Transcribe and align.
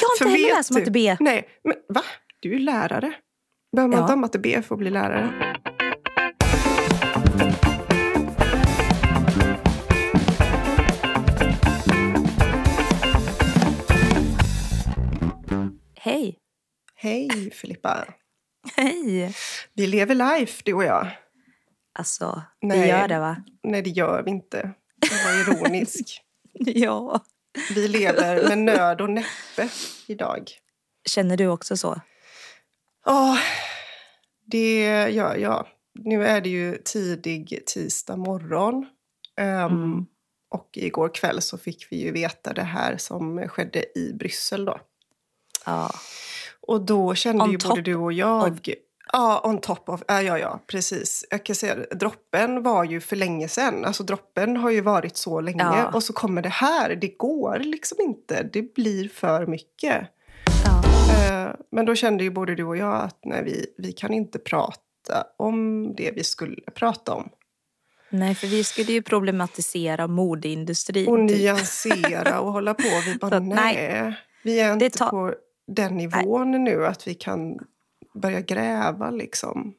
Jag 0.00 0.08
har 0.08 0.26
inte 0.28 0.38
heller 0.42 0.56
läst 0.56 0.68
du- 0.72 0.78
matte 0.78 0.90
B. 0.90 1.16
Nej, 1.20 1.48
men 1.64 1.76
va? 1.88 2.02
Du 2.40 2.48
är 2.48 2.52
ju 2.52 2.58
lärare. 2.58 3.14
Behöver 3.76 3.90
man 3.96 4.00
Ja. 4.00 4.06
ha 4.06 4.16
matte 4.16 4.38
B 4.38 4.62
för 4.62 4.74
att 4.74 4.78
bli 4.78 4.90
lärare? 4.90 5.54
Hej. 15.98 16.38
Hej 16.94 17.50
Filippa. 17.50 18.04
Hej. 18.76 19.34
Vi 19.74 19.86
lever 19.86 20.14
life 20.14 20.62
du 20.64 20.72
och 20.74 20.84
jag. 20.84 21.08
Alltså, 21.98 22.42
Nej. 22.62 22.80
vi 22.80 22.88
gör 22.88 23.08
det 23.08 23.18
va? 23.18 23.36
Nej, 23.62 23.82
det 23.82 23.90
gör 23.90 24.22
vi 24.22 24.30
inte. 24.30 24.70
Jag 25.10 25.24
var 25.24 25.40
ironisk. 25.64 26.22
Ja. 26.58 27.20
Vi 27.74 27.88
lever 27.88 28.48
med 28.48 28.58
nöd 28.58 29.00
och 29.00 29.10
näppe 29.10 29.68
idag. 30.06 30.50
Känner 31.08 31.36
du 31.36 31.46
också 31.46 31.76
så? 31.76 32.00
Ja, 33.04 33.38
det 34.46 34.82
gör 35.10 35.36
jag. 35.36 35.66
Nu 35.94 36.26
är 36.26 36.40
det 36.40 36.48
ju 36.48 36.78
tidig 36.84 37.62
tisdag 37.66 38.16
morgon. 38.16 38.86
Ehm, 39.36 39.66
Mm. 39.66 40.06
Och 40.48 40.68
igår 40.72 41.14
kväll 41.14 41.42
så 41.42 41.58
fick 41.58 41.92
vi 41.92 41.96
ju 41.96 42.12
veta 42.12 42.52
det 42.52 42.62
här 42.62 42.96
som 42.96 43.48
skedde 43.48 43.98
i 43.98 44.12
Bryssel 44.12 44.64
då. 44.64 44.80
Ja. 45.66 45.90
Och 46.60 46.80
då 46.84 47.14
kände 47.14 47.44
On 47.44 47.50
ju 47.50 47.58
både 47.58 47.82
du 47.82 47.94
och 47.94 48.12
jag... 48.12 48.70
Ja, 49.12 49.40
on 49.44 49.60
top 49.60 49.88
of... 49.88 50.02
Ja, 50.08 50.22
ja, 50.22 50.38
ja, 50.38 50.60
precis. 50.66 51.24
Jag 51.30 51.44
kan 51.44 51.56
säga 51.56 51.74
droppen 51.76 52.62
var 52.62 52.84
ju 52.84 53.00
för 53.00 53.16
länge 53.16 53.48
sedan. 53.48 53.84
Alltså 53.84 54.02
droppen 54.02 54.56
har 54.56 54.70
ju 54.70 54.80
varit 54.80 55.16
så 55.16 55.40
länge. 55.40 55.62
Ja. 55.62 55.90
Och 55.94 56.02
så 56.02 56.12
kommer 56.12 56.42
det 56.42 56.48
här. 56.48 56.94
Det 56.96 57.08
går 57.18 57.58
liksom 57.58 57.98
inte. 58.00 58.42
Det 58.52 58.74
blir 58.74 59.08
för 59.08 59.46
mycket. 59.46 60.06
ja. 60.64 60.82
Eh, 61.30 61.52
Men 61.70 61.86
då 61.86 61.94
kände 61.94 62.24
ju 62.24 62.30
både 62.30 62.54
du 62.54 62.64
och 62.64 62.76
jag 62.76 62.94
att 63.02 63.18
nej, 63.24 63.44
vi, 63.44 63.66
vi 63.78 63.92
kan 63.92 64.12
inte 64.14 64.38
prata 64.38 64.80
om 65.36 65.92
det 65.96 66.10
vi 66.14 66.24
skulle 66.24 66.60
prata 66.74 67.14
om. 67.14 67.28
Nej, 68.10 68.34
för 68.34 68.46
vi 68.46 68.64
skulle 68.64 68.92
ju 68.92 69.02
problematisera 69.02 70.06
modeindustrin. 70.06 71.08
Och 71.08 71.28
typ. 71.28 71.38
nyansera 71.38 72.40
och 72.40 72.52
hålla 72.52 72.74
på. 72.74 72.82
Vi 73.06 73.14
bara 73.20 73.30
Så 73.30 73.38
nej. 73.38 73.54
nej. 74.02 74.14
Vi 74.44 74.60
är 74.60 74.72
inte 74.72 74.90
tar- 74.90 75.10
på 75.10 75.34
den 75.66 75.96
nivån 75.96 76.64
nu 76.64 76.86
att 76.86 77.08
vi 77.08 77.14
kan 77.14 77.58
börja 78.16 78.40
gräva 78.40 79.10
liksom. 79.10 79.74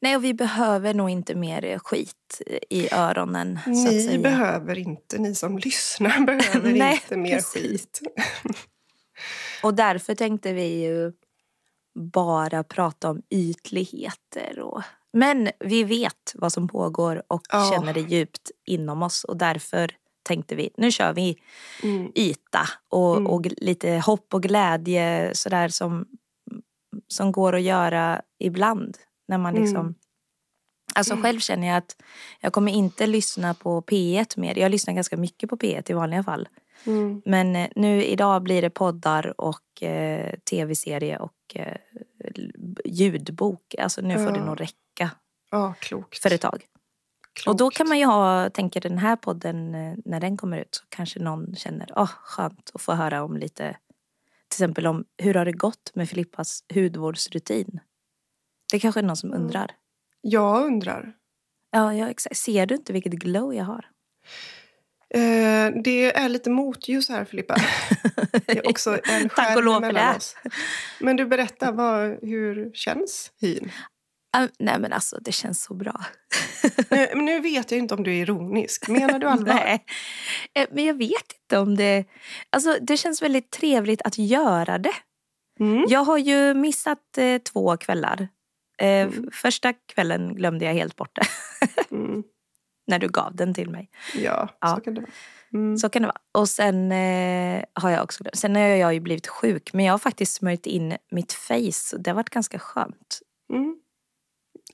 Nej, 0.00 0.16
och 0.16 0.24
vi 0.24 0.34
behöver 0.34 0.94
nog 0.94 1.10
inte 1.10 1.34
mer 1.34 1.78
skit 1.78 2.42
i 2.70 2.94
öronen. 2.94 3.58
Ni 3.66 4.18
behöver 4.18 4.78
inte, 4.78 5.18
ni 5.18 5.34
som 5.34 5.58
lyssnar 5.58 6.20
behöver 6.26 6.72
Nej, 6.72 6.92
inte 7.02 7.16
mer 7.16 7.34
precis. 7.34 7.62
skit. 7.62 8.00
Och 9.62 9.74
därför 9.74 10.14
tänkte 10.14 10.52
vi 10.52 10.82
ju 10.84 11.12
bara 11.94 12.64
prata 12.64 13.10
om 13.10 13.22
ytligheter. 13.30 14.58
Och... 14.60 14.82
Men 15.12 15.50
vi 15.60 15.84
vet 15.84 16.32
vad 16.34 16.52
som 16.52 16.68
pågår 16.68 17.22
och 17.28 17.42
Ja. 17.52 17.70
känner 17.74 17.94
det 17.94 18.00
djupt 18.00 18.50
inom 18.66 19.02
oss. 19.02 19.24
Och 19.24 19.36
därför 19.36 19.90
tänkte 20.22 20.54
vi, 20.54 20.70
nu 20.76 20.90
kör 20.90 21.12
vi 21.12 21.36
Mm. 21.82 22.12
yta 22.14 22.68
och, 22.88 23.16
Mm. 23.16 23.26
och 23.26 23.46
lite 23.56 23.90
hopp 24.06 24.34
och 24.34 24.42
glädje 24.42 25.30
sådär 25.34 25.68
som, 25.68 26.06
som 27.08 27.32
går 27.32 27.54
att 27.54 27.62
göra 27.62 28.22
ibland. 28.38 28.96
När 29.28 29.38
man 29.38 29.54
liksom... 29.54 29.80
Mm. 29.80 29.94
Alltså 30.94 31.16
själv 31.16 31.38
känner 31.40 31.66
jag 31.68 31.76
att 31.76 31.96
jag 32.40 32.52
kommer 32.52 32.72
inte 32.72 33.06
lyssna 33.06 33.54
på 33.54 33.82
P1 33.82 34.40
mer. 34.40 34.58
Jag 34.58 34.70
lyssnar 34.70 34.94
ganska 34.94 35.16
mycket 35.16 35.50
på 35.50 35.56
P1 35.56 35.90
i 35.90 35.92
vanliga 35.94 36.22
fall. 36.22 36.48
Mm. 36.86 37.22
Men 37.24 37.56
eh, 37.56 37.68
nu 37.76 38.04
idag 38.04 38.42
blir 38.42 38.62
det 38.62 38.70
poddar 38.70 39.40
och 39.40 39.82
eh, 39.82 40.34
tv-serie 40.50 41.18
och 41.18 41.32
eh, 41.54 41.76
ljudbok. 42.84 43.74
Alltså 43.78 44.00
nu 44.00 44.14
får 44.14 44.32
det 44.32 44.44
nog 44.44 44.60
räcka 44.60 45.10
Ja, 45.50 45.74
klokt. 45.80 46.18
för 46.22 46.32
ett 46.32 46.40
tag. 46.40 46.64
klokt. 47.32 47.48
Och 47.48 47.56
då 47.56 47.70
kan 47.70 47.88
man 47.88 47.98
ju 47.98 48.04
ha, 48.04 48.50
tänker 48.50 48.80
den 48.80 48.98
här 48.98 49.16
podden 49.16 49.74
eh, 49.74 49.94
när 50.04 50.20
den 50.20 50.36
kommer 50.36 50.58
ut 50.58 50.74
så 50.74 50.84
kanske 50.88 51.20
någon 51.20 51.56
känner, 51.56 51.92
åh 51.96 52.10
skönt 52.22 52.70
att 52.74 52.82
få 52.82 52.92
höra 52.92 53.22
om 53.24 53.36
lite, 53.36 53.76
till 54.56 54.64
exempel 54.64 54.86
om 54.86 55.04
hur 55.22 55.34
har 55.34 55.44
det 55.44 55.52
gått 55.52 55.90
med 55.94 56.08
Filippas 56.08 56.64
hudvårdsrutin? 56.74 57.80
Det 58.72 58.78
kanske 58.80 59.00
är 59.00 59.02
någon 59.04 59.16
som 59.16 59.30
Mm. 59.32 59.42
undrar. 59.42 59.70
Jag 60.20 60.64
undrar. 60.64 61.12
Ja, 61.70 61.94
ja, 61.94 62.08
exakt. 62.10 62.36
Ser 62.36 62.66
du 62.66 62.74
inte 62.74 62.92
vilket 62.92 63.12
glow 63.12 63.54
jag 63.54 63.64
har? 63.64 63.86
Eh, 65.14 65.82
det 65.84 66.16
är 66.16 66.28
lite 66.28 66.50
motljus 66.50 67.08
här 67.08 67.24
Filippa. 67.24 67.56
Det 68.46 68.58
är 68.58 68.68
också 68.68 68.90
en 69.04 69.28
Tack 69.28 69.56
och 69.56 69.62
skärm 69.62 69.64
lov 69.64 69.80
för 69.80 69.92
det. 69.92 70.14
oss. 70.16 70.36
Men 71.00 71.16
du 71.16 71.26
berättar, 71.26 71.72
vad, 71.72 72.18
hur 72.22 72.70
känns 72.74 73.32
hyn? 73.40 73.70
Ah, 74.38 74.48
nej 74.58 74.78
men 74.78 74.92
alltså 74.92 75.18
det 75.20 75.32
känns 75.32 75.62
så 75.62 75.74
bra. 75.74 76.00
Men 76.90 77.24
nu 77.24 77.40
vet 77.40 77.70
jag 77.70 77.78
inte 77.78 77.94
om 77.94 78.02
du 78.02 78.10
är 78.10 78.22
ironisk. 78.22 78.88
Menar 78.88 79.18
du 79.18 79.26
allvar? 79.28 79.54
Nej. 79.54 79.84
Eh, 80.54 80.66
Men 80.72 80.84
jag 80.84 80.94
vet 80.94 81.32
inte 81.42 81.58
om 81.58 81.76
det... 81.76 82.04
Alltså 82.50 82.78
det 82.80 82.96
känns 82.96 83.22
väldigt 83.22 83.50
trevligt 83.50 84.02
att 84.02 84.18
göra 84.18 84.78
det. 84.78 84.92
Mm. 85.60 85.84
Jag 85.88 86.00
har 86.04 86.18
ju 86.18 86.54
missat 86.54 87.18
eh, 87.18 87.38
två 87.38 87.76
kvällar. 87.76 88.28
Eh, 88.78 88.86
Mm. 88.88 89.30
Första 89.32 89.72
kvällen 89.72 90.34
glömde 90.34 90.64
jag 90.64 90.72
helt 90.74 90.96
bort 90.96 91.16
det. 91.16 91.26
Mm. 91.96 92.22
när 92.86 92.98
du 92.98 93.08
gav 93.08 93.36
den 93.36 93.54
till 93.54 93.70
mig. 93.70 93.90
Ja, 94.14 94.48
Ja. 94.60 94.74
så 94.74 94.80
kan 94.80 94.94
det 94.94 95.00
vara. 95.00 95.10
Mm. 95.54 95.76
Så 95.78 95.88
kan 95.88 96.02
det 96.02 96.08
vara. 96.08 96.20
Och 96.42 96.48
sen 96.48 96.92
eh, 96.92 97.64
har 97.74 97.90
jag 97.90 98.02
också 98.04 98.24
glömt. 98.24 98.36
Sen 98.36 98.56
har 98.56 98.62
jag 98.62 98.94
ju 98.94 99.00
blivit 99.00 99.26
sjuk. 99.26 99.72
Men 99.72 99.84
jag 99.84 99.92
har 99.92 99.98
faktiskt 99.98 100.34
smörjt 100.34 100.66
in 100.66 100.96
mitt 101.10 101.32
face. 101.32 101.96
Det 101.98 102.10
har 102.10 102.14
varit 102.14 102.30
ganska 102.30 102.58
skönt. 102.58 103.18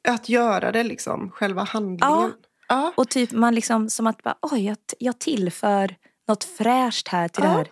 Att 0.08 0.28
göra 0.28 0.72
det 0.72 0.82
liksom, 0.82 1.30
själva 1.30 1.62
handlingen. 1.64 2.32
Ja. 2.68 2.92
Och 2.96 3.08
typ 3.08 3.32
man 3.32 3.54
liksom 3.54 3.90
som 3.90 4.06
att 4.06 4.22
bara, 4.22 4.36
oj 4.42 4.66
jag, 4.66 4.76
jag 4.98 5.18
tillför 5.18 5.96
något 6.28 6.44
fräscht 6.44 7.08
här 7.08 7.28
till 7.28 7.42
det 7.42 7.48
Ja. 7.48 7.54
här 7.54 7.68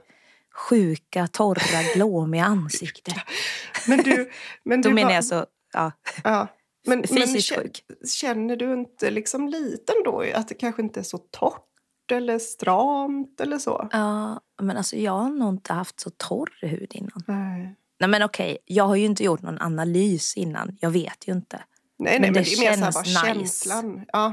sjuka, 0.54 1.26
torra, 1.26 1.82
glåmiga 1.94 2.44
ansiktet. 2.44 3.14
Men 3.88 3.98
du, 3.98 4.30
men 4.64 4.82
Då 4.82 4.88
du 4.88 4.94
menar 4.94 5.08
var- 5.08 5.14
jag 5.14 5.24
så, 5.24 5.46
ja, 5.72 5.92
Ja. 6.24 6.46
Men, 6.86 6.98
men 6.98 7.08
fysiskt 7.08 7.52
kä- 7.52 7.62
sjuk. 7.62 7.82
känner 8.08 8.56
du 8.56 8.72
inte 8.72 9.10
liksom 9.10 9.48
lite 9.48 9.92
då 10.04 10.24
att 10.34 10.48
det 10.48 10.54
kanske 10.54 10.82
inte 10.82 11.00
är 11.00 11.04
så 11.04 11.18
torrt 11.18 11.66
eller 12.12 12.38
stramt 12.38 13.41
eller 13.41 13.58
så? 13.58 13.88
Ja, 13.92 14.41
men 14.62 14.76
alltså 14.76 14.97
jag 14.97 15.12
har 15.12 15.30
nog 15.30 15.54
inte 15.54 15.72
haft 15.72 16.00
så 16.00 16.10
torr 16.10 16.50
hud 16.66 16.91
innan. 16.94 17.22
Nej. 17.26 17.76
Nej 18.00 18.08
men 18.08 18.22
okej, 18.22 18.58
jag 18.64 18.84
har 18.84 18.97
ju 18.97 19.04
inte 19.04 19.24
gjort 19.24 19.42
någon 19.42 19.58
analys 19.60 20.36
innan. 20.36 20.76
Jag 20.80 20.91
vet 20.91 21.28
ju 21.28 21.32
inte. 21.32 21.62
Nej, 22.00 22.12
nej, 22.12 22.21
Men 22.21 22.33
men, 22.33 22.43
det 22.44 22.50
det 22.61 22.66
är 22.66 22.77
mer 22.81 22.91
så 22.93 23.00
nice. 23.00 23.21
känslan. 23.27 24.05
Ja, 24.12 24.33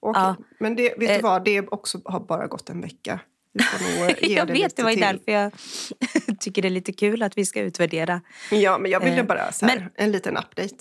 okej. 0.00 0.22
Ja. 0.22 0.36
Men 0.60 0.76
det, 0.76 0.94
vet 0.98 1.10
Eh. 1.10 1.16
du 1.16 1.22
vad, 1.22 1.44
det 1.44 1.56
är 1.56 1.74
också, 1.74 2.00
har 2.04 2.20
bara 2.20 2.46
gått 2.46 2.70
en 2.70 2.80
vecka. 2.80 3.20
Eh, 3.58 4.14
jag 4.30 4.46
det 4.46 4.52
vet, 4.52 4.76
det 4.76 4.82
var 4.82 4.90
ju 4.90 4.96
därför 5.00 5.32
jag 5.32 5.52
tycker 6.40 6.62
det 6.62 6.68
är 6.68 6.70
lite 6.70 6.92
kul 6.92 7.22
att 7.22 7.38
vi 7.38 7.44
ska 7.46 7.60
utvärdera. 7.60 8.20
Ja, 8.50 8.78
men 8.78 8.90
jag 8.90 9.00
ville 9.00 9.16
Eh, 9.20 9.26
bara 9.26 9.52
så 9.52 9.66
här, 9.66 9.78
men- 9.78 9.90
en 9.94 10.12
liten 10.12 10.36
update. 10.36 10.74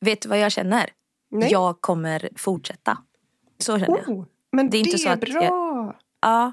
Vet 0.00 0.22
du 0.22 0.28
vad 0.28 0.38
jag 0.38 0.52
känner? 0.52 0.90
Nej. 1.30 1.52
Jag 1.52 1.80
kommer 1.80 2.28
fortsätta. 2.36 2.98
Så 3.58 3.78
känner 3.78 3.98
jag. 3.98 4.08
Oh, 4.08 4.24
men 4.52 4.70
Det 4.70 4.70
det 4.70 4.76
är 4.76 4.80
är, 4.80 4.86
inte 4.86 4.98
så 4.98 5.08
att 5.08 5.20
bra. 5.20 5.44
jag- 5.44 5.96
Ja, 6.20 6.52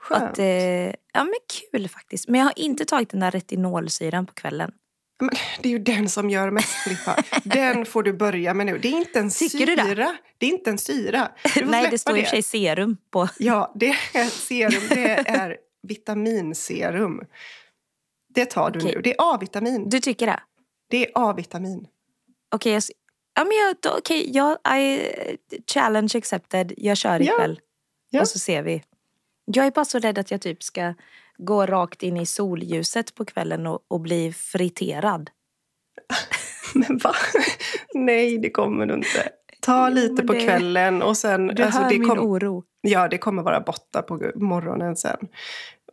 Skönt. 0.00 0.22
att, 0.22 0.38
eh, 0.38 0.44
ja 0.86 0.94
men 1.24 1.34
kul 1.72 1.88
faktiskt. 1.88 2.28
Men 2.28 2.38
jag 2.40 2.46
har 2.46 2.52
inte 2.58 2.84
tagit 2.84 3.10
den 3.10 3.20
där 3.20 3.30
retinolsyran 3.30 4.26
på 4.26 4.32
kvällen. 4.34 4.72
Men 5.20 5.30
det 5.62 5.68
är 5.68 5.70
ju 5.70 5.78
den 5.78 6.08
som 6.08 6.30
gör 6.30 6.50
mest, 6.50 6.68
Filippa. 6.84 7.16
Den 7.44 7.86
får 7.86 8.02
du 8.02 8.12
börja 8.12 8.54
med 8.54 8.66
nu. 8.66 8.78
Det 8.78 8.88
är 8.88 8.92
inte 8.92 9.18
en 9.18 9.30
Tycker 9.30 9.66
du 9.66 9.76
syra. 9.76 9.94
det? 9.94 10.16
Det 10.38 10.46
är 10.46 10.50
inte 10.50 10.70
en 10.70 10.78
syra. 10.78 11.28
Du 11.54 11.64
Nej, 11.64 11.88
det 11.90 11.98
står 11.98 12.18
i 12.18 12.22
och 12.22 12.24
för 12.24 12.30
sig 12.30 12.42
serum 12.42 12.96
på. 13.10 13.28
Ja, 13.38 13.72
det 13.76 13.88
är 14.14 14.24
serum. 14.24 14.82
Det 14.88 15.28
är 15.28 15.56
vitaminserum. 15.82 17.20
Det 18.34 18.44
tar 18.46 18.70
du 18.70 18.78
Okej. 18.80 18.92
nu. 18.96 19.00
Det 19.02 19.10
är 19.10 19.16
A-vitamin. 19.34 19.88
Du 19.88 20.00
tycker 20.00 20.26
det? 20.26 20.40
Det 20.90 21.06
är 21.06 21.10
A-vitamin. 21.14 21.86
Okej, 22.54 22.72
jag, 22.72 22.78
s- 22.78 22.90
ja, 23.34 23.44
men 23.44 23.52
jag, 23.56 23.96
okej, 23.98 24.30
jag, 24.36 24.78
I, 24.80 25.00
challenge 25.72 26.10
accepted. 26.14 26.72
Jag 26.76 26.96
kör 26.96 27.20
Ja. 27.20 27.34
ikväll. 27.34 27.60
Ja. 28.10 28.20
Och 28.20 28.28
så 28.28 28.38
ser 28.38 28.62
vi. 28.62 28.82
Jag 29.44 29.66
är 29.66 29.70
bara 29.70 29.84
så 29.84 29.98
rädd 29.98 30.18
att 30.18 30.30
jag 30.30 30.40
typ 30.40 30.62
ska 30.62 30.94
gå 31.44 31.66
rakt 31.66 32.02
in 32.02 32.16
i 32.16 32.26
solljuset 32.26 33.14
på 33.14 33.24
kvällen 33.24 33.66
och, 33.66 33.84
och 33.88 34.00
bli 34.00 34.32
friterad. 34.32 35.30
Men 36.74 36.98
va? 36.98 37.12
Nej, 37.94 38.38
det 38.38 38.50
kommer 38.50 38.86
du 38.86 38.94
inte. 38.94 39.28
Ta 39.60 39.88
lite 39.88 40.22
på 40.26 40.32
det- 40.32 40.40
kvällen 40.44 41.02
och 41.02 41.16
sen... 41.16 41.46
Du 41.46 41.62
alltså, 41.62 41.80
hör 41.80 41.90
det 41.90 41.98
min 41.98 42.08
kom, 42.08 42.18
oro. 42.18 42.64
Ja, 42.80 43.08
det 43.08 43.18
kommer 43.18 43.42
vara 43.42 43.60
borta 43.60 44.02
på 44.02 44.32
morgonen 44.34 44.96
sen. 44.96 45.28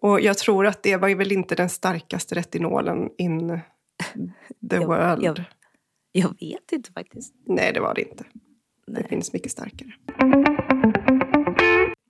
Och 0.02 0.22
jag 0.22 0.38
tror 0.38 0.68
att 0.68 0.84
det 0.84 0.98
var 0.98 1.16
väl 1.16 1.32
inte 1.32 1.56
den 1.56 1.70
starkaste 1.70 2.36
retinolen 2.36 3.10
in 3.18 3.50
the 4.70 4.76
Jag- 4.76 4.86
world. 4.88 5.24
jag- 5.24 5.44
Jag 6.12 6.30
vet 6.40 6.72
inte 6.72 6.92
faktiskt. 6.92 7.34
Nej, 7.46 7.74
det 7.74 7.80
var 7.80 7.94
det 7.94 8.02
inte. 8.02 8.24
Det 8.88 8.94
Nej. 8.94 9.08
finns 9.10 9.34
mycket 9.34 9.52
starkare. 9.52 9.92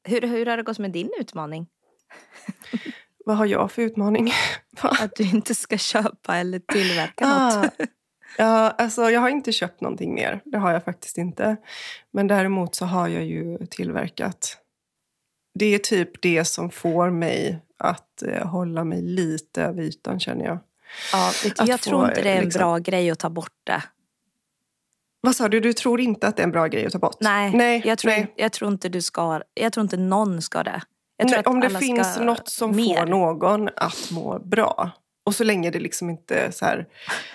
Hur, 0.04 0.22
hur 0.22 0.46
har 0.46 0.58
det 0.58 0.64
gått 0.64 0.80
med 0.80 0.92
din 0.92 1.10
utmaning? 1.20 1.68
Vad 3.28 3.38
har 3.38 3.46
jag 3.46 3.72
för 3.72 3.82
utmaning? 3.82 4.32
Att 4.82 5.16
du 5.16 5.24
inte 5.24 5.56
ska 5.56 5.78
köpa 5.78 6.38
eller 6.38 6.60
tillverka 6.60 7.26
Ah, 7.28 7.62
något. 7.62 7.74
ja, 8.38 8.70
alltså, 8.78 9.10
jag 9.10 9.22
har 9.22 9.30
inte 9.30 9.52
köpt 9.52 9.82
någonting 9.82 10.14
mer. 10.14 10.42
Det 10.46 10.58
har 10.58 10.72
jag 10.72 10.84
faktiskt 10.86 11.18
inte. 11.18 11.58
Men 12.12 12.28
däremot 12.28 12.76
så 12.76 12.86
har 12.86 13.08
jag 13.08 13.26
ju 13.26 13.58
tillverkat. 13.66 14.58
Det 15.60 15.66
är 15.66 15.80
typ 15.80 16.22
det 16.22 16.46
som 16.46 16.70
får 16.70 17.10
mig 17.10 17.60
att 17.80 18.22
eh, 18.24 18.48
hålla 18.48 18.84
mig 18.84 19.02
lite 19.02 19.64
över 19.64 19.82
ytan 19.84 20.20
känner 20.20 20.46
jag. 20.46 20.60
Ja, 21.14 21.32
Att 21.58 21.68
jag 21.68 21.80
få, 21.80 21.90
tror 21.90 22.10
inte 22.10 22.22
det 22.22 22.30
är 22.30 22.38
en 22.38 22.44
liksom- 22.44 22.60
bra 22.60 22.78
grej 22.78 23.12
att 23.12 23.20
ta 23.20 23.30
bort 23.30 23.56
det. 23.64 23.84
Vad 25.22 25.36
sa 25.36 25.48
du? 25.50 25.60
Du 25.60 25.74
tror 25.74 26.02
inte 26.02 26.28
att 26.28 26.36
det 26.38 26.42
är 26.42 26.46
en 26.48 26.52
bra 26.52 26.68
grej 26.68 26.86
att 26.86 26.92
ta 26.94 27.00
bort? 27.00 27.18
Nej, 27.20 27.52
nej, 27.54 27.82
jag, 27.86 27.98
tror, 27.98 28.12
nej. 28.12 28.34
jag 28.36 28.52
tror 28.52 28.72
inte 28.72 28.90
du 28.90 29.02
ska. 29.02 29.42
Jag 29.54 29.74
tror 29.74 29.82
inte 29.84 29.98
någon 29.98 30.42
ska 30.42 30.64
det. 30.64 30.82
Nej 31.24 31.44
om 31.46 31.60
det 31.60 31.70
finns 31.80 32.20
något 32.20 32.48
som 32.50 32.76
mer. 32.76 33.00
får 33.00 33.06
någon 33.06 33.70
att 33.76 34.12
må 34.12 34.40
bra. 34.40 34.92
Och 35.26 35.36
så 35.36 35.44
länge 35.44 35.70
det 35.72 35.80
liksom 35.80 36.10
inte 36.10 36.52
så 36.52 36.66
här, 36.66 36.86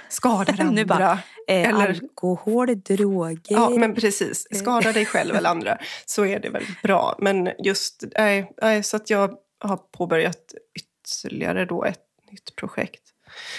skadar 0.09 0.61
andra. 0.61 0.85
Bara, 0.85 1.19
Eh, 1.49 1.69
eller- 1.69 1.89
Alkohol, 1.89 2.81
droger. 2.83 3.41
Ja, 3.49 3.69
men 3.71 3.95
precis. 3.95 4.47
Skada 4.59 4.93
dig 4.93 5.07
själv 5.07 5.35
eller 5.37 5.51
andra 5.51 5.79
så 6.07 6.25
är 6.25 6.41
det 6.41 6.49
väldigt 6.51 6.83
bra. 6.83 7.17
Men 7.19 7.51
just, 7.59 8.05
nej, 8.19 8.53
nej, 8.63 8.83
så 8.83 8.97
att 8.97 9.11
jag 9.11 9.35
har 9.65 9.77
påbörjat 9.77 10.55
ytterligare 10.75 11.65
då 11.65 11.85
ett 11.85 12.01
nytt 12.31 12.57
projekt. 12.57 13.03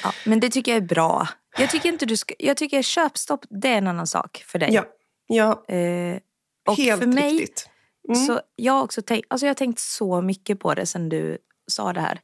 Ja, 0.04 0.14
men 0.26 0.40
det 0.40 0.50
tycker 0.50 0.72
jag 0.72 0.84
är 0.84 0.88
bra. 0.88 1.28
Jag 1.58 1.70
tycker 1.70 1.90
inte 1.90 2.06
du 2.06 2.18
ska, 2.18 2.34
jag 2.40 2.58
tycker 2.58 2.82
köpstopp 2.82 3.46
det 3.50 3.68
är 3.68 3.78
en 3.78 3.88
annan 3.88 4.08
sak 4.08 4.44
för 4.48 4.60
dig. 4.60 4.74
Ja, 4.74 4.86
ja 5.28 5.64
Eh, 5.76 6.18
och 6.68 6.78
helt 6.78 7.02
för 7.02 7.08
mig, 7.08 7.34
riktigt. 7.34 7.70
Mm. 8.10 8.26
så 8.26 8.42
jag 8.56 8.74
har 8.74 8.84
också 8.84 9.02
tänkt, 9.02 9.26
alltså 9.30 9.46
jag 9.46 9.50
har 9.50 9.56
tänkt 9.56 9.80
så 9.80 10.22
mycket 10.22 10.60
på 10.60 10.74
det 10.74 10.86
sen 10.86 11.10
du 11.10 11.38
sa 11.72 11.94
det 11.94 12.00
här. 12.02 12.22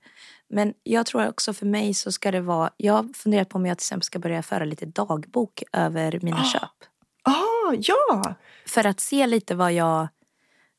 Men 0.50 0.74
jag 0.84 1.06
tror 1.06 1.28
också 1.28 1.54
för 1.54 1.66
mig 1.66 1.94
så 1.94 2.12
ska 2.12 2.32
det 2.32 2.42
vara, 2.42 2.70
jag 2.78 2.94
har 2.94 3.14
funderat 3.14 3.50
på 3.50 3.56
om 3.58 3.66
jag 3.66 3.78
till 3.78 3.84
exempel 3.84 4.04
ska 4.06 4.20
börja 4.20 4.44
föra 4.44 4.66
lite 4.66 4.86
dagbok 4.86 5.64
över 5.74 6.20
mina 6.24 6.38
Ah. 6.42 6.44
köp. 6.44 6.62
Ah, 7.24 7.74
ja! 7.80 8.36
För 8.68 8.86
att 8.88 9.00
se 9.00 9.28
lite 9.28 9.56
vad 9.56 9.74
jag 9.74 10.08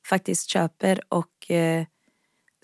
faktiskt 0.08 0.49
köper 0.50 1.00
och 1.08 1.50
eh, 1.50 1.85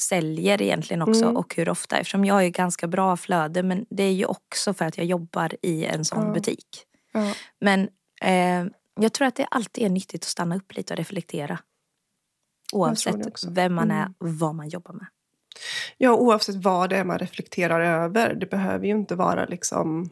säljer 0.03 0.63
egentligen 0.63 1.03
också 1.03 1.23
Mm. 1.25 1.37
och 1.37 1.55
hur 1.57 1.69
ofta. 1.69 1.97
Eftersom 1.99 2.25
jag 2.25 2.35
har 2.35 2.43
ju 2.43 2.51
ganska 2.51 2.87
bra 2.87 3.17
flöde 3.17 3.63
men 3.63 3.87
det 3.91 4.03
är 4.03 4.13
ju 4.13 4.25
också 4.25 4.75
för 4.75 4.85
att 4.85 4.97
jag 4.97 5.07
jobbar 5.07 5.53
i 5.63 5.85
en 5.85 6.05
sån 6.05 6.27
Ja. 6.27 6.33
butik. 6.33 6.85
ja. 7.13 7.35
Men 7.61 7.89
eh, 8.23 8.65
jag 9.01 9.13
tror 9.13 9.29
att 9.29 9.35
det 9.37 9.45
alltid 9.51 9.85
är 9.85 9.91
nyttigt 9.91 10.23
att 10.25 10.29
stanna 10.29 10.57
upp 10.57 10.75
lite 10.77 10.95
och 10.95 10.99
reflektera. 10.99 11.59
Oavsett 12.73 13.45
vem 13.49 13.75
man 13.75 13.91
är 13.91 14.03
Mm. 14.03 14.15
och 14.19 14.29
vad 14.29 14.55
man 14.55 14.69
jobbar 14.69 14.93
med. 14.93 15.07
Ja, 15.97 16.15
oavsett 16.15 16.55
vad 16.55 16.91
det 16.91 16.97
är 16.97 17.05
man 17.05 17.19
reflekterar 17.19 18.05
över. 18.05 18.35
Det 18.35 18.47
behöver 18.47 18.87
ju 18.87 18.93
inte 18.93 19.15
vara 19.15 19.45
liksom 19.45 20.11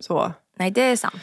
så. 0.00 0.32
Nej, 0.58 0.70
det 0.70 0.82
är 0.82 0.96
sant. 0.96 1.14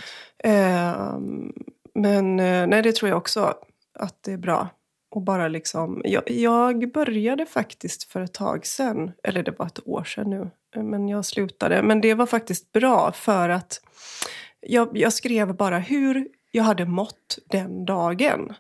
Ehm, 0.43 1.53
men 1.95 2.39
eh, 2.39 2.67
nej, 2.67 2.81
det 2.81 2.95
tror 2.95 3.09
jag 3.09 3.17
också 3.17 3.53
att 3.99 4.23
det 4.23 4.33
är 4.33 4.37
bra. 4.37 4.67
Och 5.11 5.21
bara 5.21 5.47
liksom, 5.47 6.01
jag, 6.05 6.31
jag 6.31 6.91
började 6.91 7.45
faktiskt 7.45 8.03
för 8.03 8.21
ett 8.21 8.33
tag 8.33 8.65
sedan, 8.65 9.11
eller 9.23 9.43
det 9.43 9.59
var 9.59 9.65
ett 9.65 9.87
år 9.87 10.03
sedan 10.03 10.29
nu, 10.29 10.49
eh, 10.75 10.83
men 10.83 11.07
jag 11.07 11.25
slutade. 11.25 11.83
Men 11.83 12.01
det 12.01 12.13
var 12.13 12.25
faktiskt 12.25 12.71
bra 12.71 13.11
för 13.11 13.49
att 13.49 13.81
jag, 14.59 14.97
jag 14.97 15.13
skrev 15.13 15.55
bara 15.55 15.79
hur 15.79 16.27
jag 16.51 16.63
hade 16.63 16.85
mått 16.85 17.37
den 17.49 17.85
dagen. 17.85 18.53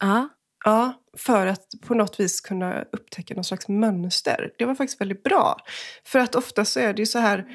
Ja, 0.00 0.28
Ja, 0.64 0.92
för 1.16 1.46
att 1.46 1.66
på 1.86 1.94
något 1.94 2.20
vis 2.20 2.40
kunna 2.40 2.82
upptäcka 2.92 3.34
någon 3.34 3.44
slags 3.44 3.68
mönster. 3.68 4.50
Det 4.58 4.64
var 4.64 4.74
faktiskt 4.74 5.00
väldigt 5.00 5.22
bra. 5.22 5.56
För 6.04 6.18
att 6.18 6.34
ofta 6.34 6.64
så 6.64 6.80
är 6.80 6.92
det 6.92 7.02
ju 7.02 7.06
så 7.06 7.18
här... 7.18 7.46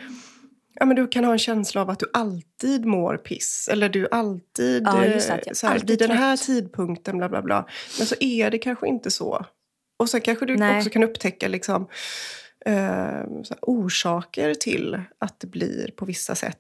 Ja, 0.74 0.86
men 0.86 0.96
du 0.96 1.08
kan 1.08 1.24
ha 1.24 1.32
en 1.32 1.40
känsla 1.40 1.82
av 1.82 1.90
att 1.90 2.00
du 2.00 2.10
alltid 2.14 2.86
mår 2.86 3.18
piss. 3.18 3.70
Eller 3.72 3.90
du 3.90 4.08
alltid... 4.12 4.84
Ja, 4.86 5.06
eh, 5.06 5.20
så 5.20 5.68
här, 5.68 5.74
alltid 5.74 5.90
vid 5.90 6.00
den 6.00 6.18
här 6.18 6.38
tidpunkten, 6.38 7.18
bla 7.18 7.30
bla 7.30 7.42
bla. 7.42 7.68
Men 7.98 8.08
så 8.08 8.16
är 8.20 8.52
det 8.52 8.58
kanske 8.58 8.88
inte 8.88 9.12
så. 9.12 9.46
Och 10.00 10.10
sen 10.10 10.22
kanske 10.22 10.46
du 10.46 10.58
Nej. 10.58 10.78
också 10.78 10.90
kan 10.90 11.04
upptäcka 11.04 11.48
liksom, 11.48 11.88
eh, 12.66 12.74
här, 12.74 13.26
orsaker 13.62 14.54
till 14.54 15.02
att 15.20 15.40
det 15.40 15.48
blir 15.48 15.92
på 15.92 16.06
vissa 16.06 16.36
sätt. 16.36 16.58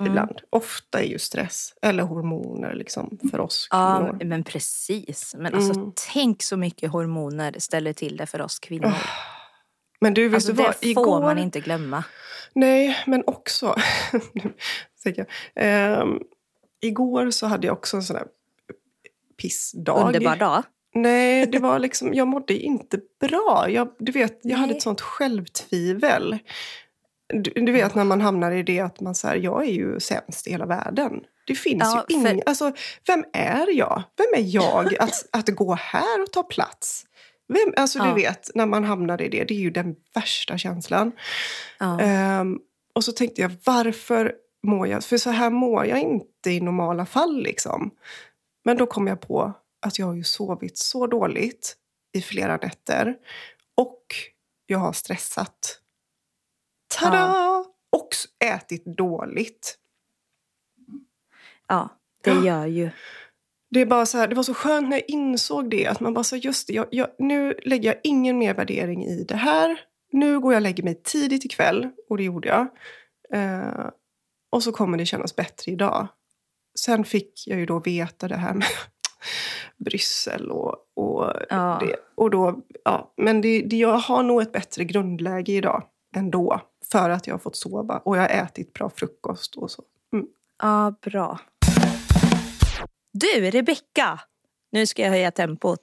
Mm. 0.00 0.12
Ibland. 0.12 0.40
Ofta 0.50 1.00
är 1.00 1.04
ju 1.06 1.18
stress 1.18 1.74
eller 1.82 2.02
hormoner 2.02 2.74
liksom, 2.74 3.18
för 3.30 3.40
oss 3.40 3.68
ja 3.70 3.98
kvinnor. 4.10 4.24
men 4.24 4.44
precis. 4.44 5.34
Men 5.38 5.54
alltså 5.54 5.72
Mm. 5.80 5.92
tänk 6.12 6.42
så 6.42 6.56
mycket 6.56 6.90
hormoner 6.90 7.54
ställer 7.58 7.92
till 7.92 8.16
det 8.16 8.26
för 8.26 8.40
oss 8.40 8.58
kvinnor. 8.58 8.92
Men 10.00 10.14
du, 10.14 10.34
Alltså, 10.34 10.52
du 10.52 10.56
det 10.56 10.62
vad? 10.62 10.74
får 10.74 10.86
Igår... 10.88 11.20
man 11.20 11.38
inte 11.38 11.60
glömma. 11.60 12.04
Nej, 12.54 12.96
men 13.06 13.22
också... 13.26 13.74
Ehm, 15.54 16.18
igår 16.80 17.30
så 17.30 17.46
hade 17.46 17.66
jag 17.66 17.76
också 17.76 17.96
en 17.96 18.02
sån 18.02 18.16
här 18.16 18.26
pissdag. 19.42 20.06
Underbar 20.06 20.36
dag. 20.36 20.62
Nej, 20.94 21.46
det 21.46 21.58
var 21.68 21.78
liksom, 21.78 22.14
jag 22.14 22.28
mådde 22.28 22.54
inte 22.54 23.00
bra. 23.20 23.66
Jag, 23.70 23.88
du 23.98 24.12
vet, 24.12 24.40
jag 24.42 24.56
hade 24.56 24.66
Nej. 24.68 24.76
ett 24.76 24.82
sånt 24.82 25.00
självtvivel. 25.00 26.38
Du, 27.32 27.50
du 27.50 27.72
vet 27.72 27.94
när 27.94 28.04
man 28.04 28.20
hamnar 28.20 28.52
i 28.52 28.62
det 28.62 28.80
att 28.80 29.00
man 29.00 29.14
säger 29.14 29.44
jag 29.44 29.62
är 29.66 29.70
ju 29.72 30.00
sämst 30.00 30.46
i 30.46 30.50
hela 30.50 30.66
världen. 30.66 31.20
Det 31.46 31.54
finns 31.54 31.82
Ja, 31.82 32.04
ju 32.08 32.20
för- 32.20 32.30
ingen... 32.30 32.42
Alltså, 32.46 32.72
vem 33.06 33.24
är 33.32 33.76
jag? 33.78 34.02
Vem 34.16 34.44
är 34.44 34.54
jag 34.54 34.94
att, 35.02 35.26
att 35.30 35.48
gå 35.48 35.74
här 35.74 36.22
och 36.22 36.32
ta 36.32 36.42
plats? 36.42 37.06
Vem, 37.48 37.74
alltså 37.76 37.98
Ja. 37.98 38.04
du 38.04 38.14
vet, 38.14 38.50
när 38.54 38.66
man 38.66 38.84
hamnar 38.84 39.22
i 39.22 39.28
det, 39.28 39.44
det 39.44 39.54
är 39.54 39.58
ju 39.58 39.70
den 39.70 39.96
värsta 40.14 40.58
känslan. 40.58 41.12
Ja. 41.78 42.00
Ehm, 42.00 42.58
och 42.94 43.04
så 43.04 43.12
tänkte 43.12 43.40
jag, 43.42 43.52
varför 43.64 44.34
mår 44.62 44.86
jag... 44.86 45.04
För 45.04 45.16
så 45.16 45.30
här 45.30 45.50
mår 45.50 45.86
jag 45.86 45.98
inte 45.98 46.50
i 46.50 46.60
normala 46.60 47.06
fall. 47.06 47.42
Liksom. 47.42 47.90
Men 48.64 48.76
då 48.76 48.86
kom 48.86 49.06
jag 49.06 49.20
på 49.20 49.52
att 49.86 49.98
jag 49.98 50.06
har 50.06 50.14
ju 50.14 50.24
sovit 50.24 50.78
så 50.78 51.06
dåligt 51.06 51.76
i 52.12 52.20
flera 52.22 52.56
nätter. 52.56 53.14
Och 53.76 54.04
jag 54.66 54.78
har 54.78 54.92
stressat. 54.92 55.78
Tada! 56.98 57.64
Och 57.92 58.08
ätit 58.44 58.84
dåligt. 58.84 59.78
ja, 61.68 61.88
det 62.24 62.30
Ja. 62.30 62.44
gör 62.44 62.66
ju. 62.66 62.90
Det, 63.70 63.80
är 63.80 63.86
bara 63.86 64.06
så 64.06 64.18
här, 64.18 64.28
det 64.28 64.34
var 64.34 64.42
så 64.42 64.54
skönt 64.54 64.88
när 64.88 64.96
jag 64.96 65.04
insåg 65.10 65.70
det. 65.70 65.86
Att 65.86 66.00
man 66.00 66.14
bara 66.14 66.24
sa, 66.24 66.36
just 66.36 66.66
det, 66.66 66.72
jag, 66.72 66.86
jag, 66.90 67.08
nu 67.18 67.54
lägger 67.62 67.88
jag 67.92 68.00
ingen 68.04 68.38
mer 68.38 68.54
värdering 68.54 69.04
i 69.06 69.24
det 69.24 69.36
här. 69.36 69.80
Nu 70.12 70.40
går 70.40 70.52
jag 70.52 70.58
och 70.58 70.62
lägger 70.62 70.82
mig 70.82 71.00
tidigt 71.04 71.44
ikväll. 71.44 71.88
Och 72.08 72.16
det 72.16 72.22
gjorde 72.24 72.48
jag. 72.48 72.66
Eh, 73.32 73.88
och 74.52 74.62
så 74.62 74.72
kommer 74.72 74.98
det 74.98 75.06
kännas 75.06 75.36
bättre 75.36 75.72
idag. 75.72 76.08
Sen 76.78 77.04
fick 77.04 77.46
jag 77.46 77.58
ju 77.58 77.66
då 77.66 77.78
veta 77.78 78.28
det 78.28 78.36
här 78.36 78.54
med 78.54 78.66
Bryssel 79.84 80.50
och, 80.50 80.74
och 80.96 81.32
Ja. 81.50 81.78
det. 81.80 81.96
Och 82.14 82.30
då, 82.30 82.60
ja, 82.84 83.14
men 83.16 83.40
det, 83.40 83.62
det, 83.62 83.76
jag 83.76 83.96
har 83.98 84.22
nog 84.22 84.42
ett 84.42 84.52
bättre 84.52 84.84
grundläge 84.84 85.52
idag 85.52 85.82
ändå. 86.16 86.60
För 86.92 87.10
att 87.10 87.26
jag 87.26 87.34
har 87.34 87.38
fått 87.38 87.56
sova 87.56 87.98
och 87.98 88.16
jag 88.16 88.20
har 88.22 88.28
ätit 88.28 88.72
bra 88.72 88.90
frukost 88.90 89.56
och 89.56 89.70
så. 89.70 89.82
Mm. 90.12 90.26
Ja, 90.62 90.94
bra. 91.02 91.38
Du, 93.12 93.50
Rebecka! 93.50 94.20
Nu 94.72 94.86
ska 94.86 95.02
jag 95.02 95.10
höja 95.10 95.30
tempot. 95.30 95.80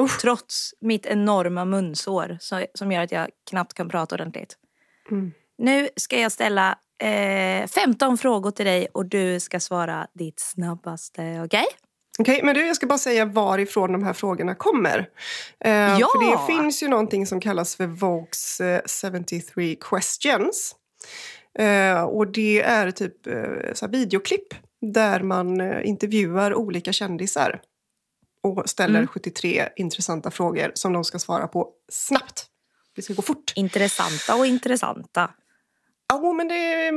Usch. 0.00 0.20
Trots 0.20 0.74
mitt 0.80 1.06
enorma 1.06 1.64
munsår 1.64 2.36
så- 2.40 2.66
som 2.74 2.92
gör 2.92 3.02
att 3.02 3.12
jag 3.12 3.28
knappt 3.50 3.74
kan 3.74 3.88
prata 3.88 4.14
ordentligt. 4.14 4.56
Mm. 5.10 5.32
Nu 5.58 5.88
ska 5.96 6.20
jag 6.20 6.32
ställa 6.32 6.78
eh, 7.02 7.66
15 7.66 8.18
frågor 8.18 8.50
till 8.50 8.66
dig 8.66 8.86
och 8.94 9.06
du 9.06 9.40
ska 9.40 9.60
svara 9.60 10.06
ditt 10.14 10.40
snabbaste. 10.40 11.42
Okej? 11.44 11.64
Okej, 12.18 12.40
men 12.42 12.54
du, 12.54 12.66
jag 12.66 12.76
ska 12.76 12.86
bara 12.86 12.98
säga 12.98 13.24
varifrån 13.24 13.92
de 13.92 14.02
här 14.02 14.12
frågorna 14.12 14.54
kommer. 14.54 15.08
Eh, 15.60 15.72
Ja! 15.72 16.08
För 16.12 16.30
det 16.30 16.46
finns 16.62 16.82
ju 16.82 16.88
någonting 16.88 17.26
som 17.26 17.40
kallas 17.40 17.76
för 17.76 17.86
Vogues 17.86 18.60
eh, 18.60 18.80
73 19.10 19.76
questions. 19.80 20.74
Eh, 21.58 22.02
och 22.02 22.32
det 22.32 22.62
är 22.62 22.90
typ 22.90 23.26
eh, 23.26 23.72
så 23.74 23.88
videoklipp 23.88 24.54
där 24.80 25.20
man 25.20 25.60
eh, 25.60 25.88
intervjuar 25.88 26.54
olika 26.54 26.92
kändisar 26.92 27.60
och 28.42 28.68
ställer 28.70 28.98
Mm. 28.98 29.08
73 29.08 29.68
intressanta 29.76 30.30
frågor 30.30 30.72
som 30.74 30.92
de 30.92 31.04
ska 31.04 31.18
svara 31.18 31.46
på 31.48 31.68
snabbt. 31.92 32.46
Det 32.96 33.02
ska 33.02 33.14
gå 33.14 33.22
fort. 33.22 33.52
Intressanta 33.56 34.34
och 34.36 34.46
intressanta. 34.46 35.30
Ja, 36.12 36.32
men 36.32 36.48
det 36.48 36.54
är 36.54 36.92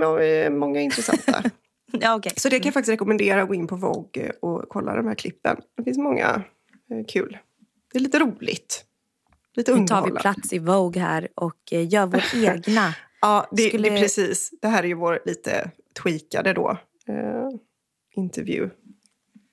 må- 0.49 0.57
många 0.59 0.81
intressanta. 0.81 1.43
Ja, 1.91 2.15
okej. 2.15 2.33
Så 2.37 2.49
det 2.49 2.59
kan 2.59 2.65
jag 2.65 2.73
faktiskt 2.73 2.91
rekommendera 2.93 3.45
gå 3.45 3.53
in 3.53 3.67
på 3.67 3.75
Vogue 3.75 4.31
och 4.41 4.65
kolla 4.69 4.95
de 4.95 5.07
här 5.07 5.15
klippen. 5.15 5.57
Det 5.77 5.83
finns 5.83 5.97
många 5.97 6.43
eh, 6.91 7.05
kul. 7.07 7.37
Det 7.91 7.97
är 7.97 8.01
lite 8.01 8.19
roligt. 8.19 8.83
Lite 9.55 9.71
Nu 9.71 9.75
tar 9.77 9.95
vi 9.95 10.01
underhållande. 10.01 10.19
plats 10.21 10.53
i 10.53 10.59
Vogue 10.59 11.01
här 11.01 11.27
och 11.35 11.57
eh, 11.73 11.87
gör 11.87 12.05
vår 12.05 12.23
egna. 12.45 12.93
Ja, 13.21 13.47
det, 13.51 13.67
Skulle- 13.67 13.89
det 13.89 13.95
är 13.95 14.01
precis. 14.01 14.51
Det 14.61 14.67
här 14.67 14.83
är 14.83 14.87
ju 14.87 14.93
vår 14.93 15.19
lite 15.25 15.71
tweakade 16.03 16.53
då. 16.53 16.77
Eh, 17.07 17.49
intervju. 18.15 18.69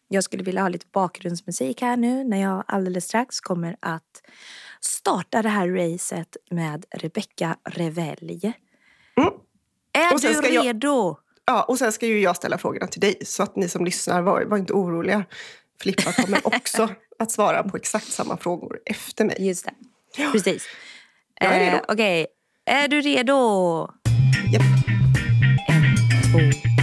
jag 0.09 0.25
skulle 0.25 0.43
vilja 0.45 0.63
ha 0.63 0.69
lite 0.69 0.87
bakgrundsmusik 0.93 1.83
här 1.83 1.97
nu 1.97 2.25
när 2.25 2.41
jag 2.43 2.65
alldeles 2.67 3.05
strax 3.05 3.41
kommer 3.41 3.77
att 3.81 4.23
starta 4.81 5.43
det 5.43 5.49
här 5.49 5.69
racet 5.69 6.37
med 6.51 6.85
Rebecca 6.91 7.57
Revelj. 7.65 8.53
Mm. 9.17 9.31
Är 9.93 10.13
du 10.13 10.19
ska 10.35 10.49
jag- 10.53 10.65
redo? 10.67 11.17
Ja, 11.47 11.63
och 11.63 11.79
sen 11.79 11.93
ska 11.93 12.07
ju 12.07 12.21
jag 12.21 12.37
ställa 12.37 12.59
frågorna 12.59 12.87
till 12.87 13.01
dig 13.01 13.17
så 13.25 13.43
att 13.43 13.57
ni 13.57 13.69
som 13.69 13.85
lyssnar, 13.85 14.23
var, 14.23 14.43
var 14.43 14.59
inte 14.59 14.73
oroliga. 14.73 15.25
Filippa 15.83 16.13
kommer 16.13 16.47
också 16.47 16.89
att 17.19 17.31
svara 17.31 17.63
på 17.63 17.77
exakt 17.77 18.13
samma 18.13 18.37
frågor 18.37 18.79
efter 18.87 19.25
mig. 19.25 19.37
Just 19.39 19.65
det. 20.17 20.33
Precis. 20.33 20.67
Jag 21.41 21.55
är 21.55 21.61
redo. 21.61 21.77
Eh, 21.77 21.83
Okej, 21.89 22.27
är 22.67 22.89
du 22.89 23.01
redo? 23.01 23.89
Japp. 24.53 24.63
En, 25.69 25.97
två, 26.33 26.39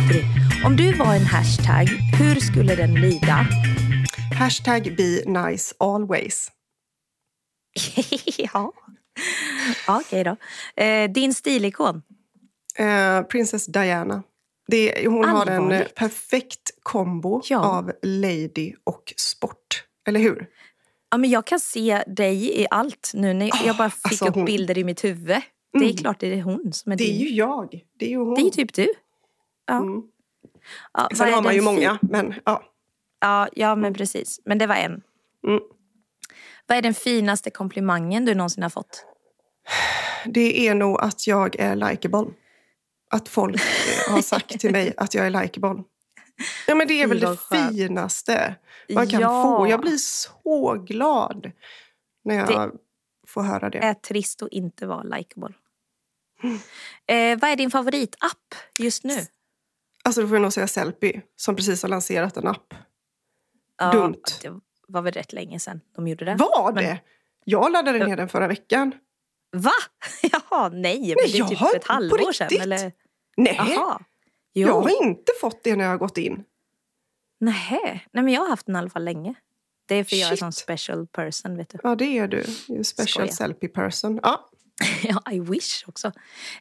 tre. 0.10 0.24
Om 0.66 0.76
du 0.76 0.94
var 0.94 1.16
en 1.16 1.26
hashtag, 1.26 1.88
hur 2.20 2.36
skulle 2.36 2.76
den 2.76 2.94
lyda? 2.94 3.46
Hashtag 4.40 4.96
be 4.98 5.24
nice 5.26 5.76
always. 5.80 6.52
ja. 8.38 8.74
ja 9.88 10.00
Okej 10.00 10.24
då. 10.24 10.36
Eh, 10.84 11.12
din 11.12 11.34
stilikon? 11.34 12.02
Eh, 12.76 13.22
Princess 13.22 13.66
Diana. 13.66 14.24
Det, 14.72 15.08
hon 15.08 15.24
har 15.26 15.46
en 15.46 15.48
eh, 15.48 15.56
Allvarligt? 15.58 15.96
perfekt 15.96 16.72
kombo 16.84 17.42
Ja. 17.46 17.60
av 17.60 17.92
lady 18.04 18.74
och 18.84 19.14
sport. 19.18 19.84
Eller 20.08 20.20
hur? 20.20 20.48
Ja, 21.12 21.18
men 21.18 21.30
jag 21.30 21.46
kan 21.46 21.60
se 21.60 22.04
dig 22.08 22.62
i 22.62 22.68
allt 22.72 23.12
nu. 23.14 23.34
När 23.34 23.52
jag 23.66 23.78
bara 23.78 23.90
fick 23.90 24.06
alltså 24.06 24.26
upp 24.28 24.36
hon- 24.36 24.46
bilder 24.46 24.78
i 24.78 24.84
mitt 24.84 25.04
huvud. 25.04 25.42
Det 25.74 25.80
är 25.80 25.84
Mm. 25.84 25.96
klart 25.98 26.20
det 26.20 26.34
är 26.34 26.42
hon 26.42 26.74
som 26.74 26.92
är 26.92 26.96
Det 26.96 27.04
är 27.04 27.08
din. 27.08 27.18
ju 27.22 27.30
jag. 27.30 27.80
Det 28.00 28.06
är 28.06 28.10
ju 28.10 28.18
hon. 28.18 28.34
Det 28.36 28.42
är 28.42 28.50
typ 28.50 28.74
du. 28.74 28.88
Ja. 29.68 29.78
Mm. 29.78 30.02
Ja, 30.94 31.10
Sen 31.16 31.34
har 31.34 31.42
man 31.42 31.56
ju 31.56 31.62
många, 31.62 32.00
men 32.02 32.34
ja. 32.46 32.64
Ja, 33.22 33.48
ja, 33.54 33.76
men 33.76 33.94
precis. 33.94 34.40
Men 34.46 34.58
det 34.58 34.68
var 34.68 34.76
en. 34.76 35.02
Mm. 35.48 35.60
Vad 36.68 36.78
är 36.78 36.82
den 36.82 36.94
finaste 36.94 37.50
komplimangen 37.50 38.26
du 38.26 38.36
någonsin 38.36 38.64
har 38.64 38.70
fått? 38.70 39.06
Det 40.26 40.68
är 40.68 40.76
nog 40.76 41.02
att 41.02 41.28
jag 41.28 41.56
är 41.60 41.76
likeable. 41.76 42.26
Att 43.12 43.30
folk 43.30 43.62
har 44.10 44.22
sagt 44.22 44.60
till 44.60 44.72
mig 44.72 44.94
att 44.98 45.14
jag 45.14 45.26
är 45.26 45.30
likeable. 45.42 45.84
Ja, 46.68 46.76
men 46.76 46.88
det 46.88 46.94
är 47.02 47.08
väl 47.08 47.20
det 47.20 47.38
finaste 47.50 48.56
man 48.94 49.08
kan 49.10 49.22
Ja. 49.22 49.44
få. 49.44 49.68
Jag 49.68 49.82
blir 49.82 49.98
så 49.98 50.74
glad 50.88 51.52
när 52.24 52.36
jag 52.36 52.72
får 53.28 53.44
höra 53.44 53.70
det. 53.70 53.80
Det 53.80 53.86
är 53.86 53.94
trist 53.94 54.42
att 54.42 54.50
inte 54.52 54.88
vara 54.88 55.04
likeable. 55.04 55.54
Eh, 57.08 57.40
vad 57.40 57.50
är 57.50 57.56
din 57.56 57.72
favoritapp 57.72 58.56
just 58.80 59.04
nu? 59.04 59.18
Alltså 60.04 60.22
då 60.22 60.28
får 60.28 60.36
jag 60.36 60.42
nog 60.42 60.54
säga 60.54 60.68
Sellpy 60.68 61.22
som 61.36 61.56
precis 61.56 61.82
har 61.82 61.90
lanserat 61.90 62.38
en 62.38 62.48
app. 62.48 62.74
Ja, 63.78 63.92
Dumt. 63.92 64.16
Det 64.42 64.60
var 64.88 65.02
väl 65.02 65.14
rätt 65.14 65.34
länge 65.34 65.60
sedan 65.60 65.82
de 65.96 66.08
gjorde 66.08 66.26
det. 66.26 66.36
Var 66.36 66.72
Men- 66.74 66.84
det? 66.84 67.00
Jag 67.46 67.72
laddade 67.72 68.06
ner 68.08 68.18
den 68.18 68.30
förra 68.30 68.48
veckan. 68.48 68.92
Va? 69.52 69.72
Jaha, 70.22 70.70
nej. 70.70 71.00
Men 71.00 71.32
det 71.32 71.38
är 71.38 71.48
typ 71.48 71.76
ett 71.76 71.88
halvår 71.88 72.32
sedan. 72.32 72.62
Eller? 72.62 72.92
Nej, 73.38 73.56
Jaha. 73.58 74.00
Jo. 74.54 74.68
jag 74.68 74.82
har 74.82 75.04
inte 75.04 75.32
fått 75.42 75.64
det 75.64 75.76
när 75.76 75.84
jag 75.84 75.92
har 75.92 75.98
gått 75.98 76.18
in. 76.18 76.44
Nähä. 77.40 77.80
Nej, 78.12 78.24
men 78.24 78.30
jag 78.30 78.42
har 78.42 78.50
haft 78.50 78.66
den 78.66 78.76
i 78.76 78.80
alla 78.80 78.90
fall 78.90 79.04
länge. 79.04 79.34
Det 79.86 79.96
är 79.96 80.04
för 80.04 80.16
jag 80.16 80.26
är 80.26 80.30
Shit. 80.30 80.40
sån 80.40 80.52
special 80.54 81.08
person, 81.08 81.58
vet 81.58 81.70
du. 81.70 81.78
Ja, 81.84 81.96
det 81.96 82.18
är 82.18 82.28
du. 82.28 82.38
Är 82.40 82.84
special 82.84 83.08
Skoja. 83.08 83.32
Sellpy 83.32 83.68
person. 83.68 84.20
Ja. 84.24 84.50
Ja, 85.04 85.32
I 85.32 85.40
wish 85.40 85.84
också. 85.88 86.12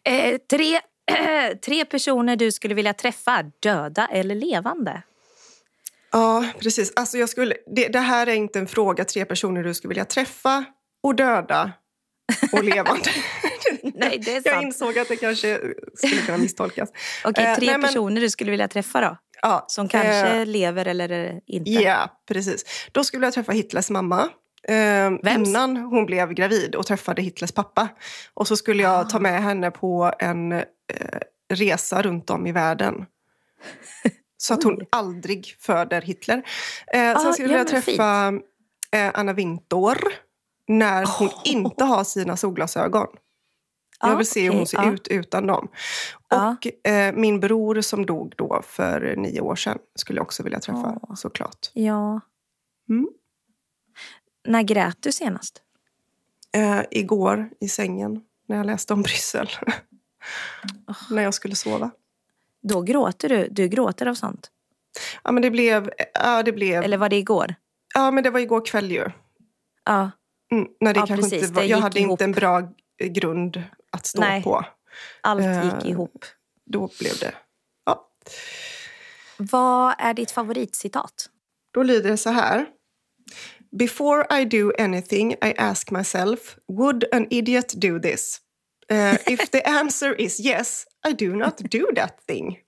Eh, 0.05 0.39
tre, 0.51 0.81
tre 1.65 1.85
personer 1.85 2.37
du 2.37 2.53
skulle 2.53 2.75
vilja 2.75 2.95
träffa, 2.95 3.43
döda 3.61 4.07
eller 4.13 4.35
levande? 4.35 5.03
Ja, 6.13 6.45
precis. 6.59 6.93
Alltså 6.97 7.19
jag 7.19 7.29
skulle, 7.29 7.57
det, 7.67 7.89
det 7.89 7.99
här 7.99 8.27
är 8.27 8.35
inte 8.35 8.59
en 8.59 8.67
fråga 8.67 9.05
tre 9.05 9.25
personer 9.25 9.63
du 9.63 9.75
skulle 9.75 9.89
vilja 9.89 10.05
träffa 10.05 10.65
och 11.03 11.15
döda 11.15 11.73
och 12.53 12.65
levande. 12.65 13.11
Nej, 13.95 14.19
det 14.19 14.31
är 14.31 14.35
jag 14.35 14.45
sant. 14.45 14.63
insåg 14.65 14.99
att 14.99 15.09
det 15.09 15.17
kanske 15.17 15.61
skulle 15.95 16.17
kunna 16.23 16.39
misstolkas. 16.39 16.89
Okej, 17.25 17.45
Eh, 17.47 17.55
tre 17.57 17.67
nej, 17.67 17.79
men- 17.79 17.83
personer 17.89 18.21
du 18.21 18.31
skulle 18.31 18.51
vilja 18.51 18.69
träffa 18.69 19.01
då? 19.01 19.17
Ja, 19.43 19.65
Som 19.69 19.89
kanske 19.89 20.29
eh, 20.41 20.47
lever 20.47 20.87
eller 20.87 21.41
inte? 21.47 21.71
Ja, 21.71 22.23
precis. 22.29 22.89
Då 22.93 23.05
skulle 23.05 23.27
jag 23.27 23.35
träffa 23.35 23.53
Hitlers 23.53 23.91
mamma. 23.91 24.29
Eh, 24.69 25.35
innan 25.37 25.77
hon 25.77 26.07
blev 26.07 26.33
gravid 26.33 26.75
och 26.75 26.87
träffade 26.87 27.23
Hitlers 27.23 27.53
pappa. 27.53 27.89
Och 28.35 28.49
så 28.49 28.57
skulle 28.57 28.83
jag 28.83 29.01
Ah. 29.01 29.05
ta 29.05 29.19
med 29.19 29.43
henne 29.43 29.71
på 29.71 30.13
en 30.19 30.53
eh, 30.53 30.65
resa 31.53 32.03
runt 32.03 32.31
om 32.31 32.47
i 32.47 32.53
världen. 32.53 33.07
Så 34.37 34.55
att 34.55 34.63
hon 34.65 34.79
aldrig 34.93 35.57
föder 35.61 36.03
Hitler. 36.03 36.43
Eh, 36.93 37.11
Ah, 37.17 37.19
sen 37.19 37.33
skulle 37.35 37.49
ja, 37.53 37.59
jag 37.59 37.73
men 37.73 37.83
träffa 37.83 38.33
eh, 38.97 39.11
Anna 39.15 39.33
Wintour 39.33 39.99
när 40.71 41.19
hon 41.19 41.29
Oh. 41.29 41.41
inte 41.45 41.85
har 41.85 42.05
sina 42.05 42.37
solglasögon. 42.37 43.07
Jag 44.01 44.11
Ja, 44.11 44.17
vill 44.17 44.27
se 44.27 44.43
hur 44.51 44.57
hon 44.57 44.67
ser 44.67 44.93
ut 44.93 45.09
utan 45.09 45.47
dem. 45.47 45.69
Och 46.31 46.89
eh, 46.91 47.15
min 47.15 47.41
bror 47.41 47.81
som 47.81 48.07
dog 48.07 48.35
då 48.37 48.63
för 48.65 49.15
nio 49.17 49.41
år 49.41 49.57
sedan 49.57 49.79
skulle 49.95 50.19
jag 50.19 50.25
också 50.25 50.43
vilja 50.43 50.61
träffa 50.61 50.99
Åh. 51.03 51.15
såklart. 51.15 51.71
Ja. 51.73 52.21
Mm. 52.89 53.09
När 54.49 54.63
grät 54.63 54.97
du 55.01 55.13
senast? 55.13 55.63
Eh, 56.53 56.81
igår 56.91 57.51
i 57.61 57.69
sängen 57.69 58.21
när 58.49 58.57
jag 58.57 58.67
läste 58.67 58.93
om 58.93 59.03
Bryssel. 59.03 59.49
när 61.11 61.23
jag 61.23 61.35
skulle 61.35 61.55
sova. 61.55 61.91
Då 62.63 62.81
gråter 62.83 63.29
du. 63.29 63.49
Du 63.51 63.69
gråter 63.69 64.07
av 64.07 64.15
sånt. 64.15 64.51
Ja 65.25 65.33
men 65.33 65.43
det 65.43 65.51
blev... 65.51 65.91
Ja, 66.15 66.43
det, 66.43 66.53
blev 66.53 66.83
Eller 66.83 66.97
var 66.97 67.09
det 67.09 67.17
igår? 67.17 67.55
ja, 67.95 68.11
men 68.11 68.25
det 68.25 68.31
var 68.31 68.41
igår 68.41 68.67
kväll 68.67 68.91
ju. 68.91 69.05
Ja. 69.85 70.11
Mm, 70.53 70.69
när 70.81 70.95
det 70.95 71.01
Ja, 71.01 71.07
kanske 71.07 71.23
precis. 71.31 71.43
inte 71.43 71.55
var, 71.55 71.63
jag 71.63 71.79
hade 71.79 72.01
ihop. 72.01 72.11
inte 72.11 72.25
en 72.25 72.33
bra 72.33 72.63
grund 73.05 73.63
att 73.93 74.07
stå 74.07 74.21
Nej. 74.21 74.43
på. 74.43 74.65
Allt 75.21 75.41
Eh. 75.45 75.65
gick 75.65 75.85
ihop. 75.85 76.25
Då 76.71 76.91
blev 77.01 77.19
det... 77.21 77.35
Ja. 77.85 78.11
Vad 79.37 79.95
är 79.99 80.15
ditt 80.15 80.31
favoritcitat? 80.31 81.27
Då 81.75 81.83
lyder 81.83 82.11
det 82.11 82.17
så 82.17 82.31
här. 82.31 82.67
Before 83.79 84.41
I 84.41 84.45
do 84.45 84.73
anything 84.79 85.33
I 85.33 85.55
ask 85.59 85.91
myself, 85.91 86.57
would 86.69 87.05
an 87.13 87.27
idiot 87.31 87.73
do 87.75 87.99
this? 88.01 88.41
Eh, 88.89 89.15
if 89.27 89.51
the 89.51 89.63
answer 89.63 90.21
is 90.21 90.41
yes, 90.41 90.85
I 91.09 91.13
do 91.13 91.35
not 91.37 91.59
do 91.59 91.87
that 91.97 92.27
thing. 92.27 92.59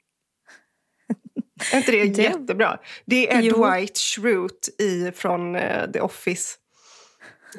Är 1.73 1.77
inte 1.77 1.91
det, 1.93 2.05
Det- 2.15 2.23
jättebra? 2.23 2.79
Det 3.05 3.33
är 3.33 3.41
Jo. 3.41 3.57
Dwight 3.57 3.99
Schrute 3.99 4.83
i, 4.83 5.13
från 5.15 5.57
eh, 5.57 5.91
The 5.91 6.01
Office. 6.01 6.55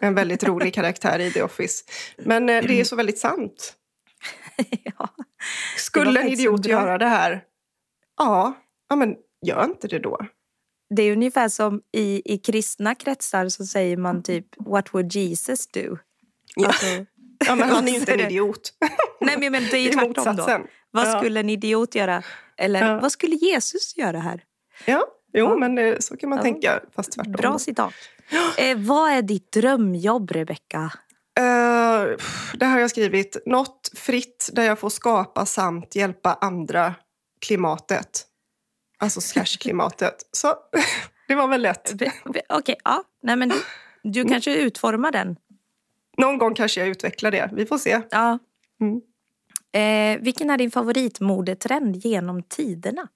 En 0.02 0.16
väldigt 0.16 0.44
rolig 0.44 0.74
karaktär 0.74 1.20
i 1.20 1.32
The 1.32 1.42
Office. 1.44 1.84
Men 2.18 2.50
eh, 2.50 2.64
det 2.64 2.80
är 2.80 2.84
så 2.84 2.96
väldigt 2.96 3.20
sant. 3.20 3.74
ja. 4.84 5.10
Skulle 5.78 6.22
en 6.22 6.28
idiot 6.28 6.66
göra 6.66 6.98
det 6.98 7.06
här? 7.08 7.44
Ja, 8.18 8.54
ja, 8.90 8.96
men 8.96 9.16
gör 9.46 9.64
inte 9.64 9.88
det 9.88 10.00
då. 10.00 10.18
Det 10.96 11.04
är 11.04 11.12
ungefär 11.14 11.50
som 11.50 11.82
i, 11.92 12.34
i 12.34 12.38
kristna 12.38 12.96
kretsar 12.96 13.50
så 13.50 13.66
säger 13.66 13.98
man 13.98 14.24
typ 14.24 14.46
What 14.58 14.94
would 14.94 15.14
Jesus 15.16 15.68
do? 15.68 15.98
Ja. 16.56 16.68
Alltså, 16.68 16.86
Ja, 17.48 17.56
men 17.56 17.70
han 17.70 17.88
är 17.88 17.92
ju 17.92 17.98
inte 17.98 18.14
en 18.14 18.20
idiot. 18.32 18.74
nej 19.22 19.38
men 19.40 19.52
men 19.52 19.64
det 19.72 19.78
är 19.78 19.82
ju 19.82 19.90
tvärtom 19.90 20.36
då. 20.36 20.60
Vad 20.92 21.08
Ja. 21.08 21.18
skulle 21.20 21.40
en 21.40 21.50
idiot 21.50 21.96
göra? 21.96 22.24
Eller 22.58 22.88
Ja. 22.88 23.00
vad 23.00 23.12
skulle 23.12 23.36
Jesus 23.36 23.98
göra 23.98 24.20
här? 24.20 24.44
Ja, 24.86 25.06
jo, 25.34 25.46
Ja. 25.46 25.56
men 25.56 25.78
eh, 25.78 25.98
så 26.00 26.18
kan 26.18 26.30
man 26.30 26.42
tänka, 26.42 26.80
fast 26.96 27.12
tvärtom. 27.12 27.32
Bra 27.34 27.60
citat. 27.60 27.94
Eh, 28.58 28.78
vad 28.78 29.12
är 29.12 29.22
ditt 29.22 29.52
drömjobb, 29.52 30.32
Rebecka? 30.32 30.92
Eh, 31.40 32.18
det 32.54 32.66
har 32.66 32.80
jag 32.80 32.90
skrivit. 32.90 33.38
Något 33.46 33.92
fritt 33.96 34.50
där 34.54 34.64
jag 34.64 34.80
får 34.80 34.90
skapa 34.90 35.46
samt 35.46 35.96
hjälpa 35.96 36.34
andra 36.42 36.96
klimatet. 37.46 38.26
Alltså 39.00 39.22
slash 39.22 39.58
klimatet. 39.60 40.16
Så 40.32 40.56
det 41.28 41.36
var 41.36 41.48
väl 41.48 41.62
lätt. 41.62 41.94
Okej, 42.50 42.76
ja. 42.84 43.04
Nej, 43.24 43.36
men 43.36 43.50
du, 43.50 43.56
du 44.04 44.20
Mm. 44.20 44.32
kanske 44.32 44.56
utformar 44.56 45.12
den. 45.12 45.36
Någon 46.18 46.38
gång 46.38 46.54
kanske 46.56 46.80
jag 46.80 46.90
utvecklar 46.90 47.32
det. 47.32 47.50
Vi 47.54 47.66
får 47.66 47.78
se. 47.78 48.02
Ja. 48.12 48.40
Mm. 48.82 49.02
Eh, 49.76 50.22
vilken 50.24 50.50
är 50.50 50.58
din 50.58 50.72
favoritmodetrend 50.72 51.96
genom 51.96 52.44
tiderna? 52.44 53.08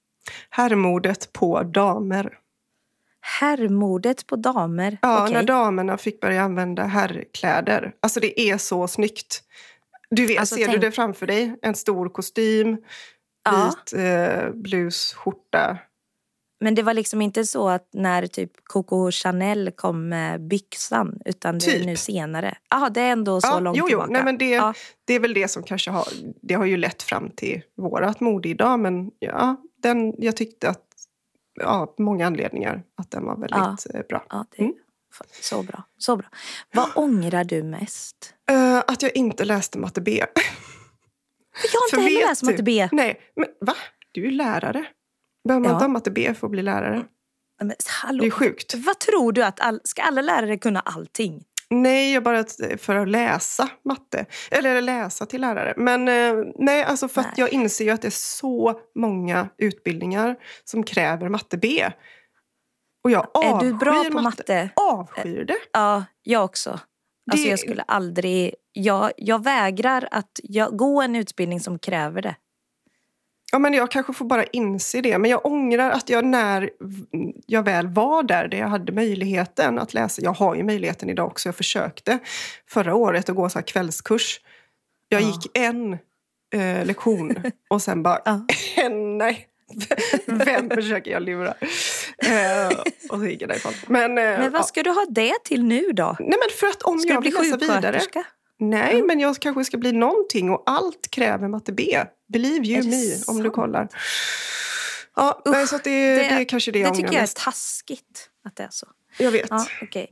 Herrmodet 0.50 1.32
på 1.32 1.62
damer. 1.62 2.38
Herrmodet 3.40 4.26
på 4.26 4.36
damer. 4.36 4.98
Ja, 5.02 5.22
Okej. 5.22 5.34
när 5.34 5.42
damerna 5.42 5.96
fick 5.98 6.20
börja 6.20 6.42
använda 6.42 6.82
herrkläder. 6.84 7.92
Alltså 8.02 8.20
det 8.20 8.40
är 8.40 8.58
så 8.58 8.88
snyggt. 8.88 9.42
Du 10.10 10.26
vet, 10.26 10.38
Alltså, 10.40 10.54
ser 10.54 10.64
tänk- 10.64 10.80
du 10.80 10.86
det 10.86 10.92
framför 10.92 11.26
dig? 11.26 11.54
En 11.62 11.74
stor 11.74 12.08
kostym, 12.08 12.76
Ja. 13.44 13.64
vit 13.92 14.00
eh, 14.00 14.50
blus, 14.54 15.12
skjorta. 15.14 15.78
Men 16.60 16.74
det 16.74 16.82
var 16.82 16.94
liksom 16.94 17.22
inte 17.22 17.44
så 17.44 17.68
att 17.68 17.88
när 17.92 18.26
typ 18.26 18.50
Coco 18.64 19.10
Chanel 19.10 19.70
kom 19.76 20.08
med 20.08 20.40
byxan 20.48 21.18
utan 21.24 21.58
det 21.58 21.66
är 21.66 21.72
Typ. 21.72 21.86
nu 21.86 21.96
senare. 21.96 22.56
Jaha, 22.70 22.90
det 22.90 23.00
är 23.00 23.12
ändå 23.12 23.40
så 23.40 23.48
Ja, 23.48 23.60
långt 23.60 23.76
jo, 23.76 23.82
jo. 23.84 23.88
tillbaka. 23.88 24.10
Nej, 24.12 24.24
men 24.24 24.38
det, 24.38 24.50
Ja. 24.50 24.74
det 25.04 25.14
är 25.14 25.20
väl 25.20 25.34
det 25.34 25.48
som 25.48 25.62
kanske 25.62 25.90
har, 25.90 26.08
det 26.42 26.54
har 26.54 26.64
ju 26.64 26.76
lett 26.76 27.02
fram 27.02 27.30
till 27.30 27.62
vårat 27.76 28.20
mode 28.20 28.48
idag. 28.48 28.80
Men 28.80 29.10
ja, 29.18 29.56
den, 29.82 30.14
jag 30.18 30.36
tyckte 30.36 30.68
att 30.68 30.84
av 31.64 31.94
många 31.98 32.26
anledningar 32.26 32.82
att 32.96 33.10
den 33.10 33.24
var 33.24 33.36
väldigt 33.36 33.86
ja. 33.94 34.02
bra. 34.08 34.24
Ja, 34.30 34.46
det 34.50 34.62
mm. 34.62 34.74
så 35.42 35.62
bra. 35.62 35.84
Så 35.98 36.16
bra. 36.16 36.26
Vad 36.72 36.88
ångrar 36.94 37.44
du 37.44 37.62
mest? 37.62 38.34
Uh, 38.50 38.78
att 38.78 39.02
jag 39.02 39.16
inte 39.16 39.44
läste 39.44 39.78
matte 39.78 40.00
B. 40.00 40.24
Jag 41.72 41.80
har 41.80 41.86
inte 41.86 41.96
För 41.96 42.02
heller 42.02 42.28
läst 42.28 42.42
matte 42.42 42.62
B. 42.62 42.88
Nej, 42.92 43.20
men 43.36 43.46
va? 43.60 43.74
Du 44.12 44.26
är 44.26 44.30
lärare. 44.30 44.86
Behöver 45.48 45.68
man 45.68 45.72
ja. 45.72 45.78
ha 45.78 45.88
matte 45.88 46.10
B 46.10 46.34
för 46.34 46.46
att 46.46 46.50
bli 46.50 46.62
lärare? 46.62 47.04
Men, 47.60 47.72
hallå, 48.02 48.20
det 48.20 48.26
är 48.26 48.30
sjukt. 48.30 48.74
Vad 48.74 48.98
tror 48.98 49.32
du? 49.32 49.44
att 49.44 49.60
all, 49.60 49.80
Ska 49.84 50.02
alla 50.02 50.22
lärare 50.22 50.58
kunna 50.58 50.80
allting? 50.80 51.44
Nej, 51.70 52.12
jag 52.12 52.22
bara 52.22 52.44
för 52.78 52.96
att 52.96 53.08
läsa 53.08 53.68
matte. 53.84 54.26
Eller 54.50 54.80
läsa 54.80 55.26
till 55.26 55.40
lärare. 55.40 55.74
Men 55.76 56.08
eh, 56.08 56.44
nej, 56.58 56.84
alltså 56.84 57.08
för 57.08 57.22
nej. 57.22 57.30
att 57.30 57.38
jag 57.38 57.52
inser 57.52 57.84
ju 57.84 57.90
att 57.90 58.02
det 58.02 58.08
är 58.08 58.10
så 58.10 58.80
många 58.94 59.48
utbildningar 59.58 60.36
som 60.64 60.82
kräver 60.82 61.28
matte 61.28 61.56
B. 61.56 61.90
Och 63.04 63.10
jag 63.10 63.26
avskyr 63.34 63.66
Är 63.66 63.72
du 63.72 63.78
bra 63.78 64.04
på 64.04 64.10
matte? 64.10 64.22
matte? 64.22 64.70
Avskyr 64.76 65.44
det. 65.44 65.58
Ja, 65.72 66.04
jag 66.22 66.44
också. 66.44 66.70
Alltså 67.30 67.44
det... 67.44 67.50
jag 67.50 67.58
skulle 67.58 67.82
aldrig... 67.82 68.54
Jag, 68.72 69.12
jag 69.16 69.44
vägrar 69.44 70.08
att 70.10 70.40
jag, 70.42 70.76
gå 70.76 71.02
en 71.02 71.16
utbildning 71.16 71.60
som 71.60 71.78
kräver 71.78 72.22
det. 72.22 72.36
Ja, 73.52 73.58
men 73.58 73.74
jag 73.74 73.90
kanske 73.90 74.12
får 74.12 74.24
bara 74.24 74.44
inse 74.44 75.00
det. 75.00 75.18
Men 75.18 75.30
jag 75.30 75.46
ångrar 75.46 75.90
att 75.90 76.08
jag 76.08 76.24
när 76.24 76.70
jag 77.46 77.62
väl 77.62 77.88
var 77.88 78.22
där, 78.22 78.48
där 78.48 78.58
jag 78.58 78.68
hade 78.68 78.92
möjligheten 78.92 79.78
att 79.78 79.94
läsa. 79.94 80.22
Jag 80.22 80.32
har 80.32 80.54
ju 80.54 80.62
möjligheten 80.62 81.10
idag 81.10 81.26
också. 81.26 81.48
Jag 81.48 81.56
försökte 81.56 82.18
förra 82.66 82.94
året 82.94 83.28
att 83.28 83.36
gå 83.36 83.48
så 83.48 83.62
kvällskurs. 83.62 84.40
Jag 85.08 85.22
ja. 85.22 85.26
gick 85.26 85.58
en 85.58 85.92
eh, 86.54 86.86
lektion 86.86 87.34
och 87.70 87.82
sen 87.82 88.02
bara, 88.02 88.20
ja. 88.24 88.46
nej. 89.18 89.48
Vem 90.26 90.70
försöker 90.70 91.10
jag 91.10 91.22
lura? 91.22 91.54
Eh, 92.18 92.78
och 93.10 93.18
så 93.18 93.26
gick 93.26 93.42
jag 93.42 93.48
därifrån. 93.48 93.72
Men, 93.86 94.18
eh, 94.18 94.24
men 94.24 94.52
vad 94.52 94.66
ska 94.66 94.80
ja. 94.80 94.84
du 94.84 94.90
ha 94.90 95.06
det 95.10 95.44
till 95.44 95.64
nu 95.64 95.92
då? 95.92 96.16
Nej, 96.18 96.28
men 96.28 96.58
för 96.60 96.66
att 96.66 96.82
om 96.82 96.98
ska 96.98 97.12
jag 97.12 97.22
vill 97.22 97.34
läsa 97.34 97.56
vidare. 97.56 98.00
Nej, 98.60 98.94
mm. 98.94 99.06
men 99.06 99.20
jag 99.20 99.36
kanske 99.36 99.64
ska 99.64 99.78
bli 99.78 99.92
någonting 99.92 100.50
och 100.50 100.62
allt 100.66 101.10
kräver 101.10 101.48
matte 101.48 101.72
B. 101.72 101.98
Believe 102.32 102.66
you 102.66 102.84
me, 102.84 103.16
sant? 103.16 103.28
om 103.28 103.42
du 103.42 103.50
kollar. 103.50 103.88
Ja, 105.16 105.42
Usch, 105.46 105.68
så 105.68 105.76
det, 105.76 105.82
det, 105.84 106.16
det 106.16 106.24
är 106.24 106.44
kanske 106.44 106.70
det 106.70 106.78
jag 106.78 106.92
Det 106.92 106.96
tycker 106.96 107.12
jag 107.12 107.22
är 107.22 107.44
taskigt 107.44 108.30
att 108.44 108.56
det 108.56 108.62
är 108.62 108.68
så. 108.70 108.86
Jag 109.18 109.30
vet. 109.30 109.46
Ja, 109.50 109.66
okay. 109.82 110.06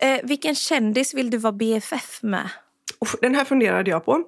eh, 0.00 0.20
vilken 0.22 0.54
kändis 0.54 1.14
vill 1.14 1.30
du 1.30 1.38
vara 1.38 1.52
BFF 1.52 2.22
med? 2.22 2.48
Den 3.20 3.34
här 3.34 3.44
funderade 3.44 3.90
jag 3.90 4.04
på. 4.04 4.22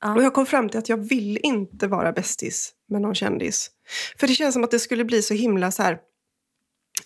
Ja. 0.00 0.14
Och 0.14 0.22
jag 0.22 0.34
kom 0.34 0.46
fram 0.46 0.68
till 0.68 0.78
att 0.78 0.88
jag 0.88 0.96
vill 0.96 1.38
inte 1.42 1.86
vara 1.86 2.12
bästis 2.12 2.72
med 2.88 3.00
någon 3.00 3.14
kändis. 3.14 3.70
För 4.18 4.26
det 4.26 4.34
känns 4.34 4.52
som 4.52 4.64
att 4.64 4.70
det 4.70 4.78
skulle 4.78 5.04
bli 5.04 5.22
så 5.22 5.34
himla 5.34 5.70
så 5.70 5.82
här 5.82 5.98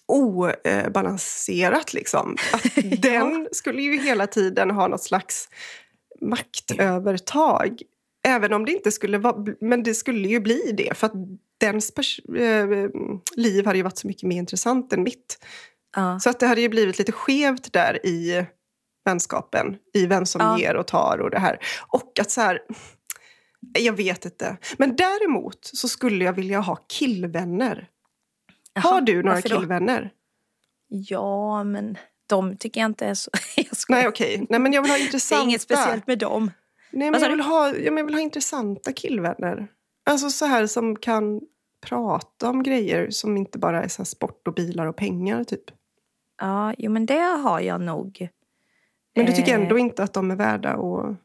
obalanserat. 0.08 1.94
Liksom. 1.94 2.36
Att 2.52 2.62
den 3.02 3.48
skulle 3.52 3.82
ju 3.82 4.00
hela 4.00 4.26
tiden 4.26 4.70
ha 4.70 4.88
något 4.88 5.02
slags 5.02 5.48
maktövertag. 6.20 7.82
Även 8.26 8.52
om 8.52 8.64
det 8.64 8.72
inte 8.72 8.92
skulle 8.92 9.18
vara... 9.18 9.46
Men 9.60 9.82
det 9.82 9.94
skulle 9.94 10.28
ju 10.28 10.40
bli 10.40 10.74
det. 10.76 10.96
För 10.96 11.06
att 11.06 11.12
dens 11.58 11.92
äh, 12.38 12.68
liv 13.36 13.66
hade 13.66 13.78
ju 13.78 13.82
varit 13.82 13.98
så 13.98 14.06
mycket 14.06 14.28
mer 14.28 14.36
intressant 14.36 14.92
än 14.92 15.02
mitt. 15.02 15.38
Uh. 15.98 16.18
Så 16.18 16.30
att 16.30 16.40
det 16.40 16.46
hade 16.46 16.60
ju 16.60 16.68
blivit 16.68 16.98
lite 16.98 17.12
skevt 17.12 17.72
där 17.72 18.06
i 18.06 18.46
vänskapen. 19.04 19.76
I 19.94 20.06
vem 20.06 20.26
som 20.26 20.40
uh. 20.40 20.60
ger 20.60 20.76
och 20.76 20.86
tar 20.86 21.18
och 21.18 21.30
det 21.30 21.38
här. 21.38 21.58
Och 21.88 22.18
att 22.20 22.30
så 22.30 22.40
här... 22.40 22.60
Jag 23.78 23.92
vet 23.92 24.24
inte. 24.24 24.56
Men 24.78 24.96
däremot 24.96 25.58
så 25.62 25.88
skulle 25.88 26.24
jag 26.24 26.32
vilja 26.32 26.60
ha 26.60 26.76
killvänner. 26.76 27.88
Jaha, 28.76 28.82
har 28.82 29.00
du 29.00 29.22
några 29.22 29.42
killvänner? 29.42 30.10
Ja, 30.88 31.64
men 31.64 31.98
de 32.26 32.56
tycker 32.56 32.80
jag 32.80 32.88
inte 32.88 33.06
är 33.06 33.14
så... 33.14 33.30
Nej, 33.88 34.08
okej. 34.08 34.34
Okay. 34.34 34.46
Nej, 34.50 34.60
men 34.60 34.72
jag 34.72 34.82
vill 34.82 34.90
ha 34.90 34.98
intressanta... 34.98 35.40
Det 35.40 35.42
är 35.42 35.48
inget 35.48 35.62
speciellt 35.62 36.06
med 36.06 36.18
dem. 36.18 36.50
Nej, 36.90 37.10
men 37.10 37.20
jag 37.20 37.30
vill, 37.30 37.40
ha, 37.40 37.76
jag 37.76 38.04
vill 38.04 38.14
ha 38.14 38.20
intressanta 38.20 38.92
killvänner. 38.92 39.68
Alltså 40.04 40.30
så 40.30 40.46
här 40.46 40.66
som 40.66 40.96
kan 40.96 41.40
prata 41.80 42.50
om 42.50 42.62
grejer 42.62 43.10
som 43.10 43.36
inte 43.36 43.58
bara 43.58 43.84
är 43.84 43.88
så 43.88 44.04
sport 44.04 44.48
och 44.48 44.54
bilar 44.54 44.86
och 44.86 44.96
pengar, 44.96 45.44
typ. 45.44 45.64
Ja, 46.40 46.74
jo, 46.78 46.90
men 46.90 47.06
det 47.06 47.40
har 47.44 47.60
jag 47.60 47.80
nog. 47.80 48.28
Men 49.14 49.26
du 49.26 49.32
tycker 49.32 49.54
ändå 49.54 49.76
eh... 49.76 49.80
inte 49.80 50.02
att 50.02 50.12
de 50.12 50.30
är 50.30 50.36
värda 50.36 50.72
att 50.72 51.16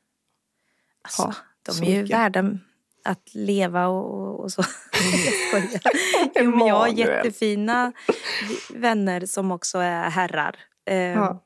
alltså, 1.02 1.22
ha? 1.22 1.34
De 1.64 1.86
är 1.86 1.92
ju 1.92 2.02
mycket. 2.02 2.18
värda 2.18 2.58
att 3.04 3.34
leva 3.34 3.88
och, 3.88 4.40
och 4.40 4.52
så. 4.52 4.64
jag 6.34 6.46
men 6.46 6.60
jag 6.68 6.76
har 6.76 6.88
jättefina 6.88 7.92
vänner 8.70 9.26
som 9.26 9.52
också 9.52 9.78
är 9.78 10.10
herrar. 10.10 10.56
Eh, 10.90 10.98
ja. 10.98 11.44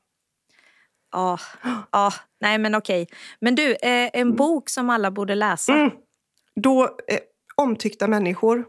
Ja, 1.12 1.38
ja, 1.92 2.12
nej 2.40 2.58
men 2.58 2.74
okej. 2.74 3.06
Men 3.40 3.54
du, 3.54 3.70
eh, 3.70 3.78
en 3.82 4.10
mm. 4.14 4.36
bok 4.36 4.68
som 4.68 4.90
alla 4.90 5.10
borde 5.10 5.34
läsa. 5.34 5.72
Mm. 5.72 5.90
Då, 6.60 6.82
eh, 6.84 7.18
Omtyckta 7.56 8.08
människor 8.08 8.64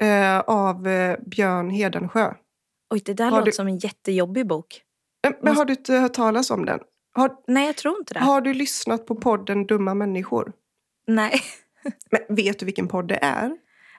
eh, 0.00 0.38
av 0.38 0.88
eh, 0.88 1.18
Björn 1.26 1.70
Hedensjö. 1.70 2.34
Oj, 2.90 3.02
det 3.04 3.14
där 3.14 3.24
har 3.24 3.30
låter 3.30 3.44
du... 3.44 3.52
som 3.52 3.66
en 3.66 3.78
jättejobbig 3.78 4.46
bok. 4.46 4.82
Eh, 5.26 5.32
men 5.42 5.56
har 5.56 5.64
du 5.64 5.72
inte 5.72 5.94
hört 5.94 6.14
talas 6.14 6.50
om 6.50 6.64
den? 6.64 6.80
Har... 7.12 7.36
Nej, 7.46 7.66
jag 7.66 7.76
tror 7.76 7.98
inte 7.98 8.14
det. 8.14 8.20
Har 8.20 8.40
du 8.40 8.54
lyssnat 8.54 9.06
på 9.06 9.14
podden 9.14 9.66
Dumma 9.66 9.94
människor? 9.94 10.52
Nej. 11.06 11.40
Men 12.10 12.36
vet 12.36 12.58
du 12.58 12.66
vilken 12.66 12.88
podd 12.88 13.08
det 13.08 13.18
är? 13.22 13.56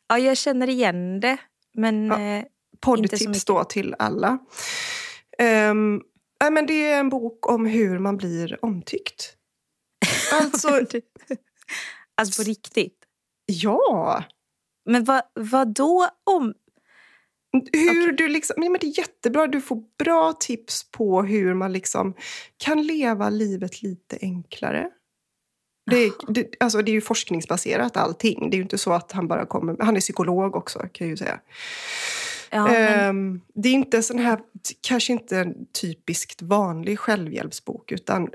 Ja, 0.07 0.19
jag 0.19 0.37
känner 0.37 0.69
igen 0.69 1.19
det. 1.19 1.37
Men 1.73 2.07
ja. 2.07 2.19
eh, 2.19 2.45
Poddtips 2.81 3.45
då 3.45 3.63
till 3.63 3.95
alla. 3.99 4.37
Um, 5.71 6.01
äh, 6.43 6.51
men 6.51 6.65
det 6.65 6.91
är 6.91 6.99
en 6.99 7.09
bok 7.09 7.49
om 7.51 7.65
hur 7.65 7.99
man 7.99 8.17
blir 8.17 8.65
omtyckt. 8.65 9.33
Alltså, 10.31 10.67
alltså 12.15 12.43
på 12.43 12.49
riktigt? 12.49 12.97
Ja. 13.45 14.23
Men 14.85 15.03
vad, 15.03 15.21
vad 15.33 15.73
då 15.73 16.09
om... 16.23 16.53
Hur 17.73 18.01
okay. 18.01 18.11
du 18.11 18.27
liksom, 18.27 18.55
men 18.57 18.77
det 18.81 18.87
är 18.87 18.99
jättebra. 18.99 19.47
Du 19.47 19.61
får 19.61 19.83
bra 19.99 20.33
tips 20.33 20.91
på 20.91 21.23
hur 21.23 21.53
man 21.53 21.73
liksom 21.73 22.13
kan 22.57 22.83
leva 22.83 23.29
livet 23.29 23.81
lite 23.81 24.17
enklare. 24.21 24.89
Det, 25.91 26.11
det, 26.27 26.53
alltså 26.59 26.81
det 26.81 26.91
är 26.91 26.93
ju 26.93 27.01
forskningsbaserat 27.01 27.97
allting. 27.97 28.49
Det 28.49 28.55
är 28.55 28.57
ju 28.57 28.63
inte 28.63 28.77
så 28.77 28.93
att 28.93 29.11
han 29.11 29.27
bara 29.27 29.45
kommer... 29.45 29.75
Han 29.79 29.95
är 29.95 29.99
psykolog 29.99 30.55
också 30.55 30.79
kan 30.79 31.07
jag 31.07 31.09
ju 31.09 31.17
säga. 31.17 31.39
Ja, 32.49 32.67
men... 32.67 33.09
um, 33.09 33.41
det 33.53 33.69
är 33.69 33.73
inte 33.73 34.03
sån 34.03 34.19
här, 34.19 34.39
kanske 34.81 35.13
inte 35.13 35.37
en 35.37 35.53
typiskt 35.81 36.41
vanlig 36.41 36.99
självhjälpsbok 36.99 37.91
utan 37.91 38.29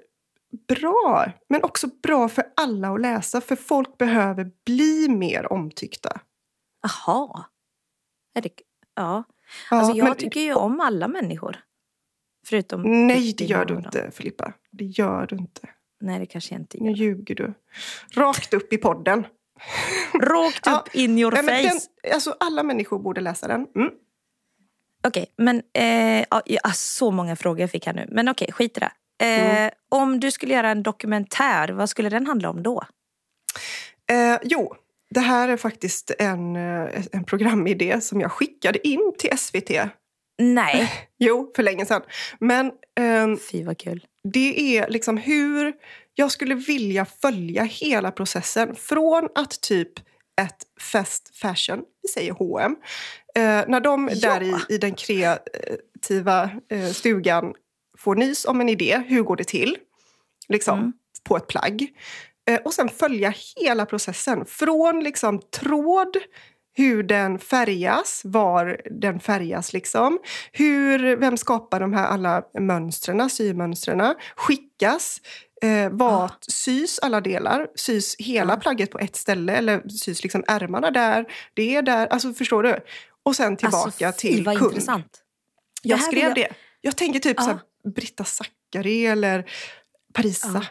bra, 0.69 1.33
men 1.49 1.65
också 1.65 1.87
bra 2.03 2.29
för 2.29 2.45
alla 2.57 2.89
att 2.89 3.01
läsa 3.01 3.41
för 3.41 3.57
folk 3.57 3.99
behöver 3.99 4.51
bli 4.67 5.09
mer 5.09 5.53
omtyckta. 5.53 6.21
Jaha. 6.83 7.45
Ja. 8.35 8.43
ja 8.95 9.25
alltså 9.69 9.97
jag 9.97 10.05
men... 10.05 10.17
tycker 10.17 10.41
ju 10.41 10.55
om 10.55 10.81
alla 10.81 11.09
människor. 11.09 11.57
Förutom... 12.47 13.07
Nej, 13.07 13.35
det 13.39 13.45
gör 13.45 13.65
du 13.65 13.75
inte 13.75 14.11
Filippa. 14.11 14.53
Det 14.71 14.85
gör 14.85 15.27
du 15.27 15.37
inte. 15.37 15.69
Nej, 16.03 16.19
det 16.19 16.27
kanske 16.27 16.55
jag 16.55 16.63
inte 16.63 16.79
gör. 16.79 16.85
Nu 16.85 16.93
ljuger 16.93 17.35
du. 17.35 17.55
Rakt 18.15 18.55
upp 18.55 18.73
i 18.73 18.79
podden. 18.79 19.27
Rakt 20.15 20.67
upp 20.67 20.89
ja. 20.93 21.01
in 21.01 21.19
your 21.19 21.37
face. 21.37 21.63
Den, 22.03 22.13
alltså, 22.13 22.37
alla 22.41 22.63
människor 22.63 22.99
borde 22.99 23.21
läsa 23.21 23.49
den. 23.49 23.67
Mm. 23.77 23.91
Okej, 25.07 25.23
okay, 25.23 25.27
men 25.37 25.63
eh, 25.73 26.25
ja, 26.47 26.71
så 26.75 27.11
många 27.11 27.37
frågor 27.37 27.61
jag 27.61 27.71
fick 27.71 27.87
här 27.87 27.93
nu. 27.93 28.07
Men 28.09 28.29
okej, 28.29 28.45
okay, 28.45 28.53
skit 28.53 28.77
i 28.77 28.81
det. 28.81 28.91
Eh, 29.27 29.57
mm. 29.57 29.71
Om 29.89 30.21
du 30.21 30.31
skulle 30.31 30.55
göra 30.55 30.71
en 30.71 30.83
dokumentär, 30.83 31.69
vad 31.69 31.91
skulle 31.91 32.09
den 32.09 32.27
handla 32.27 32.51
om 32.51 32.63
då? 32.63 32.83
Eh, 34.11 34.39
jo, 34.43 34.75
det 35.11 35.21
här 35.21 35.49
är 35.49 35.57
faktiskt 35.57 36.11
en, 36.19 36.57
eh, 36.57 37.05
en 37.13 37.25
programidé 37.25 38.01
som 38.01 38.21
jag 38.21 38.33
skickade 38.33 38.89
in 38.89 39.13
till 39.19 39.39
SVT. 39.39 39.71
Nej. 40.39 40.91
Jo, 41.19 41.53
för 41.57 41.63
länge 41.63 41.87
sedan. 41.87 42.03
Men, 42.39 42.73
ehm, 43.01 43.39
Fy 43.53 43.65
vad 43.65 43.79
kul. 43.79 44.07
Det 44.25 44.79
är 44.79 44.91
liksom 44.91 45.17
hur 45.17 45.73
jag 46.15 46.31
skulle 46.31 46.55
vilja 46.55 47.05
följa 47.05 47.63
hela 47.63 48.11
processen. 48.11 48.75
Från 48.75 49.29
att 49.35 49.61
typ 49.61 49.93
ett 50.41 50.63
fast 50.81 51.37
fashion, 51.37 51.83
vi 52.03 52.09
säger 52.09 52.33
H&M 52.33 52.77
eh, 53.35 53.43
när 53.69 53.81
de 53.81 54.11
ja. 54.13 54.31
där 54.31 54.43
i, 54.43 54.75
i 54.75 54.79
den 54.79 54.95
kreativa 54.95 56.51
eh, 56.69 56.87
stugan 56.87 57.55
får 57.99 58.15
nys 58.15 58.45
om 58.45 58.61
en 58.61 58.69
idé, 58.69 59.03
hur 59.07 59.23
går 59.23 59.37
det 59.37 59.45
till? 59.45 59.79
Liksom, 60.49 60.79
mm. 60.79 60.93
på 61.25 61.37
ett 61.37 61.47
plagg. 61.47 61.89
Eh, 62.49 62.61
och 62.65 62.75
sen 62.75 62.89
följa 62.89 63.35
hela 63.57 63.87
processen. 63.87 64.45
Från 64.45 65.05
liksom 65.05 65.41
tråd 65.41 66.17
hur 66.75 67.03
den 67.03 67.39
färgas, 67.39 68.23
var 68.25 68.81
den 69.01 69.21
färgas. 69.21 69.73
Liksom. 69.73 70.19
Hur, 70.53 71.17
vem 71.17 71.37
skapar 71.37 71.81
de 71.81 71.93
här 71.93 72.07
alla 72.07 72.43
mönstren, 72.61 73.31
symönstren? 73.31 74.15
Skickas? 74.37 75.21
Eh, 75.63 75.89
vad 75.91 76.13
ah. 76.13 76.31
sys 76.49 76.99
alla 76.99 77.21
delar? 77.21 77.69
Sys 77.75 78.17
hela 78.19 78.55
ah. 78.55 78.57
plagget 78.57 78.91
på 78.91 78.99
ett 78.99 79.17
ställe 79.17 79.57
eller 79.57 79.89
sys 79.89 80.23
liksom 80.23 80.45
ärmarna 80.47 80.91
där? 80.91 81.25
Det 81.55 81.77
är 81.77 81.83
där. 81.83 82.07
Alltså 82.07 82.33
förstår 82.35 82.63
du? 82.63 82.79
Och 83.23 83.37
sen 83.37 83.57
tillbaka 83.57 84.07
alltså, 84.07 84.21
till 84.21 84.45
vad 84.45 84.59
kund. 84.59 84.71
intressant. 84.73 85.19
Jag 85.83 85.99
Det 85.99 86.03
skrev 86.03 86.23
jag- 86.23 86.35
det. 86.35 86.49
Jag 86.81 86.97
tänker 86.97 87.21
typ 87.21 87.37
Ja. 87.37 87.43
så 87.43 87.51
här, 87.51 87.61
Britta 87.95 88.25
Zackari 88.25 89.07
eller 89.07 89.45
Parisa. 90.15 90.49
Ja. 90.55 90.63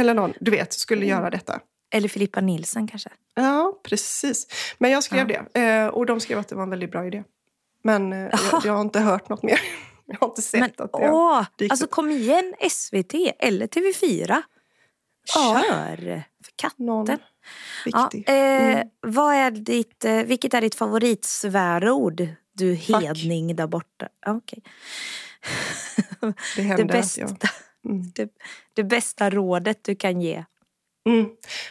Eller 0.00 0.14
någon, 0.14 0.32
du 0.40 0.50
vet, 0.50 0.72
skulle 0.72 1.06
Mm. 1.06 1.08
göra 1.18 1.30
detta. 1.30 1.60
Eller 1.90 2.08
Filippa 2.08 2.40
Nilsson 2.40 2.86
kanske. 2.86 3.10
Ja, 3.34 3.80
precis. 3.84 4.46
Men 4.78 4.90
jag 4.90 5.04
skrev 5.04 5.30
Ja. 5.30 5.42
det. 5.52 5.60
Eh, 5.60 5.86
och 5.86 6.06
de 6.06 6.20
skrev 6.20 6.38
att 6.38 6.48
det 6.48 6.54
var 6.54 6.62
en 6.62 6.70
väldigt 6.70 6.90
bra 6.90 7.06
idé. 7.06 7.24
Men 7.82 8.12
eh, 8.12 8.18
jag, 8.18 8.30
jag 8.64 8.72
har 8.72 8.80
inte 8.80 9.00
hört 9.00 9.28
något 9.28 9.42
mer. 9.42 9.60
Jag 10.06 10.16
har 10.20 10.28
inte 10.28 10.42
sett 10.42 10.60
Men 10.60 10.70
att 10.78 10.92
det 10.92 11.10
åh, 11.10 11.44
dykt 11.58 11.72
alltså 11.72 11.84
upp. 11.84 11.90
kom 11.90 12.10
igen 12.10 12.54
SVT 12.70 13.14
eller 13.38 13.66
TV4. 13.66 14.42
Ja. 15.34 15.62
Kör! 15.68 15.96
För 16.44 16.52
katten. 16.56 16.86
någon 16.86 17.06
Ja, 17.84 18.08
viktig. 18.10 18.28
eh, 18.28 18.34
Mm. 18.74 18.88
vad 19.00 19.34
är 19.34 19.50
ditt, 19.50 20.04
eh, 20.04 20.14
vilket 20.22 20.54
är 20.54 20.60
ditt 20.60 20.74
favoritsvärord? 20.74 22.26
Du 22.52 22.76
Fuck. 22.76 23.02
hedning 23.02 23.56
där 23.56 23.66
borta. 23.66 24.08
Ja, 24.26 24.32
Okej. 24.36 24.62
det 26.20 26.32
Det, 26.56 26.62
händer 26.62 26.84
bästa, 26.84 27.24
att 27.24 27.30
jag... 27.82 27.90
Mm. 27.92 28.10
det, 28.14 28.28
det 28.74 28.84
bästa 28.84 29.30
rådet 29.30 29.84
du 29.84 29.94
kan 29.96 30.20
ge. 30.20 30.44
Mm. 31.04 31.28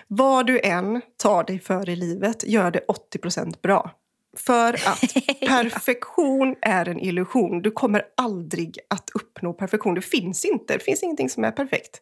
Vad 0.07 0.47
du 0.47 0.59
än 0.59 1.01
tar 1.17 1.43
dig 1.43 1.59
för 1.59 1.89
i 1.89 1.95
livet, 1.95 2.43
gör 2.47 2.71
det 2.71 2.79
80% 3.15 3.61
bra. 3.61 3.91
För 4.37 4.73
att 4.87 5.01
perfektion 5.47 6.55
är 6.61 6.87
en 6.89 6.99
illusion. 6.99 7.61
Du 7.61 7.71
kommer 7.71 8.03
aldrig 8.17 8.79
att 8.87 9.09
uppnå 9.13 9.53
perfektion. 9.53 9.95
Det 9.95 10.01
finns 10.01 10.45
inte. 10.45 10.73
Det 10.73 10.83
finns 10.83 11.03
ingenting 11.03 11.29
som 11.29 11.43
är 11.43 11.51
perfekt. 11.51 12.01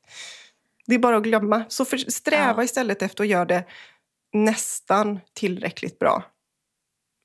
Det 0.87 0.95
är 0.95 0.99
bara 0.99 1.17
att 1.17 1.23
glömma. 1.23 1.63
Så 1.67 1.85
för, 1.85 1.97
sträva 1.97 2.53
Ja. 2.57 2.63
istället 2.63 3.01
efter 3.01 3.23
att 3.23 3.29
göra 3.29 3.45
det 3.45 3.63
nästan 4.33 5.19
tillräckligt 5.33 5.99
bra. 5.99 6.23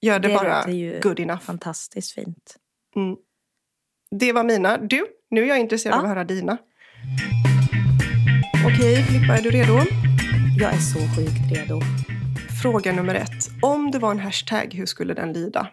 Gör 0.00 0.18
det, 0.18 0.28
Det 0.28 0.34
bara 0.34 0.70
ju 0.70 1.00
good 1.00 1.20
enough. 1.20 1.40
Fantastiskt 1.40 2.12
fint. 2.12 2.56
Mm. 2.96 3.16
Det 4.10 4.32
var 4.32 4.44
mina. 4.44 4.78
Du, 4.78 5.06
nu 5.30 5.42
är 5.42 5.46
jag 5.46 5.58
intresserad 5.58 5.94
Ja. 5.94 5.98
av 5.98 6.04
att 6.04 6.08
höra 6.10 6.24
dina. 6.24 6.58
Okej, 8.66 9.02
Filippa, 9.02 9.36
är 9.36 9.42
du 9.42 9.50
redo? 9.50 9.78
Jag 10.58 10.74
är 10.74 10.78
så 10.78 10.98
sjukt 10.98 11.52
redo. 11.52 11.80
Fråga 12.62 12.92
nummer 12.92 13.14
ett. 13.14 13.50
Om 13.62 13.90
det 13.90 13.98
var 13.98 14.10
en 14.10 14.18
hashtag, 14.18 14.74
hur 14.74 14.86
skulle 14.86 15.14
den 15.14 15.32
lyda? 15.32 15.68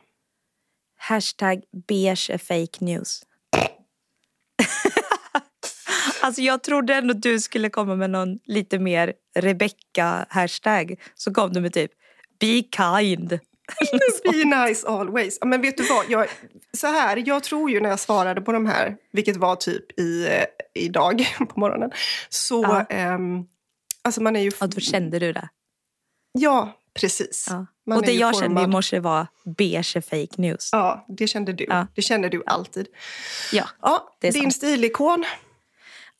Hashtag 0.97 1.61
beige 1.87 2.29
är 2.29 2.37
fake 2.37 2.85
news. 2.85 3.21
alltså 6.21 6.41
jag 6.41 6.63
trodde 6.63 6.95
ändå 6.95 7.13
du 7.13 7.39
skulle 7.39 7.69
komma 7.69 7.95
med 7.95 8.09
någon 8.09 8.39
lite 8.45 8.79
mer 8.79 9.13
Rebecca-hashtag. 9.39 10.99
Så 11.15 11.33
kom 11.33 11.53
du 11.53 11.61
med 11.61 11.73
typ 11.73 11.91
be 12.39 12.63
kind. 12.75 13.39
Be 14.23 14.43
nice 14.67 14.87
always. 14.87 15.37
Ja, 15.41 15.47
Men 15.47 15.61
vet 15.61 15.77
du 15.77 15.83
vad? 15.83 16.05
Jag, 16.09 16.27
så 16.77 16.87
här, 16.87 17.23
jag 17.25 17.43
tror 17.43 17.71
ju 17.71 17.79
när 17.79 17.89
jag 17.89 17.99
svarade 17.99 18.41
på 18.41 18.51
de 18.51 18.65
här, 18.65 18.95
vilket 19.11 19.37
var 19.37 19.55
typ 19.55 19.99
i, 19.99 20.27
eh, 20.27 20.43
idag 20.83 21.25
på 21.49 21.59
morgonen, 21.59 21.91
så... 22.29 22.63
Ja. 22.63 22.85
ehm, 22.89 23.43
alltså 24.01 24.21
man 24.21 24.35
är 24.35 24.39
ju... 24.41 24.51
Och 24.59 24.69
då 24.69 24.79
kände 24.79 25.19
du 25.19 25.33
det. 25.33 25.49
Ja, 26.31 26.77
precis. 26.93 27.47
Ja. 27.49 27.65
Man 27.85 27.97
Och 27.97 28.05
det 28.05 28.11
jag 28.13 28.35
kände 28.35 28.45
i 28.61 28.63
formad- 28.63 28.69
morse 28.69 28.99
var 28.99 29.27
beige 29.45 29.93
fake 30.09 30.41
news. 30.41 30.69
Ja, 30.71 31.05
det 31.07 31.27
kände 31.27 31.53
du. 31.53 31.65
Ja. 31.69 31.87
Det 31.95 32.01
känner 32.01 32.29
du 32.29 32.43
alltid. 32.45 32.87
Ja. 33.53 33.67
Ja, 33.81 34.15
Det 34.21 34.27
är 34.27 34.31
din 34.31 34.41
sant. 34.41 34.55
stilikon. 34.55 35.25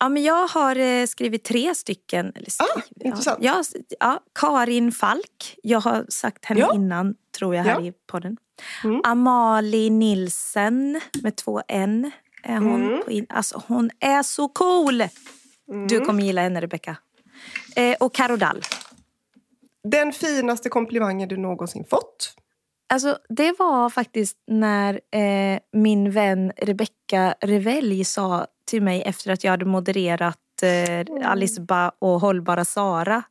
Ja, 0.04 0.10
men 0.10 0.24
jag 0.24 0.48
har 0.48 0.76
eh, 0.76 1.06
skrivit 1.06 1.44
tre 1.44 1.76
stycken. 1.76 2.32
Eller 2.36 2.48
Ah, 2.60 2.66
skrivit, 2.82 3.02
intressant. 3.06 3.38
Ja, 3.42 3.64
ja, 3.74 3.82
ja, 4.00 4.20
Karin 4.40 4.92
Falk. 4.92 5.56
Jag 5.64 5.80
har 5.80 6.06
sagt 6.10 6.46
henne 6.46 6.60
Ja. 6.60 6.76
innan, 6.76 7.16
tror 7.38 7.56
jag, 7.56 7.64
här 7.64 7.80
Ja. 7.80 7.88
i 7.88 7.94
podden. 8.08 8.38
Mm. 8.84 9.02
Amalie 9.04 9.90
Nilsen 9.90 11.02
med 11.24 11.36
två 11.36 11.62
N. 11.68 12.12
Är 12.44 12.58
hon, 12.58 12.84
Mm. 12.88 13.02
in, 13.10 13.26
alltså, 13.30 13.64
hon 13.68 13.90
är 14.00 14.24
så 14.24 14.48
cool! 14.48 15.04
Du 15.90 16.00
kommer 16.00 16.24
gilla 16.24 16.42
henne, 16.42 16.62
Rebecca. 16.62 16.98
Eh, 17.76 17.96
och 18.00 18.14
Caro 18.16 18.36
Dall. 18.36 18.62
Den 19.84 20.14
finaste 20.14 20.70
komplimangen 20.70 21.30
du 21.30 21.38
någonsin 21.38 21.86
fått. 21.90 22.36
Alltså, 22.94 23.18
det 23.30 23.54
var 23.60 23.90
faktiskt 23.90 24.38
när 24.48 24.94
eh, 24.94 25.60
min 25.74 26.12
vän 26.12 26.52
Rebecca 26.58 27.36
Revelj 27.42 28.06
sa 28.06 28.48
till 28.66 28.82
mig 28.82 29.02
efter 29.02 29.32
att 29.32 29.44
jag 29.44 29.52
hade 29.52 29.66
modererat 29.66 30.38
eh, 30.64 31.30
Alice 31.32 31.62
Ba 31.62 31.92
och 32.00 32.20
Hållbara 32.22 32.66
Sara 32.66 33.24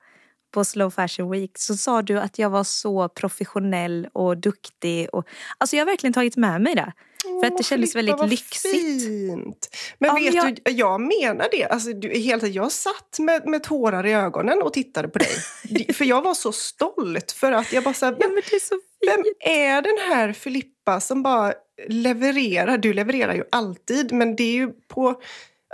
på 0.54 0.64
Slow 0.64 0.90
Fashion 0.90 1.30
Week 1.30 1.50
så 1.58 1.76
sa 1.76 2.02
du 2.02 2.18
att 2.18 2.38
jag 2.38 2.50
var 2.50 2.64
så 2.64 3.08
professionell 3.08 4.08
och 4.12 4.38
duktig. 4.38 5.08
Och, 5.12 5.26
alltså 5.58 5.76
jag 5.76 5.80
har 5.80 5.90
verkligen 5.92 6.12
tagit 6.12 6.36
med 6.36 6.60
mig 6.60 6.74
det. 6.74 6.92
För 7.40 7.46
att 7.46 7.58
det 7.58 7.64
kändes 7.64 7.92
Filippa, 7.92 8.16
väldigt 8.16 8.40
lyxigt. 8.40 9.06
Fint. 9.06 9.68
Men 9.98 10.08
Ja, 10.08 10.14
men 10.14 10.24
vet 10.24 10.34
jag- 10.34 10.58
du, 10.64 10.72
jag 10.72 11.00
menar 11.00 11.48
det. 11.52 11.64
Alltså, 11.64 11.92
du, 11.92 12.08
helt, 12.08 12.42
jag 12.42 12.72
satt 12.72 13.18
med, 13.18 13.46
med 13.46 13.62
tårar 13.62 14.06
i 14.06 14.12
ögonen 14.12 14.62
och 14.62 14.72
tittade 14.72 15.08
på 15.08 15.18
dig. 15.18 15.36
För 15.94 16.04
jag 16.04 16.22
var 16.22 16.34
så 16.34 16.52
stolt. 16.52 17.32
För 17.32 17.52
att 17.52 17.72
jag 17.72 17.84
bara 17.84 17.94
så 17.94 18.04
här, 18.04 18.12
Ja 18.12 18.18
vem, 18.20 18.34
men 18.34 18.42
det 18.50 18.56
är 18.56 18.60
så 18.60 18.74
vem 19.06 19.24
är 19.40 19.82
den 19.82 19.98
här 20.10 20.32
Filippa 20.32 21.00
som 21.00 21.22
bara 21.22 21.52
levererar? 21.88 22.78
Du 22.78 22.92
levererar 22.92 23.34
ju 23.34 23.44
alltid, 23.52 24.12
men 24.12 24.36
det 24.36 24.42
är 24.42 24.52
ju 24.54 24.68
på... 24.88 25.20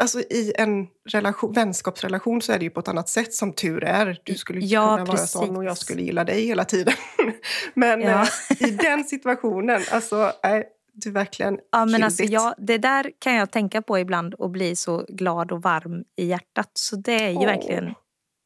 Alltså 0.00 0.20
i 0.20 0.52
en 0.58 0.86
relation, 1.08 1.52
vänskapsrelation 1.52 2.42
så 2.42 2.52
är 2.52 2.58
det 2.58 2.64
ju 2.64 2.70
på 2.70 2.80
ett 2.80 2.88
annat 2.88 3.08
sätt 3.08 3.34
som 3.34 3.52
tur 3.52 3.84
är. 3.84 4.20
Du 4.24 4.34
skulle 4.34 4.60
Ja, 4.60 4.80
kunna 4.82 5.04
vara 5.04 5.16
precis. 5.16 5.30
sån 5.30 5.56
och 5.56 5.64
jag 5.64 5.78
skulle 5.78 6.02
gilla 6.02 6.24
dig 6.24 6.46
hela 6.46 6.64
tiden. 6.64 6.94
men 7.74 8.00
Ja. 8.00 8.26
eh, 8.60 8.68
i 8.68 8.70
den 8.70 9.04
situationen, 9.04 9.82
alltså, 9.92 10.32
är 10.42 10.64
du 10.92 11.10
verkligen 11.10 11.58
Ja, 11.72 11.84
men 11.84 12.02
alltså 12.02 12.22
jag, 12.24 12.54
det 12.58 12.78
där 12.78 13.10
kan 13.18 13.34
jag 13.34 13.50
tänka 13.50 13.82
på 13.82 13.98
ibland 13.98 14.34
och 14.34 14.50
bli 14.50 14.76
så 14.76 15.04
glad 15.08 15.52
och 15.52 15.62
varm 15.62 16.04
i 16.16 16.24
hjärtat. 16.26 16.70
Så 16.74 16.96
det 16.96 17.12
är 17.24 17.30
ju 17.30 17.36
Åh. 17.36 17.46
verkligen 17.46 17.94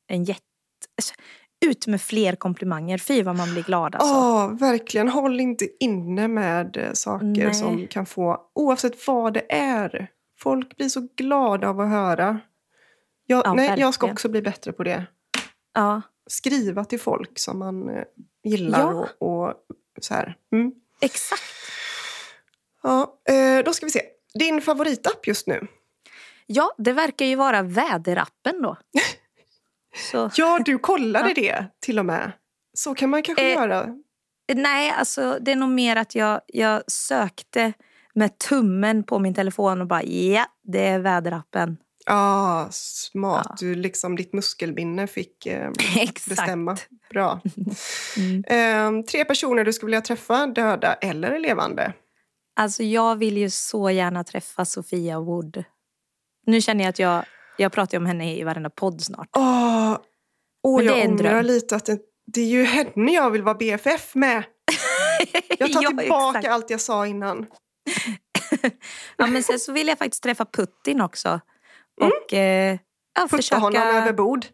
en 0.09 0.25
jätte... 0.25 0.43
Ut 1.63 1.87
med 1.87 2.03
fler 2.03 2.37
komplimanger. 2.37 2.99
Fy 2.99 3.23
vad 3.23 3.37
man 3.37 3.53
blir 3.53 3.63
glad 3.63 3.95
alltså. 3.95 4.15
Ja, 4.15 4.47
verkligen. 4.61 5.09
Håll 5.09 5.41
inte 5.41 5.69
inne 5.81 6.29
med 6.29 6.77
eh, 6.77 6.93
saker 6.93 7.25
Nej. 7.27 7.55
som 7.55 7.87
kan 7.87 8.07
få, 8.07 8.41
oavsett 8.55 9.07
vad 9.07 9.35
det 9.35 9.53
är. 9.53 10.09
Folk 10.39 10.77
blir 10.77 10.89
så 10.89 11.09
glada 11.17 11.69
av 11.69 11.81
att 11.81 11.89
höra. 11.91 12.41
Jag, 13.27 13.47
Ja, 13.47 13.55
nej, 13.55 13.81
jag 13.81 13.95
ska 13.95 14.11
också 14.11 14.29
bli 14.29 14.43
bättre 14.43 14.73
på 14.73 14.85
det. 14.85 15.07
Ja, 15.75 16.03
Skriva 16.27 16.85
till 16.85 17.01
folk 17.01 17.39
som 17.39 17.59
man 17.59 17.89
eh, 17.89 18.03
gillar 18.45 18.81
Ja. 18.81 19.09
och, 19.19 19.49
och 19.49 19.55
så 20.01 20.15
här. 20.15 20.37
Mm. 20.53 20.73
exakt. 21.01 21.43
Ja, 22.83 23.21
eh, 23.29 23.65
då 23.65 23.73
ska 23.73 23.87
vi 23.87 23.91
se. 23.93 24.03
Din 24.35 24.61
favoritapp 24.63 25.27
just 25.27 25.47
nu? 25.47 25.67
Ja, 26.47 26.75
det 26.79 26.93
verkar 26.93 27.27
ju 27.27 27.37
vara 27.37 27.63
väderappen 27.63 28.63
då. 28.63 28.77
Så, 29.97 30.31
Ja, 30.37 30.59
du 30.65 30.79
kollade 30.79 31.29
Ja. 31.29 31.35
det 31.35 31.67
till 31.81 31.99
och 31.99 32.07
med. 32.07 32.33
Så 32.75 32.95
kan 32.95 33.11
man 33.11 33.23
kanske 33.23 33.45
Eh, 33.49 33.55
göra. 33.55 33.89
nej, 34.55 34.91
alltså 34.91 35.39
det 35.41 35.53
är 35.53 35.57
nog 35.57 35.69
mer 35.71 35.97
att 35.97 36.15
jag, 36.15 36.41
jag 36.47 36.83
sökte 36.91 37.73
med 38.15 38.39
tummen 38.39 39.05
på 39.05 39.19
min 39.19 39.35
telefon 39.35 39.81
och 39.81 39.87
bara 39.87 40.03
ja, 40.03 40.47
det 40.63 40.87
är 40.89 40.99
väderappen. 40.99 41.77
Ah, 42.07 42.67
smart. 42.71 43.47
Ja. 43.49 43.57
Du 43.59 43.75
liksom, 43.75 44.17
ditt 44.17 44.33
muskelminne 44.33 45.07
fick 45.07 45.47
eh, 45.47 45.71
bestämma. 46.29 46.77
Bra. 47.11 47.41
Mm. 48.17 48.45
Eh, 48.99 49.05
tre 49.05 49.25
personer 49.25 49.65
du 49.65 49.73
skulle 49.73 49.87
vilja 49.87 50.01
träffa, 50.01 50.47
döda 50.47 50.95
eller 50.95 51.39
levande? 51.39 51.93
Alltså 52.57 52.83
jag 52.83 53.17
vill 53.17 53.37
ju 53.37 53.51
så 53.51 53.91
gärna 53.91 54.25
träffa 54.25 54.65
Sofia 54.65 55.21
Wood. 55.21 55.65
Nu 56.47 56.61
känner 56.61 56.85
jag 56.85 56.89
att 56.91 56.99
jag, 56.99 57.25
jag 57.57 57.73
pratar 57.73 57.95
ju 57.95 57.99
om 57.99 58.07
henne 58.07 58.37
i 58.37 58.45
varenda 58.45 58.71
podd 58.71 59.01
snart. 59.03 59.29
Åh, 59.37 59.99
åh 60.63 60.85
jag 60.85 61.11
ångrar 61.11 61.43
lite 61.43 61.77
att 61.77 61.85
det, 61.87 61.99
det 62.27 62.41
är 62.41 62.47
ju 62.47 62.65
henne 62.65 63.13
jag 63.13 63.31
vill 63.31 63.43
vara 63.43 63.55
BFF 63.55 64.15
med. 64.15 64.45
Jag 65.59 65.73
tar 65.73 65.83
Ja, 65.83 65.89
tillbaka 65.89 66.39
exakt. 66.39 66.53
allt 66.55 66.71
jag 66.71 66.81
sa 66.81 67.07
innan. 67.07 67.47
Ja, 69.17 69.27
men 69.27 69.43
sen 69.43 69.59
så 69.59 69.73
vill 69.73 69.89
jag 69.89 69.99
faktiskt 69.99 70.23
träffa 70.23 70.45
Putin 70.45 71.01
också. 71.01 71.41
Och 72.01 72.33
eh, 72.35 72.79
ja, 73.15 73.23
Putta 73.23 73.37
försöka... 73.37 73.61
honom 73.61 73.83
över 73.83 74.13
bord. 74.13 74.47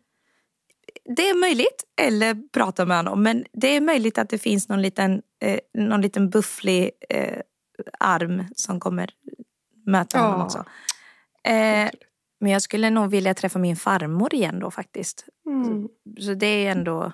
Det 1.16 1.28
är 1.30 1.34
möjligt. 1.34 1.84
Eller 2.00 2.36
prata 2.52 2.84
med 2.86 2.96
honom. 2.96 3.22
Men 3.22 3.44
det 3.52 3.68
är 3.76 3.80
möjligt 3.80 4.18
att 4.18 4.28
det 4.30 4.38
finns 4.38 4.68
någon 4.68 4.82
liten, 4.82 5.22
eh, 5.42 5.58
någon 5.74 6.00
liten 6.00 6.30
bufflig 6.30 6.90
eh, 7.08 7.40
arm 7.98 8.44
som 8.54 8.80
kommer 8.80 9.10
möta 9.86 10.18
honom 10.18 10.38
Ja. 10.40 10.44
också. 10.44 10.64
Eh, 11.50 11.90
men 12.40 12.52
jag 12.52 12.62
skulle 12.62 12.90
nog 12.90 13.10
vilja 13.10 13.34
träffa 13.34 13.58
min 13.58 13.76
farmor 13.76 14.34
igen 14.34 14.58
då 14.58 14.70
faktiskt. 14.70 15.24
Mm. 15.46 15.88
Så 16.20 16.34
det 16.34 16.46
är 16.66 16.70
ändå... 16.70 17.12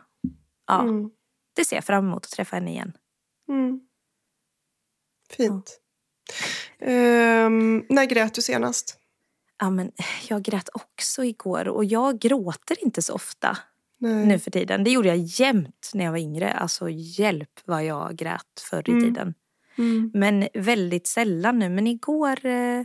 Ja, 0.67 0.83
Mm. 0.83 1.11
det 1.57 1.65
ser 1.65 1.77
jag 1.77 1.85
fram 1.85 2.07
emot 2.07 2.25
att 2.25 2.31
träffa 2.31 2.57
henne 2.57 2.71
igen. 2.71 2.93
Mm. 3.49 3.81
Fint. 5.31 5.81
Ehm, 6.81 7.85
när 7.89 8.05
grät 8.05 8.35
du 8.35 8.43
senast? 8.43 8.99
Ja, 9.59 9.71
men 9.71 9.93
jag 10.29 10.43
grät 10.43 10.69
också 10.73 11.25
igår 11.25 11.69
och 11.69 11.85
jag 11.85 12.19
gråter 12.19 12.85
inte 12.85 13.03
så 13.03 13.15
ofta 13.15 13.59
Nej. 13.99 14.27
nu 14.27 14.39
för 14.39 14.51
tiden. 14.51 14.85
Det 14.85 14.91
gjorde 14.91 15.09
jag 15.09 15.17
jämt 15.17 15.91
när 15.95 16.05
jag 16.05 16.13
var 16.13 16.19
yngre. 16.19 16.53
Alltså 16.53 16.89
hjälp 16.91 17.61
vad 17.65 17.85
jag 17.85 18.17
grät 18.17 18.61
förr 18.71 18.89
i 18.89 18.93
Mm. 18.93 19.05
tiden. 19.05 19.35
Mm. 19.79 20.11
Men 20.15 20.49
väldigt 20.55 21.07
sällan 21.07 21.59
nu. 21.59 21.69
Men 21.69 21.87
igår 21.87 22.47
eh, 22.47 22.85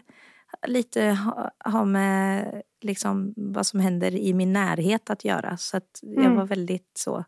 lite 0.68 1.04
ha, 1.04 1.52
ha 1.66 1.86
med 1.86 2.62
liksom 2.82 3.34
vad 3.38 3.66
som 3.66 3.80
händer 3.80 4.16
i 4.16 4.34
min 4.34 4.54
närhet 4.54 5.10
att 5.10 5.26
göra. 5.26 5.58
Så 5.58 5.78
att 5.78 6.00
jag 6.02 6.26
Mm. 6.26 6.36
var 6.38 6.46
väldigt 6.46 6.92
så. 6.94 7.24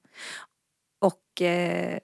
Och 0.99 1.41
eh, 1.41 1.99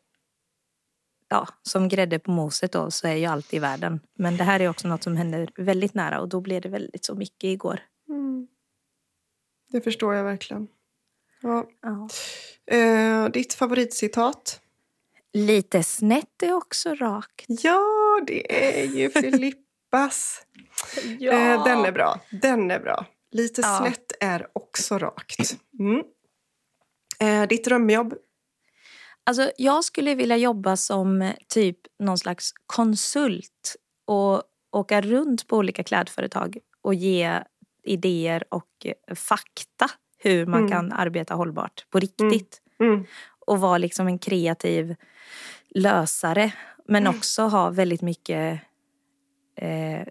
ja, 1.29 1.47
som 1.61 1.87
grädde 1.89 2.19
på 2.19 2.31
moset 2.31 2.71
då 2.71 2.91
så 2.91 3.07
är 3.07 3.15
ju 3.15 3.25
allt 3.25 3.53
i 3.53 3.59
världen. 3.59 3.99
Men 4.13 4.37
det 4.37 4.43
här 4.43 4.59
är 4.59 4.69
också 4.69 4.87
något 4.87 5.03
som 5.03 5.17
händer 5.17 5.49
väldigt 5.55 5.93
nära 5.93 6.21
och 6.21 6.29
då 6.29 6.41
blev 6.41 6.61
det 6.61 6.69
väldigt 6.69 7.05
så 7.05 7.15
mycket 7.15 7.43
igår. 7.43 7.79
Mm. 8.09 8.47
Det 9.71 9.81
förstår 9.81 10.15
jag 10.15 10.23
verkligen. 10.23 10.67
Ja. 11.41 11.67
Ja. 11.81 12.07
Eh, 12.77 13.29
ditt 13.29 13.53
favoritcitat? 13.53 14.61
Lite 15.33 15.83
snett 15.83 16.43
är 16.43 16.53
också 16.53 16.95
rakt. 16.95 17.45
Ja, 17.47 17.81
det 18.27 18.77
är 18.79 18.85
ju 18.85 19.09
Filippas. 19.97 20.41
Eh, 21.21 21.63
den 21.63 21.85
är 21.85 21.91
bra. 21.91 22.19
Den 22.31 22.71
är 22.71 22.79
bra. 22.79 23.05
Lite 23.31 23.61
Ja. 23.61 23.77
snett 23.81 24.11
är 24.19 24.47
också 24.53 24.97
rakt. 24.97 25.57
Mm. 25.79 26.03
Eh, 27.19 27.47
ditt 27.47 27.65
drömjobb? 27.65 28.13
Alltså, 29.23 29.51
jag 29.57 29.83
skulle 29.83 30.15
vilja 30.15 30.37
jobba 30.37 30.75
som 30.77 31.21
eh, 31.21 31.33
typ 31.47 31.77
någon 31.99 32.17
slags 32.17 32.51
konsult 32.65 33.75
och 34.05 34.43
åka 34.71 35.01
runt 35.01 35.47
på 35.47 35.57
olika 35.57 35.83
klädföretag 35.83 36.57
och 36.81 36.93
ge 36.93 37.43
idéer 37.83 38.43
och 38.49 38.85
eh, 38.85 39.15
fakta 39.15 39.89
hur 40.17 40.45
man 40.45 40.59
Mm. 40.59 40.71
kan 40.71 40.91
arbeta 40.91 41.33
hållbart 41.33 41.85
på 41.89 41.99
riktigt. 41.99 42.61
Mm. 42.79 43.05
Och 43.45 43.59
vara 43.59 43.77
liksom 43.77 44.07
en 44.07 44.19
kreativ 44.19 44.95
lösare. 45.69 46.51
Men 46.87 47.03
Mm. 47.07 47.17
också 47.17 47.41
ha 47.41 47.69
väldigt 47.69 48.01
mycket 48.01 48.59
eh, 49.57 50.07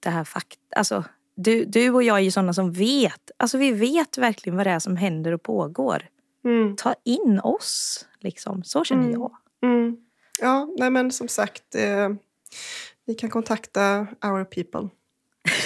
det 0.00 0.10
här 0.10 0.24
fakta. 0.24 0.58
Alltså, 0.76 1.04
du, 1.36 1.64
du 1.64 1.90
och 1.90 2.02
jag 2.02 2.16
är 2.16 2.20
ju 2.22 2.30
sådana 2.30 2.52
som 2.54 2.72
vet. 2.72 3.30
Alltså 3.36 3.58
vi 3.58 3.72
vet 3.72 4.18
verkligen 4.18 4.56
vad 4.56 4.66
det 4.66 4.70
är 4.70 4.78
som 4.78 4.96
händer 4.96 5.32
och 5.32 5.42
pågår. 5.42 6.08
Mm. 6.44 6.76
Ta 6.76 6.94
in 7.04 7.40
oss, 7.44 8.06
liksom. 8.20 8.62
Så 8.64 8.84
känner 8.84 9.02
Mm. 9.08 9.12
jag. 9.12 9.36
Mm. 9.62 9.96
Ja, 10.40 10.68
nej 10.78 10.90
men 10.90 11.10
som 11.12 11.28
sagt. 11.28 11.74
Eh, 11.74 12.08
ni 13.06 13.14
kan 13.14 13.30
kontakta 13.30 14.06
our 14.24 14.44
people. 14.44 14.88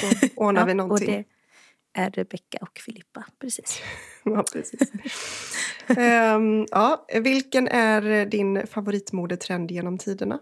Så 0.00 0.26
ordnar 0.36 0.66
vi 0.66 0.72
och 0.72 0.76
någonting. 0.76 1.06
det 1.06 2.00
är 2.00 2.10
Rebecka 2.10 2.58
och 2.60 2.78
Filippa, 2.78 3.24
precis. 3.38 3.80
Ja, 4.24 4.44
precis. 4.52 4.80
Ehm, 5.86 6.66
ja, 6.70 7.06
vilken 7.22 7.68
är 7.68 8.26
din 8.26 8.66
favoritmodetrend 8.66 9.70
genom 9.70 9.98
tiderna? 9.98 10.38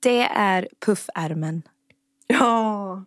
Det 0.00 0.20
är 0.22 0.68
puffärmen. 0.86 1.62
Ja, 2.26 3.04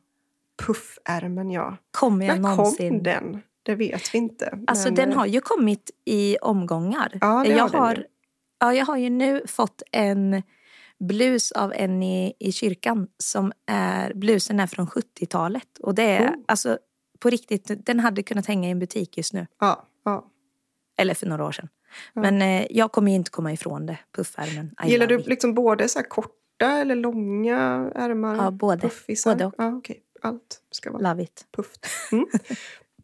puffärmen 0.65 1.51
ja. 1.51 1.77
Kommer 1.91 2.25
jag 2.25 2.41
När 2.41 2.49
någonsin... 2.49 2.89
kom 2.89 3.03
den? 3.03 3.41
Det 3.63 3.75
vet 3.75 4.13
vi 4.13 4.17
inte. 4.17 4.59
Alltså 4.67 4.87
men, 4.87 4.95
den 4.95 5.11
eh, 5.11 5.17
har 5.17 5.25
ju 5.25 5.41
kommit 5.41 5.91
i 6.05 6.37
omgångar. 6.37 7.17
Ja, 7.21 7.43
det 7.45 7.49
jag, 7.49 7.67
har 7.67 7.79
har, 7.79 8.05
ja, 8.59 8.73
jag 8.73 8.85
har 8.85 8.97
ju 8.97 9.09
nu 9.09 9.41
fått 9.47 9.81
en 9.91 10.43
blus 10.99 11.51
av 11.51 11.73
en 11.75 12.03
i, 12.03 12.33
i 12.39 12.51
kyrkan 12.51 13.07
som 13.17 13.51
är, 13.65 14.13
blusen 14.13 14.59
är 14.59 14.67
från 14.67 14.87
70-talet. 14.87 15.77
Och 15.79 15.95
det 15.95 16.03
är 16.03 16.29
Oh. 16.29 16.35
alltså 16.45 16.77
på 17.19 17.29
riktigt, 17.29 17.85
den 17.85 17.99
hade 17.99 18.23
kunnat 18.23 18.45
hänga 18.45 18.67
i 18.67 18.71
en 18.71 18.79
butik 18.79 19.17
just 19.17 19.33
nu. 19.33 19.47
Ja, 19.59 19.87
ja. 20.05 20.25
Eller 20.97 21.13
för 21.13 21.27
några 21.27 21.45
år 21.45 21.51
sedan. 21.51 21.69
Ja. 22.13 22.21
Men 22.21 22.41
eh, 22.41 22.67
jag 22.69 22.91
kommer 22.91 23.11
ju 23.11 23.15
inte 23.15 23.31
komma 23.31 23.53
ifrån 23.53 23.85
det, 23.85 23.99
puffärmen. 24.15 24.75
Gillar 24.85 25.07
du 25.07 25.17
liksom 25.17 25.53
både 25.53 25.89
så 25.89 25.99
här 25.99 26.05
korta 26.59 26.77
eller 26.81 26.95
långa 26.95 27.91
ärmar? 27.95 28.35
Ja, 28.35 28.51
både. 28.51 28.81
Puffisar? 28.81 29.31
Både 29.33 29.45
och. 29.45 29.53
Ja, 29.57 29.67
okej. 29.75 30.03
Allt 30.21 30.61
ska 30.71 30.91
vara 30.91 31.09
Love 31.09 31.23
it. 31.23 31.45
pufft. 31.55 31.85
Mm. 32.11 32.25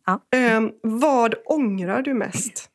Ja. 0.06 0.22
Ehm, 0.32 0.72
vad 0.82 1.36
ångrar 1.46 2.02
du 2.02 2.14
mest? 2.14 2.70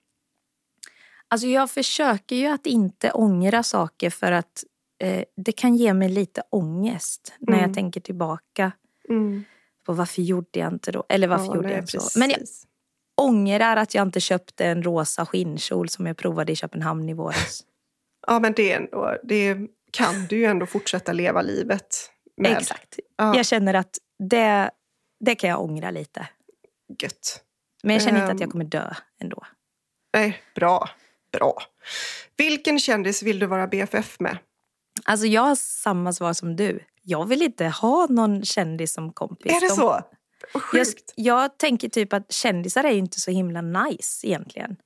Alltså 1.28 1.46
jag 1.46 1.70
försöker 1.70 2.36
ju 2.36 2.46
att 2.46 2.66
inte 2.66 3.10
ångra 3.12 3.62
saker 3.62 4.10
för 4.10 4.32
att 4.32 4.64
eh, 5.02 5.24
det 5.36 5.52
kan 5.52 5.76
ge 5.76 5.94
mig 5.94 6.08
lite 6.08 6.42
ångest 6.50 7.32
när 7.40 7.52
Mm. 7.56 7.64
jag 7.68 7.74
tänker 7.74 8.00
tillbaka 8.00 8.72
Mm. 9.08 9.44
på 9.86 9.92
varför 9.92 10.22
gjorde 10.22 10.58
jag 10.58 10.72
inte 10.72 10.92
då? 10.92 11.04
Eller 11.08 11.28
varför 11.28 11.44
Ja, 11.46 11.54
gjorde 11.56 11.68
nej, 11.68 11.76
jag 11.76 12.02
så? 12.02 12.18
Men 12.18 12.30
jag 12.30 12.38
precis. 12.38 12.66
ångrar 13.20 13.76
att 13.76 13.94
jag 13.94 14.02
inte 14.06 14.20
köpte 14.20 14.64
en 14.66 14.82
rosa 14.82 15.26
skinnkjol 15.26 15.88
som 15.88 16.06
jag 16.06 16.16
provade 16.16 16.52
i 16.52 16.56
Köpenhamn 16.56 17.08
i 17.08 17.14
våras. 17.14 17.64
Ja, 18.26 18.38
men 18.38 18.52
det, 18.52 18.72
är 18.72 18.76
ändå, 18.80 19.16
det 19.24 19.56
kan 19.90 20.26
du 20.26 20.37
ju 20.37 20.44
ändå 20.44 20.66
fortsätta 20.66 21.12
leva 21.12 21.42
livet 21.42 22.11
med. 22.37 22.53
Exakt. 22.57 22.98
Ja, 23.16 23.37
Jag 23.37 23.46
känner 23.46 23.74
att 23.74 23.98
det, 24.18 24.70
det 25.24 25.35
kan 25.35 25.50
jag 25.50 25.61
ångra 25.62 25.90
lite. 25.90 26.29
Gött. 27.03 27.44
Men 27.83 27.94
jag 27.94 28.03
känner 28.03 28.18
inte 28.20 28.26
att 28.26 28.33
Ehm. 28.33 28.40
jag 28.40 28.50
kommer 28.50 28.64
dö 28.64 28.94
ändå. 29.22 29.46
Nej, 30.14 30.42
bra. 30.55 30.88
Bra. 31.33 31.55
Vilken 32.37 32.79
kändis 32.79 33.22
vill 33.22 33.38
du 33.38 33.46
vara 33.46 33.66
BFF 33.66 34.20
med? 34.20 34.38
Alltså 35.05 35.26
jag 35.26 35.42
har 35.42 35.55
samma 35.55 36.12
svar 36.12 36.33
som 36.33 36.57
du. 36.57 36.85
Jag 37.03 37.26
vill 37.29 37.42
inte 37.42 37.66
ha 37.66 38.07
någon 38.07 38.44
kändis 38.44 38.92
som 38.92 39.12
kompis. 39.12 39.53
Är 39.53 39.61
det 39.61 39.68
De- 39.68 39.74
så? 39.74 39.87
Vad 39.87 40.05
Jag, 40.55 40.62
sjukt. 40.62 41.12
jag 41.16 41.59
tänker 41.59 41.88
typ 41.88 42.12
att 42.12 42.33
kändisar 42.33 42.85
är 42.85 42.90
inte 42.92 43.20
så 43.20 43.31
himla 43.31 43.61
nice 43.62 44.26
egentligen. 44.26 44.76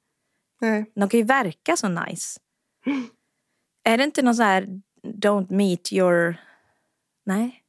Nej. 0.60 0.92
De 0.94 1.08
kan 1.08 1.20
ju 1.20 1.26
verka 1.26 1.76
så 1.76 1.88
nice. 1.88 2.40
Är 3.84 3.98
det 3.98 4.04
inte 4.04 4.22
någon 4.22 4.34
så 4.34 4.42
här 4.42 4.66
don't 5.04 5.52
meet 5.52 5.92
your... 5.92 6.36
Nej. 7.26 7.60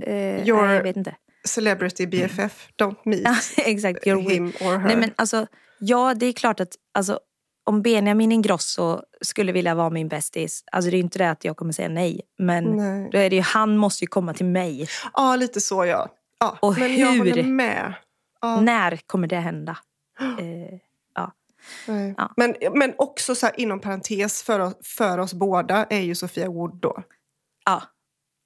Eh, 0.00 0.44
Your- 0.46 0.66
nej, 0.66 0.74
jag 0.76 0.82
vet 0.82 0.96
inte. 0.96 1.14
Celebrity 1.44 2.06
BFF, 2.06 2.68
don't 2.78 2.96
meet 3.04 3.26
exakt. 3.58 4.06
Your 4.06 4.20
him 4.30 4.46
or 4.46 4.78
her. 4.78 4.86
Nej 4.86 4.96
men 4.96 5.10
alltså, 5.16 5.46
ja 5.78 6.14
det 6.14 6.26
är 6.26 6.32
klart 6.32 6.60
att 6.60 6.76
alltså, 6.94 7.20
om 7.64 7.82
Benjamin 7.82 8.32
Ingrosso 8.32 9.02
skulle 9.20 9.52
vilja 9.52 9.74
vara 9.74 9.90
min 9.90 10.08
bästis, 10.08 10.64
alltså 10.72 10.90
det 10.90 10.96
är 10.96 11.00
inte 11.00 11.18
det 11.18 11.30
att 11.30 11.44
jag 11.44 11.56
kommer 11.56 11.72
säga 11.72 11.88
nej. 11.88 12.20
Men 12.38 12.64
Nej. 12.64 13.08
då 13.12 13.18
är 13.18 13.30
det 13.30 13.36
ju, 13.36 13.42
han 13.42 13.76
måste 13.76 14.04
ju 14.04 14.08
komma 14.08 14.34
till 14.34 14.46
mig. 14.46 14.88
Ja, 15.14 15.36
lite 15.36 15.60
så 15.60 15.84
ja. 15.84 16.08
ja 16.40 16.58
Och 16.62 16.78
men 16.78 16.96
jag 16.96 17.10
hur? 17.12 17.18
håller 17.18 17.42
med. 17.42 17.94
Ja, 18.40 18.60
När 18.60 18.96
kommer 19.06 19.26
det 19.28 19.36
hända? 19.36 19.76
Eh. 20.20 20.78
Ja. 22.16 22.32
Men, 22.36 22.54
men 22.74 22.94
också 22.98 23.34
så 23.34 23.46
här, 23.46 23.60
inom 23.60 23.80
parentes 23.80 24.42
för 24.42 24.60
oss, 24.60 24.74
för 24.82 25.18
oss 25.18 25.34
båda 25.34 25.84
är 25.90 26.00
ju 26.00 26.14
Sofia 26.14 26.48
Wood 26.50 26.80
då. 26.80 27.02
ja. 27.64 27.82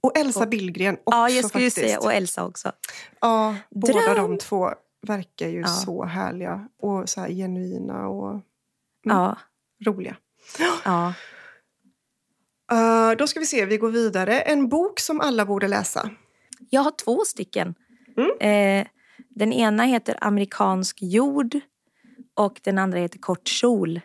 Och 0.02 0.18
Elsa 0.18 0.46
Billgren 0.46 0.94
också 1.04 1.16
ja, 1.16 1.28
jag 1.28 1.44
skulle 1.44 1.64
faktiskt. 1.64 1.76
säga 1.86 1.98
och 2.00 2.12
Elsa 2.12 2.44
också. 2.44 2.72
Ja, 3.20 3.56
båda 3.70 3.92
Dröm. 4.14 4.16
de 4.30 4.38
två 4.38 4.70
verkar 5.06 5.48
ju 5.48 5.60
Ja. 5.60 5.66
så 5.66 6.04
härliga 6.04 6.68
och 6.82 7.08
så 7.08 7.20
här 7.20 7.28
genuina 7.28 8.08
och 8.08 8.30
Mm. 8.30 8.42
Ja, 9.18 9.38
roliga. 9.86 10.16
ja. 10.84 11.14
Uh, 12.72 13.16
då 13.18 13.26
ska 13.26 13.40
vi 13.40 13.46
se, 13.46 13.64
vi 13.66 13.76
går 13.76 13.90
vidare. 13.90 14.40
En 14.40 14.68
bok 14.68 15.00
som 15.00 15.20
alla 15.20 15.44
borde 15.46 15.68
läsa. 15.68 16.10
Jag 16.70 16.80
har 16.80 16.90
två 16.90 17.24
stycken. 17.26 17.74
Mm. 18.16 18.30
Eh, 18.40 18.86
den 19.28 19.52
ena 19.52 19.82
heter 19.84 20.18
Amerikansk 20.20 20.98
jord 21.02 21.60
och 22.36 22.60
den 22.64 22.78
andra 22.78 22.98
heter 22.98 23.18
Kort 23.18 23.48
kjol. 23.48 24.00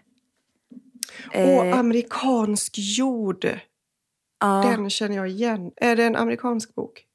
Eh, 1.31 1.57
Och 1.57 1.65
amerikansk 1.65 2.75
jord. 2.77 3.45
ja, 4.39 4.61
Den 4.71 4.89
känner 4.89 5.15
jag 5.15 5.29
igen. 5.29 5.71
Är 5.75 5.95
det 5.95 6.03
en 6.05 6.15
amerikansk 6.15 6.75
bok? 6.75 7.05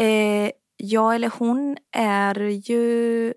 eh, 0.00 0.50
ja, 0.76 1.14
eller 1.14 1.30
hon 1.38 1.76
är 1.92 2.38
ju... 2.40 3.28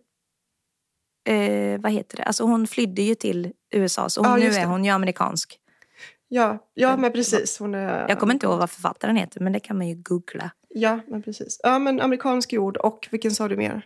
Eh, 1.29 1.79
vad 1.81 1.91
heter 1.91 2.17
det? 2.17 2.23
Alltså 2.23 2.43
hon 2.43 2.67
flydde 2.67 3.01
ju 3.01 3.15
till 3.15 3.51
USA 3.73 4.09
så 4.09 4.21
hon, 4.21 4.29
Ja, 4.31 4.37
nu 4.49 4.55
är 4.55 4.65
hon 4.65 4.85
ju 4.85 4.91
amerikansk. 4.91 5.59
Ja, 6.27 6.69
ja 6.73 6.89
Den- 6.89 7.01
men 7.01 7.11
precis. 7.11 7.59
Hon 7.59 7.75
är, 7.75 8.09
Jag 8.09 8.19
kommer 8.19 8.33
inte 8.33 8.45
ihåg 8.45 8.59
vad 8.59 8.69
författaren 8.69 9.15
heter 9.15 9.39
men 9.39 9.53
det 9.53 9.59
kan 9.59 9.77
man 9.77 9.87
ju 9.87 9.95
googla. 9.95 10.51
Ja, 10.69 10.99
men 11.07 11.23
precis. 11.23 11.59
Ja, 11.63 11.79
men 11.79 12.01
amerikansk 12.01 12.53
jord 12.53 12.77
och 12.77 13.07
vilken 13.11 13.31
sa 13.31 13.47
du 13.47 13.57
mer? 13.57 13.85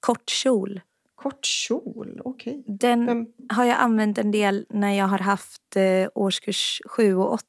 Kort 0.00 0.30
kjol. 0.30 0.80
Kort 1.22 1.44
kjol, 1.46 2.20
okej. 2.24 2.64
Den 2.66 3.06
Vem- 3.06 3.26
har 3.48 3.64
jag 3.64 3.76
använt 3.78 4.18
en 4.18 4.30
del 4.30 4.66
när 4.70 4.92
jag 4.92 5.06
har 5.06 5.18
haft 5.18 5.76
eh, 5.76 6.08
årskurs 6.14 6.82
7 6.86 7.14
och 7.16 7.32
8 7.32 7.42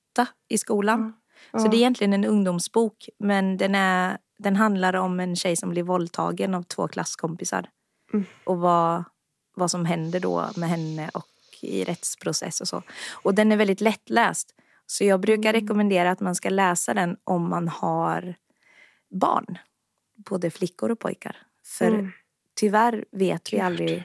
i 0.50 0.58
skolan. 0.58 1.14
Ja. 1.52 1.60
Så 1.60 1.68
det 1.68 1.76
är 1.78 1.80
egentligen 1.80 2.14
en 2.14 2.26
ungdomsbok 2.26 3.10
men 3.20 3.58
den, 3.58 3.76
är, 3.76 4.18
den 4.40 4.56
handlar 4.56 4.94
om 4.94 5.20
en 5.20 5.36
tjej 5.36 5.56
som 5.56 5.70
blir 5.70 5.84
våldtagen 5.84 6.56
av 6.56 6.64
två 6.64 6.88
klasskompisar. 6.88 7.70
Mm. 8.14 8.26
Och 8.44 8.58
vad, 8.60 9.04
vad 9.56 9.72
som 9.72 9.86
händer 9.86 10.20
då 10.20 10.50
med 10.56 10.70
henne 10.70 11.10
och 11.14 11.26
i 11.62 11.84
rättsprocess 11.84 12.62
och 12.62 12.68
så. 12.68 12.84
Och 13.24 13.36
den 13.36 13.52
är 13.52 13.58
väldigt 13.58 13.82
lättläst. 13.82 14.56
Så 14.86 15.04
jag 15.04 15.20
brukar 15.20 15.50
Mm. 15.50 15.62
rekommendera 15.62 16.12
att 16.12 16.20
man 16.20 16.36
ska 16.36 16.50
läsa 16.50 16.94
den 16.94 17.18
om 17.24 17.50
man 17.50 17.68
har 17.68 18.36
barn. 19.10 19.58
Både 20.30 20.50
flickor 20.52 20.92
och 20.92 21.00
pojkar. 21.00 21.38
För 21.66 21.88
Mm. 21.88 22.12
Tyvärr 22.60 23.06
vet 23.12 23.54
vi 23.54 23.60
aldrig 23.60 24.04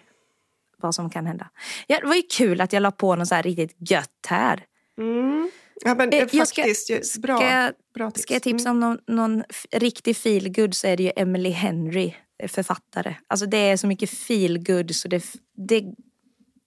vad 0.78 0.94
som 0.94 1.10
kan 1.10 1.26
hända. 1.26 1.50
Ja, 1.86 2.00
det 2.00 2.06
var 2.06 2.14
ju 2.14 2.22
kul 2.22 2.60
att 2.60 2.72
jag 2.72 2.80
la 2.80 2.90
på 2.90 3.16
något 3.16 3.28
så 3.28 3.34
här 3.34 3.42
riktigt 3.42 3.76
gött 3.90 4.26
här. 4.28 4.64
Mm. 4.98 5.50
Ja, 5.84 5.94
men, 5.94 6.12
Eh, 6.12 6.26
ska- 6.26 6.38
faktiskt, 6.38 7.18
bra, 7.22 7.36
Ska 7.36 7.46
jag, 7.50 7.72
bra 7.94 8.10
tips. 8.10 8.22
ska 8.22 8.34
jag 8.34 8.42
tipsa 8.42 8.70
om 8.70 8.80
någon, 8.80 8.98
någon 9.06 9.44
f- 9.50 9.66
riktig 9.72 10.16
feelgood 10.16 10.74
så 10.74 10.86
är 10.86 10.96
det 10.96 11.02
ju 11.02 11.12
Emily 11.16 11.50
Henry, 11.50 12.14
eh, 12.42 12.48
författare. 12.48 13.14
Alltså 13.26 13.46
det 13.46 13.56
är 13.56 13.76
så 13.76 13.86
mycket 13.86 14.10
feelgood 14.10 14.94
så 14.94 15.08
det, 15.08 15.24
det, 15.56 15.80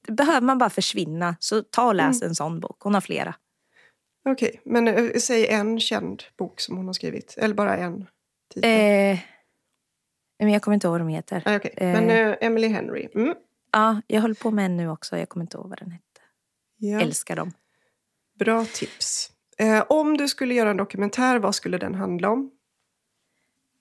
det 0.07 0.11
behöver 0.13 0.41
man 0.41 0.57
bara 0.57 0.69
försvinna. 0.69 1.35
Så 1.39 1.61
ta 1.61 1.87
och 1.87 1.95
läs 1.95 2.21
Mm. 2.21 2.29
en 2.29 2.35
sån 2.35 2.59
bok. 2.59 2.77
Hon 2.79 2.93
har 2.93 3.01
flera. 3.01 3.35
Okej, 4.29 4.61
men 4.65 4.87
eh, 4.87 5.11
säg 5.19 5.47
en 5.47 5.79
känd 5.79 6.23
bok 6.37 6.59
som 6.61 6.77
hon 6.77 6.85
har 6.85 6.93
skrivit. 6.93 7.35
Eller 7.37 7.55
bara 7.55 7.77
en 7.77 8.07
titel. 8.53 8.69
Eh, 9.11 9.19
men 10.39 10.49
jag 10.53 10.61
kommer 10.61 10.73
inte 10.75 10.87
ihåg 10.87 10.91
vad 10.91 11.01
de 11.01 11.07
heter. 11.07 11.43
Okej. 11.45 11.73
eh. 11.77 11.87
Men 12.01 12.09
eh, 12.09 12.35
Emily 12.41 12.67
Henry. 12.67 13.07
Mm. 13.15 13.35
Ja, 13.71 14.01
jag 14.07 14.21
höll 14.21 14.35
på 14.35 14.51
med 14.51 14.65
en 14.65 14.77
nu 14.77 14.89
också. 14.89 15.17
Jag 15.17 15.29
kommer 15.29 15.43
inte 15.43 15.57
ihåg 15.57 15.69
vad 15.69 15.79
den 15.79 15.91
hette. 15.91 16.03
Ja. 16.77 17.01
Älskar 17.01 17.35
dem. 17.35 17.51
Bra 18.39 18.65
tips. 18.73 19.31
Eh, 19.57 19.83
om 19.89 20.17
du 20.17 20.27
skulle 20.27 20.53
göra 20.53 20.69
en 20.69 20.77
dokumentär, 20.77 21.39
vad 21.39 21.55
skulle 21.55 21.77
den 21.77 21.95
handla 21.95 22.29
om? 22.29 22.51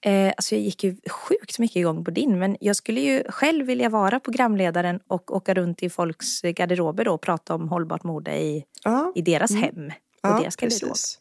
Eh, 0.00 0.32
alltså 0.36 0.54
jag 0.54 0.62
gick 0.64 0.84
ju 0.84 0.96
sjukt 1.10 1.58
mycket 1.58 1.76
igång 1.76 2.04
på 2.04 2.10
din 2.10 2.38
men 2.38 2.56
jag 2.60 2.76
skulle 2.76 3.00
ju 3.00 3.22
själv 3.28 3.66
vilja 3.66 3.88
vara 3.88 4.20
programledaren 4.20 5.00
och 5.06 5.34
åka 5.36 5.54
runt 5.54 5.82
i 5.82 5.90
folks 5.90 6.42
garderober 6.42 7.04
då 7.04 7.14
och 7.14 7.20
prata 7.20 7.54
om 7.54 7.68
hållbart 7.68 8.02
mode 8.04 8.36
i, 8.38 8.64
Ja, 8.84 9.12
i 9.14 9.22
deras 9.22 9.54
hem 9.54 9.86
och 9.86 9.92
ja 10.22 10.38
deras 10.40 10.56
garderob. 10.56 10.90
precis. 10.90 11.18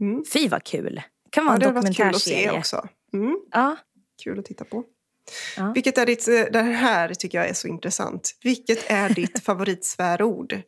Mm. 0.00 0.24
Fy 0.32 0.48
vad 0.48 0.64
kul! 0.64 1.02
kan 1.30 1.44
vara 1.44 1.52
Ja, 1.52 1.54
en 1.54 1.60
det 1.60 1.66
har 1.66 1.72
varit 1.82 1.96
kul 1.96 2.06
att 2.08 2.20
se 2.20 2.30
dokumentärserie. 2.30 2.58
också. 2.58 2.88
Mm. 3.12 3.40
Ja, 3.50 3.76
Kul 4.24 4.38
att 4.38 4.44
titta 4.44 4.64
på. 4.64 4.84
Ja. 5.56 5.72
Vilket 5.74 5.98
är 5.98 6.06
ditt, 6.06 6.28
eh, 6.28 6.42
det 6.52 6.62
här 6.62 7.14
tycker 7.14 7.38
jag 7.38 7.48
är 7.48 7.54
så 7.54 7.68
intressant. 7.68 8.36
Vilket 8.42 8.90
är 8.90 9.08
ditt 9.14 9.44
favoritsvärord? 9.44 10.60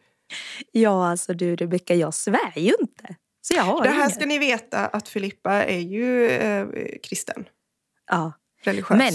ja, 0.73 1.09
alltså 1.09 1.35
du 1.35 1.57
Rebecka, 1.57 1.95
jag 1.95 2.15
svär 2.15 2.53
ju 2.59 2.75
inte. 2.81 3.17
Så 3.41 3.55
jag 3.55 3.63
har 3.63 3.83
Det 3.83 3.89
här 3.91 4.05
inget. 4.05 4.15
ska 4.15 4.27
ni 4.27 4.39
veta 4.39 4.87
att 4.87 5.09
Filippa 5.09 5.53
är 5.53 5.81
ju 5.81 6.29
eh, 6.29 6.67
kristen, 7.03 7.45
ja. 8.11 8.33
religiös. 8.63 8.99
Men 8.99 9.13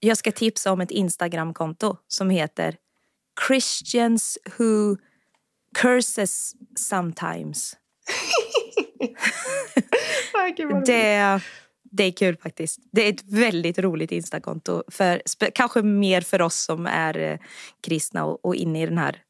jag 0.00 0.18
ska 0.18 0.32
tipsa 0.32 0.72
om 0.72 0.80
ett 0.80 0.90
Instagramkonto 0.90 1.96
som 2.08 2.30
heter 2.30 2.76
Christians 3.48 4.38
who 4.58 4.96
curses 5.74 6.52
sometimes. 6.76 7.76
Det, 10.86 11.40
det 11.96 12.04
är 12.04 12.10
kul 12.12 12.36
faktiskt. 12.36 12.78
Det 12.92 13.02
är 13.08 13.12
ett 13.12 13.24
väldigt 13.24 13.78
roligt 13.78 14.12
Instakonto. 14.12 14.82
För, 14.90 15.22
kanske 15.54 15.82
mer 15.82 16.20
för 16.20 16.42
oss 16.42 16.56
som 16.64 16.86
är 16.86 17.18
eh, 17.18 17.38
kristna 17.86 18.24
och, 18.24 18.44
och 18.44 18.54
inne 18.54 18.82
i 18.82 18.86
den 18.86 18.98
här 18.98 19.22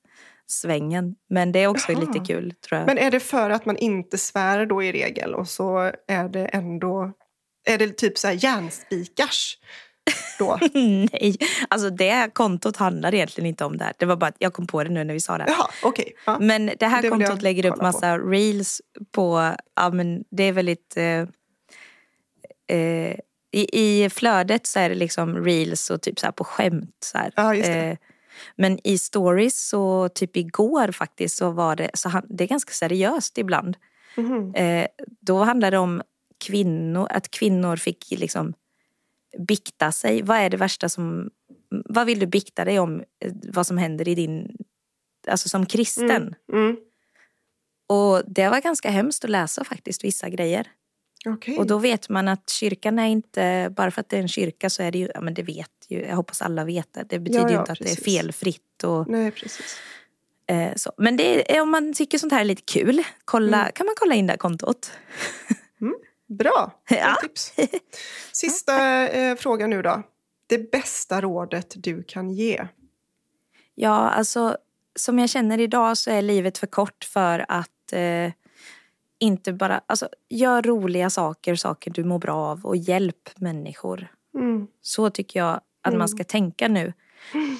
svängen. 0.46 1.14
Men 1.30 1.52
det 1.52 1.58
är 1.58 1.66
också 1.66 1.92
Jaha. 1.92 2.00
lite 2.00 2.18
kul 2.32 2.54
tror 2.68 2.78
jag. 2.78 2.86
Men 2.86 2.98
är 2.98 3.10
det 3.10 3.20
för 3.20 3.50
att 3.50 3.66
man 3.66 3.76
inte 3.76 4.18
svär 4.18 4.66
då 4.66 4.82
i 4.82 4.92
regel 4.92 5.34
och 5.34 5.48
så 5.48 5.92
är 6.08 6.28
det 6.28 6.44
ändå... 6.46 7.12
Är 7.68 7.78
det 7.78 7.96
typ 7.96 8.18
så 8.18 8.26
här 8.26 8.44
järnspikars 8.44 9.58
då? 10.38 10.58
Nej, 11.12 11.36
alltså 11.68 11.90
det 11.90 12.30
kontot 12.34 12.76
handlar 12.76 13.14
egentligen 13.14 13.48
inte 13.48 13.64
om 13.64 13.76
det 13.76 13.84
här. 13.84 13.92
Det 13.98 14.06
var 14.06 14.16
bara 14.16 14.26
att 14.26 14.36
jag 14.38 14.52
kom 14.52 14.66
på 14.66 14.84
det 14.84 14.90
nu 14.90 15.04
när 15.04 15.14
vi 15.14 15.20
sa 15.20 15.38
det. 15.38 15.44
Jaha, 15.48 15.66
okej. 15.82 16.12
Ja. 16.26 16.38
Men 16.40 16.70
det 16.78 16.86
här 16.86 17.02
Det 17.02 17.08
kontot 17.08 17.42
lägger 17.42 17.66
upp 17.66 17.74
kolla 17.74 17.92
på. 17.92 17.96
massa 17.96 18.18
reels 18.18 18.80
på, 19.12 19.54
ja 19.76 19.90
men 19.90 20.24
det 20.30 20.42
är 20.42 20.52
väldigt 20.52 20.96
eh, 20.96 21.24
eh, 22.68 23.18
i, 23.52 23.68
I 23.72 24.10
flödet 24.10 24.66
så 24.66 24.78
är 24.78 24.88
det 24.88 24.94
liksom 24.94 25.44
reels 25.44 25.90
och 25.90 26.02
typ 26.02 26.18
så 26.18 26.32
på 26.32 26.44
skämt. 26.44 26.96
Så. 27.00 27.18
Ja. 27.36 27.54
Eh, 27.54 27.96
men 28.56 28.78
i 28.84 28.98
stories 28.98 29.68
så 29.68 30.08
typ 30.08 30.36
igår 30.36 30.92
faktiskt 30.92 31.36
så 31.36 31.50
var 31.50 31.76
det, 31.76 31.90
så 31.94 32.08
han, 32.08 32.26
det 32.28 32.44
är 32.44 32.48
ganska 32.48 32.72
seriöst 32.72 33.38
ibland. 33.38 33.76
Mhm. 34.16 34.54
Eh, 34.54 34.86
då 35.20 35.44
handlade 35.44 35.76
det 35.76 35.80
om 35.80 36.02
kvinnor, 36.44 37.06
att 37.10 37.30
kvinnor 37.30 37.76
fick 37.76 38.10
liksom 38.10 38.54
bikta 39.38 39.92
sig. 39.92 40.22
Vad 40.22 40.38
är 40.38 40.50
det 40.50 40.56
värsta 40.56 40.88
som, 40.88 41.30
vad 41.70 42.06
vill 42.06 42.18
du 42.18 42.26
bikta 42.26 42.64
dig 42.64 42.78
om? 42.78 43.00
eh, 43.00 43.32
Vad 43.52 43.66
som 43.66 43.78
händer 43.78 44.08
i 44.08 44.14
din, 44.14 44.56
alltså 45.28 45.48
som 45.48 45.66
kristen. 45.66 46.34
Mm. 46.52 46.76
Och 47.88 48.22
det 48.26 48.48
var 48.48 48.60
ganska 48.60 48.90
hemskt 48.90 49.24
att 49.24 49.30
läsa 49.30 49.64
faktiskt 49.64 50.04
vissa 50.04 50.28
grejer. 50.28 50.68
Okej. 51.26 51.58
Och 51.58 51.66
då 51.66 51.78
vet 51.78 52.08
man 52.08 52.28
att 52.28 52.50
kyrkan 52.50 52.98
är 52.98 53.06
inte, 53.06 53.72
bara 53.76 53.90
för 53.90 54.00
att 54.00 54.08
det 54.08 54.16
är 54.16 54.20
en 54.20 54.28
kyrka 54.28 54.70
så 54.70 54.82
är 54.82 54.90
det 54.90 54.98
ju, 54.98 55.08
ja 55.14 55.20
men 55.20 55.34
det 55.34 55.42
vet 55.42 55.70
ju, 55.88 56.00
jag 56.06 56.16
hoppas 56.16 56.42
alla 56.42 56.64
vet 56.64 56.92
det. 56.92 57.04
Det 57.08 57.18
betyder 57.18 57.42
Ja, 57.42 57.48
ju 57.48 57.54
ja, 57.54 57.60
inte 57.60 57.72
att 57.72 57.78
precis. 57.78 57.96
det 57.96 58.02
är 58.10 58.18
felfritt 58.18 58.84
och 58.84 59.08
Nej, 59.08 59.30
precis. 59.30 59.76
eh, 60.46 60.74
så. 60.76 60.92
Men 60.96 61.20
är, 61.20 61.60
om 61.60 61.70
man 61.70 61.92
tycker 61.94 62.18
sånt 62.18 62.32
här 62.32 62.40
är 62.40 62.44
lite 62.44 62.62
kul, 62.62 63.02
kolla, 63.24 63.60
Mm. 63.60 63.72
kan 63.72 63.86
man 63.86 63.94
kolla 63.98 64.14
in 64.14 64.26
det 64.26 64.32
här 64.32 64.38
kontot. 64.38 64.90
Bra, 66.28 66.50
bra 66.88 66.98
Ja. 66.98 67.16
tips. 67.22 67.52
Sista 68.32 69.08
eh, 69.08 69.36
fråga 69.36 69.66
nu 69.66 69.82
då. 69.82 70.02
Det 70.46 70.70
bästa 70.70 71.20
rådet 71.20 71.74
du 71.76 72.02
kan 72.02 72.30
ge? 72.30 72.66
Ja, 73.74 73.94
alltså 74.10 74.56
som 74.98 75.18
jag 75.18 75.28
känner 75.30 75.60
idag 75.60 75.96
så 75.96 76.10
är 76.10 76.22
livet 76.22 76.58
för 76.58 76.66
kort 76.66 77.04
för 77.04 77.44
att 77.48 77.92
eh, 77.92 78.32
inte 79.18 79.52
bara, 79.52 79.80
alltså 79.86 80.08
gör 80.28 80.62
roliga 80.62 81.10
saker, 81.10 81.54
saker 81.54 81.90
du 81.90 82.04
mår 82.04 82.18
bra 82.18 82.36
av 82.36 82.64
och 82.66 82.76
hjälp 82.76 83.30
människor. 83.36 84.08
Mm. 84.34 84.66
Så 84.82 85.10
tycker 85.10 85.40
jag 85.40 85.54
att 85.82 85.88
Mm. 85.92 85.98
man 85.98 86.08
ska 86.08 86.24
tänka 86.24 86.68
nu. 86.68 86.92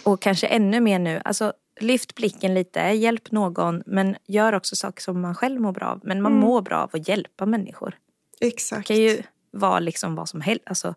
Och 0.04 0.20
kanske 0.22 0.46
ännu 0.46 0.80
mer 0.80 0.98
nu. 0.98 1.20
Alltså, 1.24 1.52
lyft 1.80 2.14
blicken 2.14 2.54
lite, 2.54 2.80
hjälp 2.80 3.30
någon 3.30 3.82
men 3.86 4.16
gör 4.26 4.52
också 4.52 4.76
saker 4.76 5.02
som 5.02 5.20
man 5.20 5.34
själv 5.34 5.60
mår 5.60 5.72
bra 5.72 5.86
av. 5.86 6.00
Men 6.04 6.22
man 6.22 6.32
Mm. 6.32 6.44
mår 6.44 6.62
bra 6.62 6.76
av 6.76 6.90
att 6.92 7.08
hjälpa 7.08 7.46
människor. 7.46 7.98
Det 8.40 8.46
Exakt. 8.46 8.86
kan 8.88 8.96
ju 8.96 9.22
vara 9.50 9.78
liksom 9.80 10.14
vad 10.14 10.28
som 10.28 10.40
helst. 10.40 10.62
Alltså, 10.66 10.94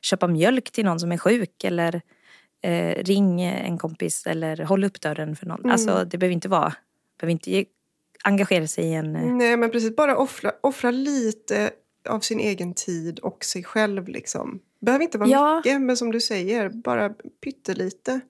köpa 0.00 0.26
mjölk 0.26 0.70
till 0.70 0.84
någon 0.84 1.00
som 1.00 1.12
är 1.12 1.18
sjuk 1.18 1.64
eller 1.64 2.00
eh, 2.62 3.04
ring 3.04 3.42
en 3.42 3.78
kompis 3.78 4.26
eller 4.26 4.64
håll 4.64 4.84
upp 4.84 5.00
dörren 5.00 5.36
för 5.36 5.46
någon. 5.46 5.58
Mm. 5.60 5.70
Alltså, 5.70 6.04
det 6.04 6.18
behöver 6.18 6.32
inte 6.34 6.48
vara, 6.48 6.74
behöver 7.20 7.32
inte 7.32 7.50
engagera 8.24 8.66
sig 8.66 8.84
i 8.84 8.94
en... 8.94 9.16
eh, 9.16 9.22
Nej, 9.32 9.56
men 9.56 9.70
precis. 9.70 9.96
Bara 9.96 10.16
offra, 10.16 10.52
offra 10.60 10.90
lite 10.90 11.70
av 12.08 12.20
sin 12.20 12.40
egen 12.40 12.74
tid 12.74 13.18
och 13.18 13.44
sig 13.44 13.64
själv. 13.64 14.08
Liksom. 14.08 14.60
behöver 14.80 15.02
inte 15.04 15.18
vara 15.18 15.28
Ja. 15.28 15.56
mycket, 15.56 15.80
men 15.80 15.96
som 15.96 16.12
du 16.12 16.20
säger, 16.20 16.68
bara 16.68 17.08
pyttelite 17.44 18.10
kan 18.12 18.20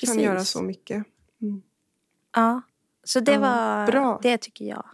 Precis. 0.00 0.22
göra 0.22 0.44
så 0.44 0.62
mycket. 0.62 1.04
Mm. 1.42 1.62
Ja, 2.36 2.60
så 3.04 3.20
det 3.20 3.32
Ja, 3.32 3.40
var, 3.40 3.86
bra. 3.86 4.20
det 4.22 4.38
tycker 4.38 4.64
jag. 4.64 4.84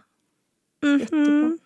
Mhm. 0.83 0.99
Jättebra. 0.99 1.57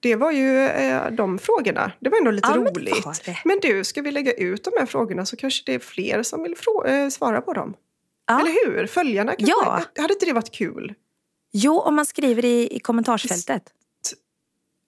Det 0.00 0.16
var 0.16 0.32
ju 0.32 0.58
eh, 0.58 1.10
de 1.10 1.38
frågorna. 1.38 1.92
Det 2.00 2.08
var 2.10 2.18
ändå 2.18 2.30
lite 2.30 2.48
Ja, 2.48 2.56
men 2.56 2.74
roligt. 2.74 3.24
det. 3.24 3.36
Men 3.44 3.58
du, 3.62 3.84
ska 3.84 4.02
vi 4.02 4.10
lägga 4.10 4.32
ut 4.32 4.64
de 4.64 4.70
här 4.78 4.86
frågorna 4.86 5.26
så 5.26 5.36
kanske 5.36 5.62
det 5.66 5.74
är 5.74 5.78
fler 5.78 6.22
som 6.22 6.42
vill 6.42 6.54
eh, 6.86 7.08
svara 7.08 7.40
på 7.40 7.52
dem. 7.52 7.74
Ja. 8.26 8.40
Eller 8.40 8.50
hur? 8.66 8.86
Följarna 8.86 9.32
kanske. 9.36 9.52
Ja. 9.64 9.82
Hade 10.02 10.12
inte 10.14 10.26
det 10.26 10.32
varit 10.32 10.50
kul? 10.50 10.94
Jo, 11.56 11.80
om 11.80 11.94
man 11.96 12.06
skriver 12.06 12.44
i, 12.44 12.76
i 12.76 12.80
kommentarsfältet. 12.80 13.72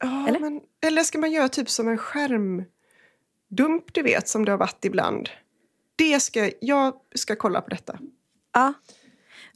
Ja, 0.02 0.28
Eller? 0.28 0.40
Men, 0.40 0.60
eller 0.86 1.02
ska 1.02 1.18
man 1.18 1.32
göra 1.32 1.48
typ 1.48 1.70
som 1.70 1.88
en 1.88 1.98
skärmdump, 1.98 3.92
du 3.92 4.02
vet, 4.02 4.28
som 4.28 4.44
det 4.44 4.50
har 4.50 4.58
varit 4.58 4.84
ibland? 4.84 5.28
Det 5.96 6.20
ska, 6.20 6.50
jag 6.60 6.94
ska 7.14 7.36
kolla 7.36 7.60
på 7.60 7.70
detta. 7.70 7.98
Ja. 8.52 8.72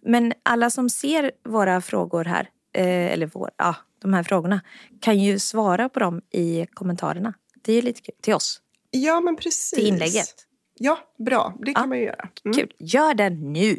Men 0.02 0.32
alla 0.42 0.70
som 0.70 0.90
ser 0.90 1.32
våra 1.44 1.80
frågor 1.80 2.24
här, 2.24 2.48
eh, 2.72 3.12
eller 3.12 3.26
vår, 3.26 3.50
ja, 3.56 3.76
de 3.98 4.14
här 4.14 4.22
frågorna, 4.22 4.60
kan 5.00 5.18
ju 5.18 5.38
svara 5.38 5.88
på 5.88 6.00
dem 6.00 6.22
i 6.30 6.66
kommentarerna. 6.74 7.34
Det 7.54 7.72
är 7.72 7.76
ju 7.76 7.82
lite 7.82 8.00
kul. 8.00 8.14
Till 8.20 8.34
oss, 8.34 8.62
Ja, 8.90 9.20
men 9.20 9.36
precis. 9.36 9.70
till 9.70 9.86
inlägget. 9.86 10.46
Ja, 10.78 10.98
bra. 11.18 11.54
Det 11.58 11.74
kan 11.74 11.82
Ja. 11.82 11.86
man 11.86 11.98
ju 11.98 12.04
göra. 12.04 12.28
Mm. 12.44 12.56
Kul. 12.56 12.72
Gör 12.78 13.14
det 13.14 13.30
nu. 13.30 13.78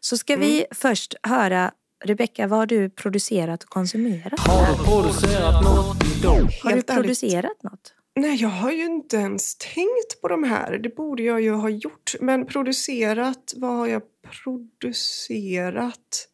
Så 0.00 0.18
ska 0.18 0.36
vi 0.36 0.64
först 0.70 1.14
höra, 1.22 1.72
Rebecka, 2.04 2.46
vad 2.46 2.58
har 2.58 2.66
du 2.66 2.90
producerat 2.90 3.62
och 3.62 3.70
konsumerat? 3.70 4.40
Har 4.40 4.78
du 4.78 4.84
producerat 4.84 5.64
något 5.64 6.18
idag? 6.18 6.48
Har 6.62 6.72
du 6.72 6.82
producerat 6.82 7.62
något? 7.62 7.94
Nej, 8.14 8.36
jag 8.36 8.48
har 8.48 8.72
ju 8.72 8.84
inte 8.84 9.16
ens 9.16 9.56
tänkt 9.56 10.20
på 10.20 10.28
de 10.28 10.44
här. 10.44 10.78
Det 10.78 10.96
borde 10.96 11.22
jag 11.22 11.40
ju 11.40 11.50
ha 11.50 11.68
gjort. 11.68 12.14
Men 12.20 12.46
producerat, 12.46 13.52
vad 13.56 13.70
har 13.70 13.86
jag 13.86 14.02
producerat? 14.44 16.28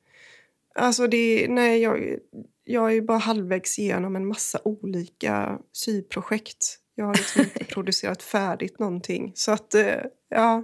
Alltså, 0.74 1.07
det, 1.07 1.47
nej, 1.49 1.82
jag, 1.82 2.18
jag 2.64 2.86
är 2.91 2.95
ju 2.95 3.03
bara 3.03 3.18
halvvägs 3.18 3.78
igenom 3.78 4.16
en 4.16 4.26
massa 4.26 4.61
olika 4.64 5.59
syprojekt. 5.72 6.78
Jag 6.95 7.05
har 7.05 7.14
liksom 7.14 7.43
inte 7.43 7.64
producerat 7.74 8.22
färdigt 8.22 8.78
någonting. 8.78 9.32
Så 9.34 9.53
att, 9.53 9.74
eh, 9.74 10.01
ja, 10.28 10.62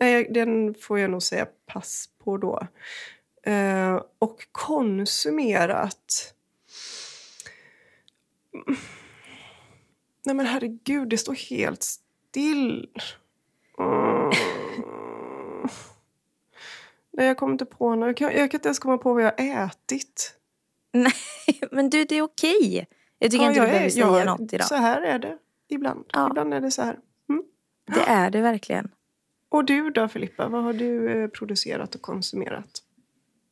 nej, 0.00 0.28
den 0.30 0.74
får 0.74 0.98
jag 0.98 1.10
nog 1.10 1.22
säga 1.22 1.46
pass 1.72 2.08
på 2.24 2.36
då. 2.36 2.66
Eh, 3.42 4.02
och 4.18 4.46
konsumerat... 4.52 6.34
Nej 10.24 10.34
men 10.36 10.46
herregud, 10.46 11.08
det 11.08 11.18
står 11.18 11.34
helt 11.34 11.82
still. 11.82 12.88
Mm. 13.78 14.30
Nej, 17.12 17.26
jag 17.26 17.36
kommer 17.36 17.52
inte 17.52 17.64
på 17.64 17.94
något. 17.94 18.06
Jag 18.06 18.16
kan, 18.16 18.26
jag 18.40 18.50
kan 18.50 18.58
inte 18.58 18.68
ens 18.68 18.78
komma 18.78 18.98
på 18.98 19.14
vad 19.14 19.22
jag 19.22 19.32
har 19.38 19.66
ätit. 19.66 20.34
Nej, 20.92 21.12
men 21.70 21.90
du 21.90 22.04
det 22.04 22.14
är 22.16 22.22
okej. 22.22 22.86
Jag 23.18 23.30
tycker 23.30 23.44
Ja, 23.44 23.48
inte 23.50 23.60
du 23.60 23.64
jag 23.64 23.68
behöver 23.70 23.86
är- 23.86 23.90
säga 23.90 24.06
jag- 24.18 24.26
något 24.26 24.52
idag. 24.52 24.66
Så 24.66 24.74
här 24.74 25.02
är 25.02 25.18
det 25.18 25.38
ibland. 25.68 26.04
Ja. 26.12 26.26
Ibland 26.30 26.54
är 26.54 26.60
det 26.60 26.70
så 26.70 26.82
här. 26.82 26.98
Mm. 27.28 27.42
Det 27.86 28.00
är 28.00 28.30
det 28.30 28.40
verkligen. 28.40 28.90
Och 29.48 29.64
du 29.64 29.90
då 29.90 30.08
Filippa, 30.08 30.48
vad 30.48 30.62
har 30.62 30.72
du 30.72 31.22
eh, 31.22 31.28
producerat 31.28 31.94
och 31.94 32.02
konsumerat? 32.02 32.82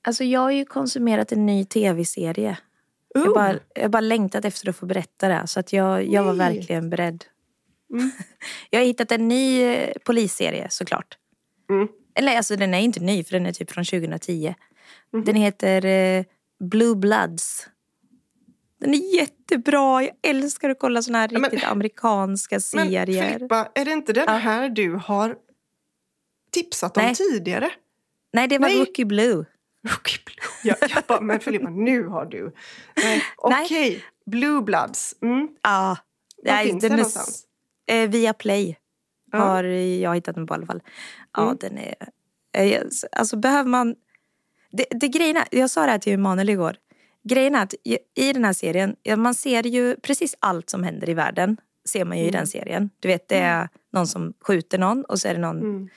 Alltså 0.03 0.25
jag 0.25 0.41
har 0.41 0.51
ju 0.51 0.65
konsumerat 0.65 1.33
en 1.33 1.47
ny 1.47 1.65
tv-serie. 1.65 2.59
Jag 3.15 3.29
Oh, 3.29 3.35
bara, 3.35 3.59
jag 3.75 3.91
bara 3.91 4.01
längtat 4.01 4.45
efter 4.45 4.69
att 4.69 4.77
få 4.77 4.87
berätta 4.87 5.29
det. 5.29 5.47
Så 5.47 5.61
att 5.61 5.73
jag, 5.73 6.07
jag 6.07 6.25
var 6.25 6.33
verkligen 6.35 6.91
beredd. 6.91 7.25
Mm. 7.93 8.11
Jag 8.71 8.81
har 8.81 8.85
hittat 8.87 9.13
en 9.13 9.29
ny 9.29 9.63
eh, 9.63 9.93
polisserie 10.05 10.67
såklart. 10.71 11.19
Mm. 11.71 11.89
Eller 12.15 12.37
alltså 12.37 12.57
den 12.57 12.75
är 12.75 12.79
inte 12.81 13.01
ny 13.01 13.25
för 13.25 13.33
den 13.33 13.47
är 13.47 13.53
typ 13.53 13.71
från 13.71 13.85
2010. 13.85 14.55
Mhm. 15.13 15.25
Den 15.25 15.35
heter 15.37 15.85
eh, 15.85 16.25
Blue 16.61 16.97
Bloods. 16.97 17.69
Den 18.81 18.95
är 18.95 19.15
jättebra. 19.17 20.03
Jag 20.03 20.11
älskar 20.23 20.71
att 20.71 20.79
kolla 20.79 21.03
såna 21.03 21.19
här 21.19 21.29
Ja, 21.33 21.39
men- 21.39 21.51
riktigt 21.51 21.69
amerikanska 21.69 22.55
Men 22.75 22.91
serier. 22.91 23.33
Filippa, 23.33 23.69
är 23.75 23.85
det 23.85 23.93
inte 23.93 24.13
den 24.13 24.25
Ja. 24.29 24.33
här 24.33 24.69
du 24.69 24.95
har 24.95 25.37
tipsat 26.51 26.97
om 26.97 27.03
Nej. 27.03 27.15
tidigare? 27.15 27.71
Nej, 28.33 28.49
det 28.49 28.59
var 28.59 28.69
Nej. 28.69 28.79
Rookie 28.79 29.05
Blue. 29.05 29.45
Jag, 30.64 30.76
jag 30.81 31.05
bara, 31.09 31.20
men 31.20 31.41
Filippa, 31.41 31.70
nu 31.70 32.07
har 32.07 32.26
du. 32.26 32.53
Nej. 32.97 33.22
Okej, 33.37 34.05
Blue 34.26 34.62
Bloods. 34.62 35.14
Mm. 35.22 35.49
Ja. 35.62 35.97
Var 36.45 36.53
Nej, 36.53 36.66
finns 36.66 36.81
den 36.83 36.91
den 36.91 36.99
är 36.99 37.03
någonstans? 37.03 37.45
Eh, 37.87 38.11
via 38.11 38.33
Play 38.33 38.76
Ja. 39.33 39.39
har 39.39 39.64
jag 39.64 40.14
hittat 40.14 40.35
den 40.35 40.47
på 40.47 40.55
i 40.55 40.57
alla 40.57 40.66
fall. 40.66 40.83
Ja, 41.37 41.43
Mm. 41.43 41.57
den 41.61 41.78
är... 41.78 41.95
eh, 42.53 42.83
Alltså 43.12 43.37
behöver 43.37 43.70
man... 43.70 43.95
Det, 44.72 44.85
det 44.91 45.09
grejen 45.09 45.37
är, 45.37 45.45
jag 45.51 45.70
sa 45.70 45.85
det 45.85 45.91
här 45.91 45.99
till 45.99 46.12
Emanuel 46.12 46.49
igår. 46.51 46.76
Grejen 47.22 47.55
är 47.55 47.62
att 47.62 47.74
i, 47.85 47.99
i 48.14 48.33
den 48.33 48.45
här 48.45 48.53
serien, 48.53 48.97
man 49.16 49.35
ser 49.35 49.62
ju 49.66 49.97
precis 49.97 50.37
allt 50.41 50.70
som 50.70 50.83
händer 50.85 51.09
i 51.09 51.14
världen. 51.14 51.57
Ser 51.89 52.05
man 52.05 52.16
ju 52.18 52.24
i 52.24 52.28
Mm. 52.28 52.39
den 52.39 52.47
serien. 52.47 52.91
Du 53.01 53.09
vet, 53.09 53.28
det 53.28 53.37
är 53.39 53.68
någon 53.93 54.07
som 54.07 54.33
skjuter 54.41 54.78
någon 54.78 55.05
och 55.05 55.18
så 55.20 55.28
är 55.28 55.35
det 55.35 55.41
någon 55.41 55.59
Mm. 55.61 55.89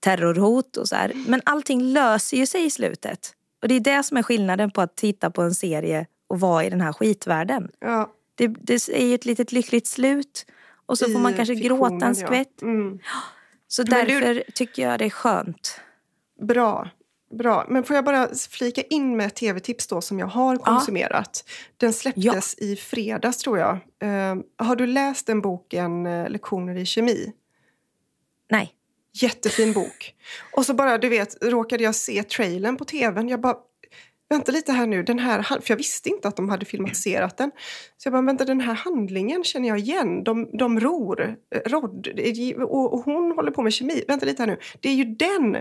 Terrorhot 0.00 0.76
och 0.76 0.88
så 0.88 0.96
här. 0.96 1.12
Men 1.26 1.40
allting 1.44 1.82
löser 1.82 2.36
ju 2.36 2.46
sig 2.46 2.64
i 2.64 2.70
slutet. 2.70 3.32
Och 3.62 3.68
det 3.68 3.74
är 3.74 3.80
det 3.80 4.02
som 4.02 4.16
är 4.16 4.22
skillnaden 4.22 4.70
på 4.70 4.80
att 4.80 4.96
titta 4.96 5.30
på 5.30 5.42
en 5.42 5.54
serie 5.54 6.06
och 6.28 6.40
vara 6.40 6.64
i 6.64 6.70
den 6.70 6.80
här 6.80 6.92
skitvärlden. 6.92 7.70
Ja, 7.80 8.12
Det, 8.34 8.46
det 8.48 8.88
är 8.88 9.06
ju 9.06 9.14
ett 9.14 9.24
litet 9.24 9.52
lyckligt 9.52 9.86
slut. 9.86 10.46
Och 10.86 10.98
så 10.98 11.04
får 11.04 11.14
i 11.14 11.18
man 11.18 11.34
kanske 11.34 11.54
gråta 11.54 12.06
en 12.06 12.14
skvätt. 12.14 12.54
Ja. 12.60 12.66
Mm. 12.66 12.98
Så 13.68 13.84
Men 13.88 14.06
du- 14.06 14.20
därför 14.20 14.52
tycker 14.54 14.82
jag 14.82 14.98
det 14.98 15.04
är 15.04 15.10
skönt. 15.10 15.80
Bra. 16.42 16.88
Bra. 17.38 17.66
Men 17.68 17.84
får 17.84 17.96
jag 17.96 18.04
bara 18.04 18.28
flika 18.50 18.82
in 18.82 19.16
med 19.16 19.26
ett 19.26 19.34
tv-tips 19.36 19.86
då 19.86 20.00
som 20.00 20.18
jag 20.18 20.26
har 20.26 20.56
konsumerat. 20.56 21.44
Den 21.76 21.92
släpptes 21.92 22.54
i 22.58 22.76
fredags 22.76 23.38
tror 23.38 23.58
jag. 23.58 23.72
Eh, 24.02 24.36
har 24.66 24.76
du 24.76 24.86
läst 24.86 25.26
den 25.26 25.40
boken 25.40 26.06
eh, 26.06 26.28
Lektioner 26.28 26.74
i 26.76 26.86
kemi? 26.86 27.32
Nej. 28.50 28.74
Jättefin 29.12 29.72
bok. 29.72 30.14
Och 30.52 30.66
så 30.66 30.74
bara, 30.74 30.98
du 30.98 31.08
vet, 31.08 31.36
råkade 31.44 31.84
jag 31.84 31.94
se 31.94 32.22
trailern 32.22 32.76
på 32.76 32.84
tvn. 32.84 33.28
Jag 33.28 33.40
bara, 33.40 33.56
vänta 34.30 34.52
lite 34.52 34.72
här 34.72 34.86
nu, 34.86 35.02
den 35.02 35.18
här, 35.18 35.42
för 35.42 35.62
jag 35.66 35.76
visste 35.76 36.08
inte 36.08 36.28
att 36.28 36.36
de 36.36 36.48
hade 36.48 36.64
filmatiserat 36.66 37.36
den. 37.36 37.50
Så 37.96 38.06
jag 38.06 38.12
bara, 38.12 38.22
vänta 38.22 38.44
den 38.44 38.60
här 38.60 38.74
handlingen 38.74 39.44
känner 39.44 39.68
jag 39.68 39.78
igen. 39.78 40.24
De, 40.24 40.50
de 40.58 40.80
ror, 40.80 41.36
Rod, 41.66 42.08
och 42.68 43.00
hon 43.04 43.32
håller 43.32 43.50
på 43.50 43.62
med 43.62 43.72
kemi. 43.72 44.04
Vänta 44.08 44.26
lite 44.26 44.42
här 44.42 44.46
nu, 44.46 44.58
det 44.80 44.88
är 44.88 44.94
ju 44.94 45.04
den! 45.04 45.56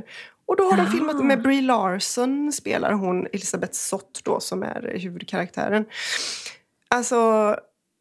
Och 0.45 0.56
då 0.56 0.64
har 0.64 0.78
de 0.78 0.84
Ah. 0.84 0.91
filmat 0.91 1.26
med 1.26 1.41
Brie 1.41 1.62
Larson, 1.62 2.52
spelar 2.52 2.91
hon 2.93 3.28
Elisabeth 3.34 3.74
Sott 3.74 4.22
då 4.24 4.39
som 4.39 4.64
är 4.64 4.97
huvudkaraktären. 5.00 5.86
Alltså, 6.88 7.16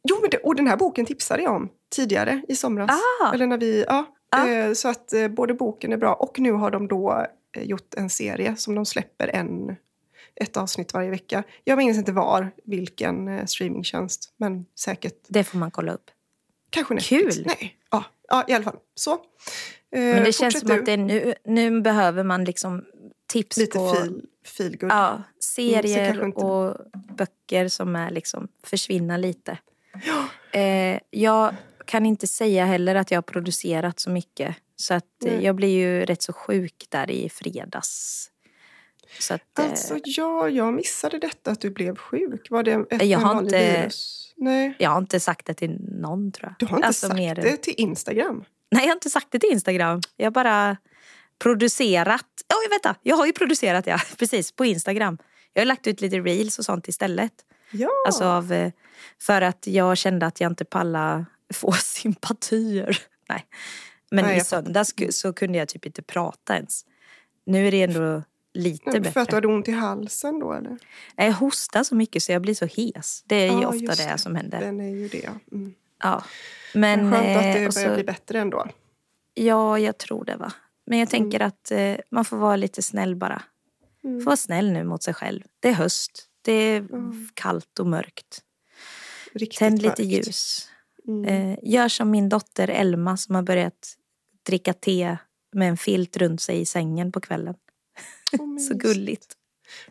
jo 0.08 0.18
men 0.20 0.30
det, 0.30 0.36
och 0.38 0.54
den 0.56 0.66
här 0.66 0.76
boken 0.76 1.06
tipsade 1.06 1.42
jag 1.42 1.54
om 1.54 1.68
tidigare 1.94 2.42
i 2.48 2.56
somras. 2.56 2.90
Ah. 3.22 3.34
Eller 3.34 3.46
när 3.46 3.58
vi, 3.58 3.84
ja. 3.88 4.04
Ah. 4.30 4.74
Så 4.74 4.88
att 4.88 5.12
eh, 5.12 5.28
både 5.28 5.54
boken 5.54 5.92
är 5.92 5.96
bra 5.96 6.14
och 6.14 6.38
nu 6.38 6.52
har 6.52 6.70
de 6.70 6.88
då 6.88 7.26
eh, 7.56 7.62
gjort 7.62 7.94
en 7.94 8.10
serie 8.10 8.56
som 8.56 8.74
de 8.74 8.86
släpper 8.86 9.28
en, 9.28 9.76
ett 10.34 10.56
avsnitt 10.56 10.94
varje 10.94 11.10
vecka. 11.10 11.42
Jag 11.64 11.78
minns 11.78 11.98
inte 11.98 12.12
var, 12.12 12.50
vilken 12.64 13.48
streamingtjänst, 13.48 14.32
men 14.36 14.66
säkert 14.80 15.14
Det 15.28 15.44
får 15.44 15.58
man 15.58 15.70
kolla 15.70 15.92
upp. 15.92 16.10
kanske 16.70 16.94
Netflix. 16.94 17.36
Kul. 17.36 17.46
Nej, 17.46 17.76
ja, 17.90 18.04
ja, 18.28 18.44
i 18.48 18.52
alla 18.52 18.64
fall. 18.64 18.76
Så. 18.94 19.18
Men 19.90 20.24
det 20.24 20.32
känns 20.32 20.60
som 20.60 20.68
du. 20.68 20.78
att 20.78 20.86
det 20.86 20.92
är 20.92 20.96
nu, 20.96 21.34
nu 21.44 21.80
behöver 21.80 22.24
man 22.24 22.44
liksom 22.44 22.84
tips 23.26 23.56
Lite 23.56 23.78
på 23.78 23.94
feel, 23.94 24.22
feel 24.56 24.76
ja, 24.80 25.08
Mm, 25.10 25.22
serier 25.40 26.24
inte- 26.24 26.38
och 26.40 26.76
böcker 27.16 27.68
som 27.68 27.96
är 27.96 28.10
liksom 28.10 28.48
försvinner 28.64 29.18
lite. 29.18 29.58
Eh, 30.52 31.00
jag 31.10 31.54
kan 31.88 32.06
inte 32.06 32.26
säga 32.26 32.64
heller 32.64 32.94
att 32.94 33.10
jag 33.10 33.16
har 33.16 33.22
producerat 33.22 34.00
så 34.00 34.10
mycket. 34.10 34.56
Så 34.76 34.94
att 34.94 35.24
eh, 35.24 35.32
Nej. 35.32 35.44
jag 35.44 35.54
blir 35.56 35.68
ju 35.68 36.04
rätt 36.04 36.22
så 36.22 36.32
sjuk 36.32 36.86
där 36.88 37.10
i 37.10 37.28
fredags. 37.28 38.24
Så 39.20 39.34
att, 39.34 39.58
eh, 39.58 39.64
Alltså, 39.64 39.98
ja, 40.04 40.48
jag 40.48 40.74
missade 40.74 41.18
detta 41.18 41.50
att 41.50 41.60
du 41.60 41.70
blev 41.70 41.96
sjuk. 41.96 42.50
Var 42.50 42.62
det 42.62 42.72
ett, 42.72 42.86
Jag 43.04 43.20
en 43.20 43.26
har 43.26 43.42
inte- 43.42 43.80
virus? 43.80 44.24
Nej, 44.36 44.74
jag 44.78 44.90
har 44.90 44.98
inte 44.98 45.20
sagt 45.20 45.46
det 45.46 45.54
till 45.54 45.76
någon 45.80 46.32
tror 46.32 46.46
jag. 46.48 46.54
du 46.58 46.66
har 46.66 46.76
inte 46.78 46.86
Alltså, 46.86 47.06
sagt 47.06 47.16
mer 47.18 47.34
det 47.34 47.56
till 47.56 47.74
Instagram. 47.76 48.44
Nej, 48.70 48.82
jag 48.84 48.90
har 48.90 48.96
inte 48.96 49.10
sagt 49.10 49.26
det 49.30 49.38
till 49.38 49.50
Instagram. 49.52 50.00
Jag 50.16 50.26
har 50.26 50.30
bara 50.30 50.76
producerat. 51.42 52.26
Oj, 52.64 52.68
vänta! 52.70 52.94
Jag 53.02 53.16
har 53.16 53.26
ju 53.26 53.32
producerat, 53.32 53.86
ja. 53.86 53.98
Precis, 54.18 54.52
på 54.52 54.64
Instagram. 54.64 55.18
Jag 55.52 55.60
har 55.60 55.66
lagt 55.66 55.86
ut 55.86 56.00
lite 56.00 56.16
reels 56.20 56.58
och 56.58 56.64
sånt 56.64 56.88
istället. 56.88 57.32
Ja, 57.70 57.88
Alltså 58.06 58.24
av, 58.24 58.52
eh, 58.52 58.72
för 59.20 59.42
att 59.42 59.66
jag 59.66 59.96
kände 59.98 60.26
att 60.26 60.40
jag 60.40 60.50
inte 60.52 60.64
pallade 60.64 61.24
få 61.54 61.72
sympatier. 61.82 62.98
Nej. 63.28 63.46
Men 64.10 64.24
Nej, 64.24 64.36
i 64.36 64.40
söndags 64.40 64.94
ku- 64.94 65.10
så 65.12 65.32
kunde 65.32 65.58
jag 65.58 65.68
typ 65.68 65.86
inte 65.86 66.02
prata 66.02 66.56
ens. 66.56 66.84
Nu 67.46 67.66
är 67.68 67.70
det 67.70 67.82
ändå 67.82 68.22
lite 68.54 68.82
för 68.84 68.90
att 68.90 68.94
du 69.04 69.10
bättre. 69.10 69.34
hade 69.36 69.48
ont 69.48 69.68
i 69.68 69.72
halsen 69.72 70.38
då 70.40 70.52
eller? 70.52 70.78
Jag 71.16 71.32
hostar 71.32 71.82
så 71.84 71.94
mycket 71.94 72.22
så 72.22 72.32
jag 72.32 72.42
blir 72.42 72.54
så 72.54 72.66
hes. 72.66 73.22
Det 73.26 73.36
är 73.36 73.52
ju 73.52 73.60
Ja, 73.62 73.68
ofta 73.68 73.78
just 73.84 73.98
det 74.08 74.18
som 74.18 74.34
händer. 74.36 74.60
Den 74.60 74.80
är 74.80 74.88
ju 74.88 75.08
det. 75.08 75.30
Mm. 75.52 75.74
Ja. 76.02 76.24
Men, 76.74 77.10
Men 77.10 77.12
skönt 77.24 77.36
att 77.38 77.44
eh, 77.44 77.52
det 77.62 77.74
börjar 77.74 77.88
så- 77.88 77.94
bli 77.94 78.04
bättre 78.04 78.40
ändå. 78.40 78.66
Ja, 79.34 79.78
jag 79.78 79.98
tror 79.98 80.24
det 80.24 80.36
va. 80.36 80.52
Men 80.86 80.98
jag 80.98 81.10
tänker 81.10 81.40
att 81.40 81.70
eh, 81.70 81.96
man 82.10 82.24
får 82.24 82.36
vara 82.36 82.56
lite 82.56 82.82
snäll 82.82 83.16
bara. 83.16 83.42
Mm. 84.04 84.20
Får 84.20 84.24
vara 84.26 84.36
snäll 84.36 84.72
nu 84.72 84.84
mot 84.84 85.02
sig 85.02 85.14
själv. 85.14 85.42
Det 85.60 85.68
är 85.68 85.72
höst. 85.72 86.24
Det 86.42 86.52
är 86.52 86.78
Mm. 86.78 87.28
kallt 87.34 87.78
och 87.78 87.86
mörkt. 87.86 88.42
Riktigt 89.32 89.58
Tänd 89.58 89.82
lite 89.82 90.02
mörkt. 90.02 90.26
ljus. 90.26 90.68
Mm. 91.08 91.24
Eh, 91.24 91.58
gör 91.62 91.88
som 91.88 92.10
min 92.10 92.28
dotter 92.28 92.68
Elma 92.68 93.16
som 93.16 93.34
har 93.34 93.42
börjat 93.42 93.94
dricka 94.46 94.72
te 94.72 95.16
med 95.52 95.68
en 95.68 95.76
filt 95.76 96.16
runt 96.16 96.40
sig 96.40 96.60
i 96.60 96.66
sängen 96.66 97.12
på 97.12 97.20
kvällen. 97.20 97.54
Åh, 98.38 98.58
Så 98.68 98.74
gulligt. 98.74 99.34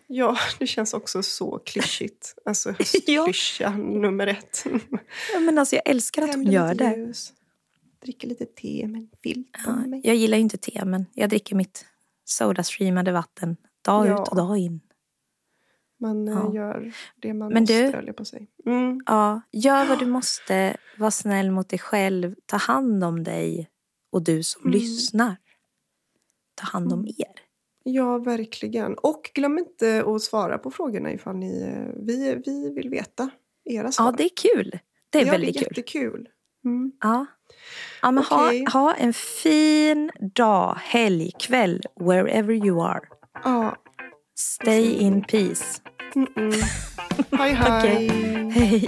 Ja, 0.08 0.38
det 0.60 0.68
känns 0.68 0.94
också 0.94 1.24
så 1.24 1.60
klyschigt. 1.66 2.36
Alltså 2.46 2.70
höstklyscha 2.80 3.70
nummer 3.78 4.28
ett. 4.28 4.66
Ja, 5.34 5.40
men 5.40 5.58
alltså, 5.58 5.76
jag 5.76 5.90
älskar 5.90 6.22
att 6.22 6.36
hon 6.36 6.52
gör 6.52 6.76
det. 6.76 6.96
ljus. 6.98 7.34
Dricka 8.02 8.28
lite 8.28 8.46
te 8.46 8.88
med 8.88 9.02
en 9.02 9.10
filt 9.24 9.48
Ja, 9.66 10.00
jag 10.04 10.16
gillar 10.16 10.38
ju 10.38 10.42
inte 10.42 10.58
te 10.58 10.86
men 10.86 11.06
jag 11.14 11.30
dricker 11.30 11.56
mitt 11.56 11.86
sodastreamade 12.26 13.12
vatten 13.12 13.58
dag 13.82 14.08
Ja. 14.08 14.22
ut 14.22 14.28
och 14.28 14.36
dag 14.36 14.58
in. 14.58 14.80
Man 16.00 16.28
eh, 16.28 16.34
Ja. 16.34 16.54
gör 16.56 16.94
det 17.16 17.34
man 17.34 17.54
Men 17.54 17.62
måste, 17.64 18.02
du- 18.02 18.14
på 18.14 18.26
sig. 18.26 18.48
Mm. 18.66 19.02
Ja, 19.06 19.42
gör 19.52 19.86
vad 19.86 20.00
du 20.00 20.06
måste. 20.06 20.78
Var 20.98 21.10
snäll 21.10 21.52
mot 21.52 21.70
dig 21.70 21.80
själv. 21.80 22.36
Ta 22.46 22.58
hand 22.58 23.04
om 23.04 23.24
dig 23.24 23.70
och 24.12 24.24
du 24.24 24.44
som 24.44 24.62
Mm. 24.62 24.72
lyssnar. 24.72 25.36
Ta 26.56 26.66
hand 26.68 26.94
om 26.94 27.06
er. 27.08 27.34
Ja, 27.84 28.18
verkligen. 28.18 28.94
Och 28.98 29.32
glöm 29.34 29.58
inte 29.58 30.04
att 30.08 30.22
svara 30.22 30.58
på 30.58 30.72
frågorna 30.72 31.12
ifall 31.14 31.36
ni... 31.36 31.62
eh, 31.64 32.04
Vi, 32.06 32.42
vi 32.46 32.74
vill 32.74 32.90
veta 32.90 33.30
era 33.66 33.92
svar. 33.92 34.06
Ja, 34.06 34.12
det 34.18 34.24
är 34.24 34.56
kul. 34.56 34.80
Det 35.10 35.22
är 35.22 35.26
ja, 35.26 35.32
väldigt 35.32 35.54
det 35.54 35.60
är 35.60 35.64
kul. 35.64 35.78
jättekul. 35.78 36.30
Mm. 36.66 36.92
Ja. 37.02 37.26
Ja, 38.02 38.12
men 38.12 38.24
Okej. 38.32 38.66
ha, 38.74 38.80
ha 38.82 38.94
en 38.94 39.14
fin 39.14 40.12
dag, 40.36 40.76
helg, 40.82 41.32
kväll, 41.40 41.82
wherever 42.00 42.54
you 42.54 42.82
are. 42.82 43.02
Ja. 43.44 43.76
Stay 44.40 45.00
in 45.00 45.24
peace. 45.24 45.82
Mm 46.16 46.28
-mm. 46.36 46.52
Hej, 47.40 47.56
hej. 47.56 47.80
Okej. 47.80 48.10
Hej. 48.52 48.88